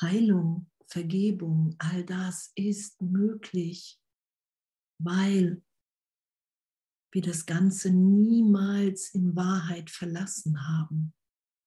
Heilung, 0.02 0.70
Vergebung, 0.88 1.76
all 1.80 2.04
das 2.04 2.52
ist 2.56 3.02
möglich, 3.02 4.02
weil 5.00 5.64
wir 7.12 7.22
das 7.22 7.46
Ganze 7.46 7.92
niemals 7.92 9.14
in 9.14 9.36
Wahrheit 9.36 9.90
verlassen 9.90 10.68
haben. 10.68 11.14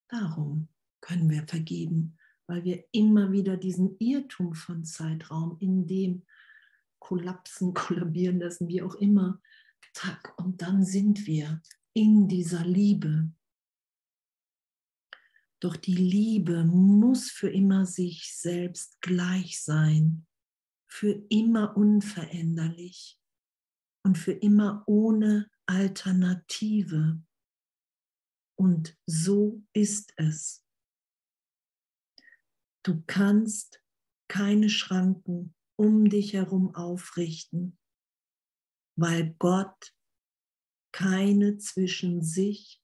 Darum 0.08 0.68
können 1.00 1.30
wir 1.30 1.46
vergeben 1.46 2.18
weil 2.46 2.64
wir 2.64 2.84
immer 2.92 3.32
wieder 3.32 3.56
diesen 3.56 3.96
Irrtum 3.98 4.54
von 4.54 4.84
Zeitraum 4.84 5.56
in 5.60 5.86
dem 5.86 6.22
kollapsen, 6.98 7.74
kollabieren 7.74 8.40
lassen, 8.40 8.68
wie 8.68 8.82
auch 8.82 8.94
immer, 8.96 9.40
tack, 9.92 10.34
und 10.38 10.62
dann 10.62 10.84
sind 10.84 11.26
wir 11.26 11.62
in 11.94 12.28
dieser 12.28 12.64
Liebe. 12.64 13.32
Doch 15.60 15.76
die 15.76 15.96
Liebe 15.96 16.64
muss 16.64 17.30
für 17.30 17.48
immer 17.48 17.86
sich 17.86 18.34
selbst 18.36 19.00
gleich 19.00 19.62
sein, 19.62 20.26
für 20.86 21.12
immer 21.30 21.76
unveränderlich 21.76 23.18
und 24.04 24.18
für 24.18 24.32
immer 24.32 24.84
ohne 24.86 25.50
Alternative. 25.64 27.22
Und 28.58 28.96
so 29.06 29.62
ist 29.72 30.12
es. 30.16 30.65
Du 32.86 33.02
kannst 33.08 33.82
keine 34.28 34.70
Schranken 34.70 35.56
um 35.76 36.08
dich 36.08 36.34
herum 36.34 36.72
aufrichten, 36.76 37.76
weil 38.96 39.34
Gott 39.40 39.92
keine 40.92 41.58
zwischen 41.58 42.22
sich 42.22 42.80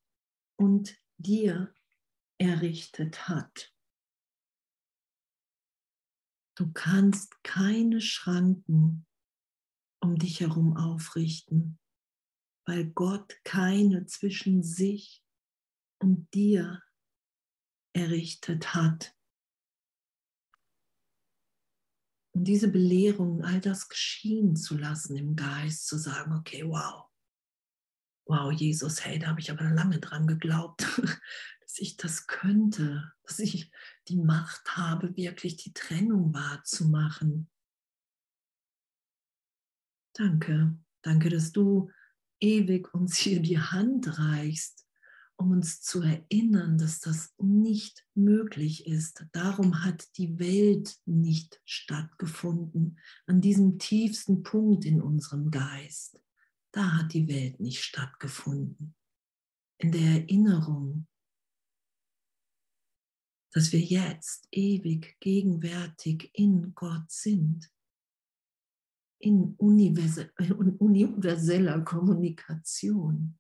und 0.59 1.01
dir 1.19 1.73
errichtet 2.39 3.29
hat. 3.29 3.73
Du 6.57 6.73
kannst 6.73 7.41
keine 7.45 8.01
Schranken 8.01 9.07
um 10.01 10.19
dich 10.19 10.41
herum 10.41 10.77
aufrichten, 10.77 11.79
weil 12.67 12.91
Gott 12.91 13.37
keine 13.45 14.07
zwischen 14.07 14.65
sich 14.65 15.25
und 16.01 16.35
dir 16.35 16.83
errichtet 17.95 18.75
hat. 18.75 19.17
Und 22.35 22.45
diese 22.45 22.69
Belehrung, 22.69 23.45
all 23.45 23.61
das 23.61 23.89
geschehen 23.89 24.57
zu 24.57 24.77
lassen 24.77 25.17
im 25.17 25.37
Geist, 25.37 25.87
zu 25.87 25.99
sagen, 25.99 26.33
okay, 26.33 26.65
wow, 26.67 27.09
wow, 28.27 28.51
Jesus, 28.51 29.05
hey, 29.05 29.19
da 29.19 29.29
habe 29.29 29.41
ich 29.41 29.51
aber 29.51 29.65
lange 29.65 29.99
dran 30.01 30.27
geglaubt, 30.27 30.83
dass 31.61 31.79
ich 31.79 31.97
das 31.97 32.27
könnte, 32.27 33.13
dass 33.25 33.39
ich 33.39 33.71
die 34.09 34.17
Macht 34.17 34.77
habe, 34.77 35.15
wirklich 35.17 35.57
die 35.57 35.73
Trennung 35.75 36.33
wahrzumachen. 36.33 37.51
Danke, 40.15 40.79
danke, 41.03 41.29
dass 41.29 41.53
du 41.53 41.91
ewig 42.41 42.93
uns 42.93 43.17
hier 43.17 43.41
die 43.41 43.59
Hand 43.59 44.19
reichst, 44.19 44.82
um 45.43 45.51
uns 45.51 45.83
zu 45.83 46.01
erinnern, 46.03 46.79
dass 46.79 47.01
das 47.01 47.35
nicht 47.39 48.07
möglich 48.15 48.87
ist. 48.87 49.27
Darum 49.33 49.85
hat 49.85 50.17
die 50.17 50.39
Welt 50.39 50.97
nicht 51.05 51.61
stattgefunden, 51.65 53.01
an 53.27 53.41
diesem 53.41 53.81
tiefsten 53.81 54.45
Punkt 54.45 54.85
in 54.85 55.03
unserem 55.03 55.51
Geist. 55.51 56.21
Da 56.71 56.99
hat 56.99 57.13
die 57.13 57.27
Welt 57.27 57.59
nicht 57.59 57.83
stattgefunden. 57.83 58.95
In 59.79 59.91
der 59.91 60.23
Erinnerung, 60.23 61.09
dass 63.53 63.73
wir 63.73 63.81
jetzt 63.81 64.47
ewig 64.53 65.17
gegenwärtig 65.19 66.31
in 66.35 66.73
Gott 66.75 67.11
sind 67.11 67.69
in 69.19 69.57
universeller 69.57 71.81
Kommunikation. 71.83 73.37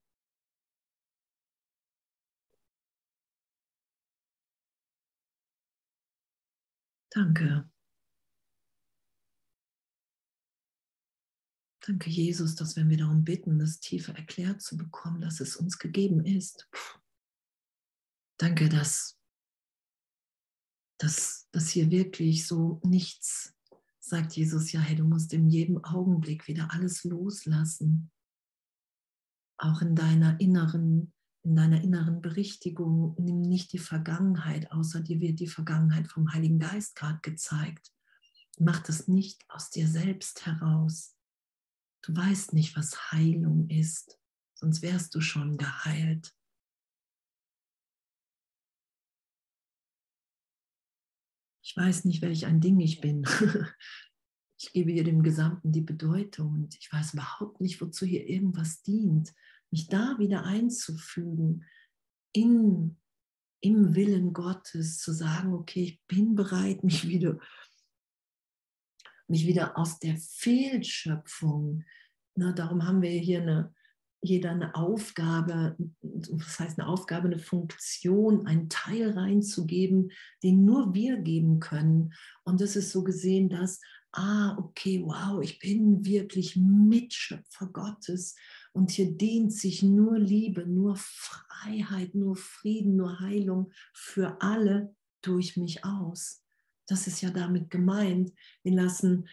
Danke. 7.15 7.69
Danke, 11.85 12.11
Jesus, 12.11 12.55
dass 12.55 12.77
wenn 12.77 12.89
wir 12.89 12.97
darum 12.97 13.25
bitten, 13.25 13.59
das 13.59 13.81
tiefer 13.81 14.15
erklärt 14.15 14.63
zu 14.63 14.77
bekommen, 14.77 15.21
dass 15.21 15.41
es 15.41 15.57
uns 15.57 15.79
gegeben 15.79 16.25
ist. 16.25 16.69
Danke, 18.39 18.69
dass, 18.69 19.19
dass, 20.99 21.49
dass 21.51 21.71
hier 21.71 21.91
wirklich 21.91 22.47
so 22.47 22.81
nichts 22.85 23.55
sagt 24.13 24.37
Jesus 24.37 24.73
ja, 24.73 24.81
hey, 24.81 24.97
du 24.97 25.05
musst 25.05 25.33
in 25.33 25.49
jedem 25.49 25.83
Augenblick 25.85 26.49
wieder 26.49 26.73
alles 26.73 27.05
loslassen. 27.05 28.11
Auch 29.59 29.81
in 29.81 29.95
deiner 29.95 30.41
inneren, 30.41 31.12
in 31.45 31.57
deiner 31.57 31.83
inneren 31.83 32.21
Berichtigung, 32.21 33.17
nimm 33.19 33.43
nicht 33.43 33.73
die 33.73 33.79
Vergangenheit, 33.79 34.71
außer 34.71 35.01
dir 35.01 35.21
wird 35.21 35.41
die 35.41 35.49
Vergangenheit 35.49 36.07
vom 36.07 36.33
Heiligen 36.33 36.59
Geist 36.59 36.95
gerade 36.95 37.19
gezeigt. 37.23 37.93
Mach 38.59 38.81
das 38.81 39.09
nicht 39.09 39.45
aus 39.49 39.71
dir 39.71 39.89
selbst 39.89 40.47
heraus. 40.47 41.17
Du 42.03 42.15
weißt 42.15 42.53
nicht, 42.53 42.77
was 42.77 43.13
Heilung 43.13 43.69
ist, 43.69 44.19
sonst 44.55 44.83
wärst 44.83 45.15
du 45.15 45.21
schon 45.21 45.57
geheilt. 45.57 46.33
Ich 51.65 51.77
weiß 51.77 52.05
nicht, 52.05 52.23
welch 52.23 52.47
ein 52.47 52.61
Ding 52.61 52.81
ich 52.81 53.01
bin. 53.01 53.25
Ich 54.65 54.73
gebe 54.73 54.93
hier 54.93 55.03
dem 55.03 55.25
Gesamten 55.25 55.73
die 55.73 55.81
Bedeutung 55.81 56.53
und 56.53 56.77
ich 56.79 56.93
weiß 56.93 57.15
überhaupt 57.15 57.61
nicht, 57.61 57.81
wozu 57.81 58.07
hier 58.07 58.29
irgendwas 58.29 58.81
dient. 58.83 59.35
Mich 59.73 59.89
da 59.89 60.17
wieder 60.19 60.45
einzufügen 60.45 61.65
in, 62.33 62.97
im 63.61 63.95
Willen 63.97 64.33
Gottes, 64.33 64.99
zu 64.99 65.13
sagen, 65.13 65.53
okay, 65.53 65.83
ich 65.83 66.03
bin 66.07 66.37
bereit, 66.37 66.85
mich 66.85 67.09
wieder, 67.09 67.39
mich 69.27 69.47
wieder 69.47 69.77
aus 69.77 69.99
der 69.99 70.17
Fehlschöpfung, 70.17 71.85
na, 72.35 72.53
darum 72.53 72.87
haben 72.87 73.03
wir 73.03 73.11
hier 73.11 73.43
eine, 73.43 73.75
jeder 74.23 74.53
eine 74.53 74.75
Aufgabe, 74.75 75.77
das 76.01 76.61
heißt 76.61 76.79
eine 76.79 76.89
Aufgabe, 76.89 77.27
eine 77.27 77.39
Funktion, 77.39 78.47
einen 78.47 78.69
Teil 78.69 79.11
reinzugeben, 79.11 80.13
den 80.43 80.65
nur 80.65 80.95
wir 80.95 81.17
geben 81.19 81.59
können. 81.61 82.15
Und 82.45 82.61
das 82.61 82.77
ist 82.77 82.93
so 82.93 83.03
gesehen, 83.03 83.49
dass, 83.49 83.81
ah, 84.13 84.57
okay, 84.59 85.03
wow, 85.05 85.43
ich 85.43 85.59
bin 85.59 86.05
wirklich 86.05 86.57
Mitschöpfer 86.57 87.67
Gottes. 87.67 88.37
Und 88.73 88.91
hier 88.91 89.13
dehnt 89.13 89.53
sich 89.53 89.83
nur 89.83 90.19
Liebe, 90.19 90.67
nur 90.67 90.97
Freiheit, 90.97 92.15
nur 92.15 92.37
Frieden, 92.37 92.97
nur 92.97 93.21
Heilung 93.21 93.71
für 93.93 94.41
alle 94.41 94.95
durch 95.21 95.57
mich 95.57 95.85
aus. 95.85 96.43
Das 96.87 97.07
ist 97.07 97.21
ja 97.21 97.31
damit 97.31 97.71
gemeint. 97.71 98.33
Wir 98.63 98.73
lassen 98.73 99.29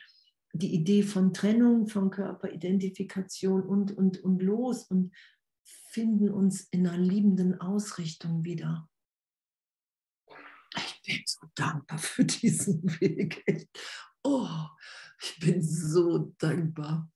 die 0.53 0.73
Idee 0.73 1.03
von 1.03 1.33
Trennung, 1.33 1.87
von 1.87 2.09
Körperidentifikation 2.09 3.63
und, 3.63 3.95
und, 3.95 4.19
und 4.23 4.41
los 4.41 4.83
und 4.83 5.13
finden 5.63 6.29
uns 6.29 6.61
in 6.71 6.87
einer 6.87 6.97
liebenden 6.97 7.59
Ausrichtung 7.61 8.43
wieder. 8.43 8.89
Ich 10.75 11.01
bin 11.05 11.23
so 11.25 11.47
dankbar 11.55 11.97
für 11.97 12.25
diesen 12.25 12.83
Weg. 12.99 13.69
Oh, 14.23 14.47
ich 15.21 15.39
bin 15.39 15.61
so 15.61 16.33
dankbar, 16.37 17.09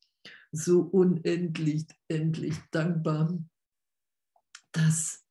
so 0.54 0.82
unendlich, 0.82 1.86
endlich 2.08 2.56
dankbar, 2.72 3.38
dass 4.72 5.24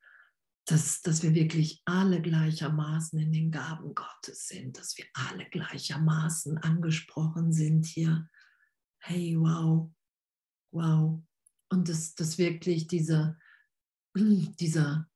dass, 0.66 1.02
dass 1.02 1.22
wir 1.22 1.34
wirklich 1.34 1.82
alle 1.84 2.22
gleichermaßen 2.22 3.18
in 3.18 3.32
den 3.32 3.50
Gaben 3.50 3.94
Gottes 3.94 4.46
sind, 4.46 4.78
dass 4.78 4.96
wir 4.96 5.06
alle 5.14 5.44
gleichermaßen 5.50 6.58
angesprochen 6.58 7.52
sind 7.52 7.84
hier. 7.84 8.28
Hey, 9.00 9.36
wow, 9.38 9.90
wow. 10.70 11.20
Und 11.68 11.88
dass, 11.88 12.14
dass 12.14 12.38
wirklich 12.38 12.86
diese, 12.86 13.36
diese, 14.14 15.06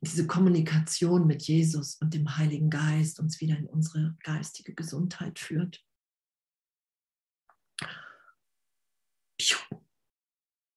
diese 0.00 0.26
Kommunikation 0.26 1.26
mit 1.26 1.42
Jesus 1.42 1.96
und 1.96 2.14
dem 2.14 2.36
Heiligen 2.36 2.70
Geist 2.70 3.18
uns 3.18 3.40
wieder 3.40 3.58
in 3.58 3.66
unsere 3.66 4.16
geistige 4.22 4.74
Gesundheit 4.74 5.40
führt. 5.40 5.84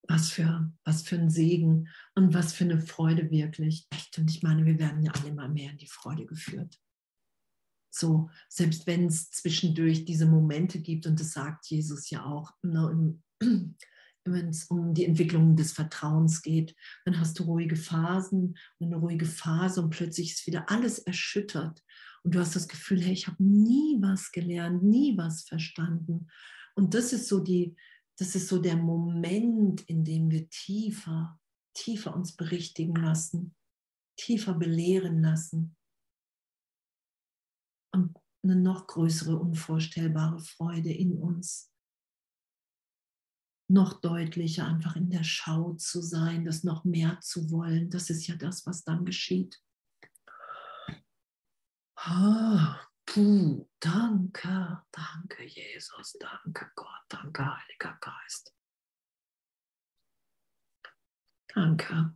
Was 0.07 0.29
für, 0.29 0.71
was 0.83 1.01
für 1.03 1.17
ein 1.17 1.29
Segen 1.29 1.89
und 2.15 2.33
was 2.33 2.53
für 2.53 2.63
eine 2.63 2.79
Freude 2.79 3.29
wirklich. 3.29 3.87
Echt. 3.91 4.17
Und 4.17 4.29
ich 4.29 4.41
meine, 4.41 4.65
wir 4.65 4.79
werden 4.79 5.03
ja 5.03 5.11
alle 5.11 5.29
immer 5.29 5.47
mehr 5.47 5.71
in 5.71 5.77
die 5.77 5.87
Freude 5.87 6.25
geführt. 6.25 6.79
So, 7.89 8.29
selbst 8.47 8.85
wenn 8.87 9.07
es 9.07 9.31
zwischendurch 9.31 10.05
diese 10.05 10.25
Momente 10.25 10.79
gibt, 10.79 11.07
und 11.07 11.19
das 11.19 11.31
sagt 11.31 11.65
Jesus 11.67 12.09
ja 12.09 12.25
auch, 12.25 12.51
ne, 12.61 13.19
wenn 14.25 14.49
es 14.49 14.65
um 14.65 14.93
die 14.93 15.05
Entwicklung 15.05 15.55
des 15.55 15.71
Vertrauens 15.71 16.41
geht, 16.41 16.75
dann 17.05 17.19
hast 17.19 17.39
du 17.39 17.43
ruhige 17.43 17.75
Phasen, 17.75 18.57
eine 18.79 18.97
ruhige 18.97 19.25
Phase 19.25 19.81
und 19.81 19.89
plötzlich 19.89 20.33
ist 20.33 20.47
wieder 20.47 20.69
alles 20.69 20.99
erschüttert. 20.99 21.83
Und 22.23 22.35
du 22.35 22.39
hast 22.39 22.55
das 22.55 22.67
Gefühl, 22.67 23.01
hey, 23.01 23.13
ich 23.13 23.27
habe 23.27 23.41
nie 23.41 23.97
was 24.01 24.31
gelernt, 24.31 24.83
nie 24.83 25.17
was 25.17 25.43
verstanden. 25.43 26.27
Und 26.75 26.93
das 26.93 27.13
ist 27.13 27.27
so 27.27 27.39
die, 27.39 27.75
das 28.17 28.35
ist 28.35 28.47
so 28.47 28.59
der 28.59 28.75
Moment, 28.75 29.81
in 29.81 30.03
dem 30.03 30.31
wir 30.31 30.49
tiefer, 30.49 31.39
tiefer 31.75 32.15
uns 32.15 32.35
berichtigen 32.35 32.95
lassen, 32.95 33.55
tiefer 34.17 34.55
belehren 34.55 35.21
lassen 35.21 35.75
und 37.93 38.17
eine 38.43 38.55
noch 38.55 38.87
größere, 38.87 39.37
unvorstellbare 39.37 40.39
Freude 40.39 40.91
in 40.91 41.17
uns. 41.17 41.71
Noch 43.69 43.99
deutlicher 43.99 44.65
einfach 44.65 44.95
in 44.95 45.09
der 45.09 45.23
Schau 45.23 45.73
zu 45.73 46.01
sein, 46.01 46.45
das 46.45 46.63
noch 46.63 46.85
mehr 46.85 47.19
zu 47.21 47.51
wollen. 47.51 47.89
Das 47.89 48.09
ist 48.09 48.25
ja 48.25 48.35
das, 48.35 48.65
was 48.65 48.83
dann 48.83 49.05
geschieht. 49.05 49.61
Ah, 51.97 52.86
Puh, 53.07 53.65
danke, 53.79 54.83
danke 54.91 55.43
Jesus, 55.45 56.17
danke 56.19 56.69
Gott, 56.75 57.05
danke 57.07 57.41
Heiliger 57.43 57.97
Geist. 58.01 58.53
Danke. 61.47 62.13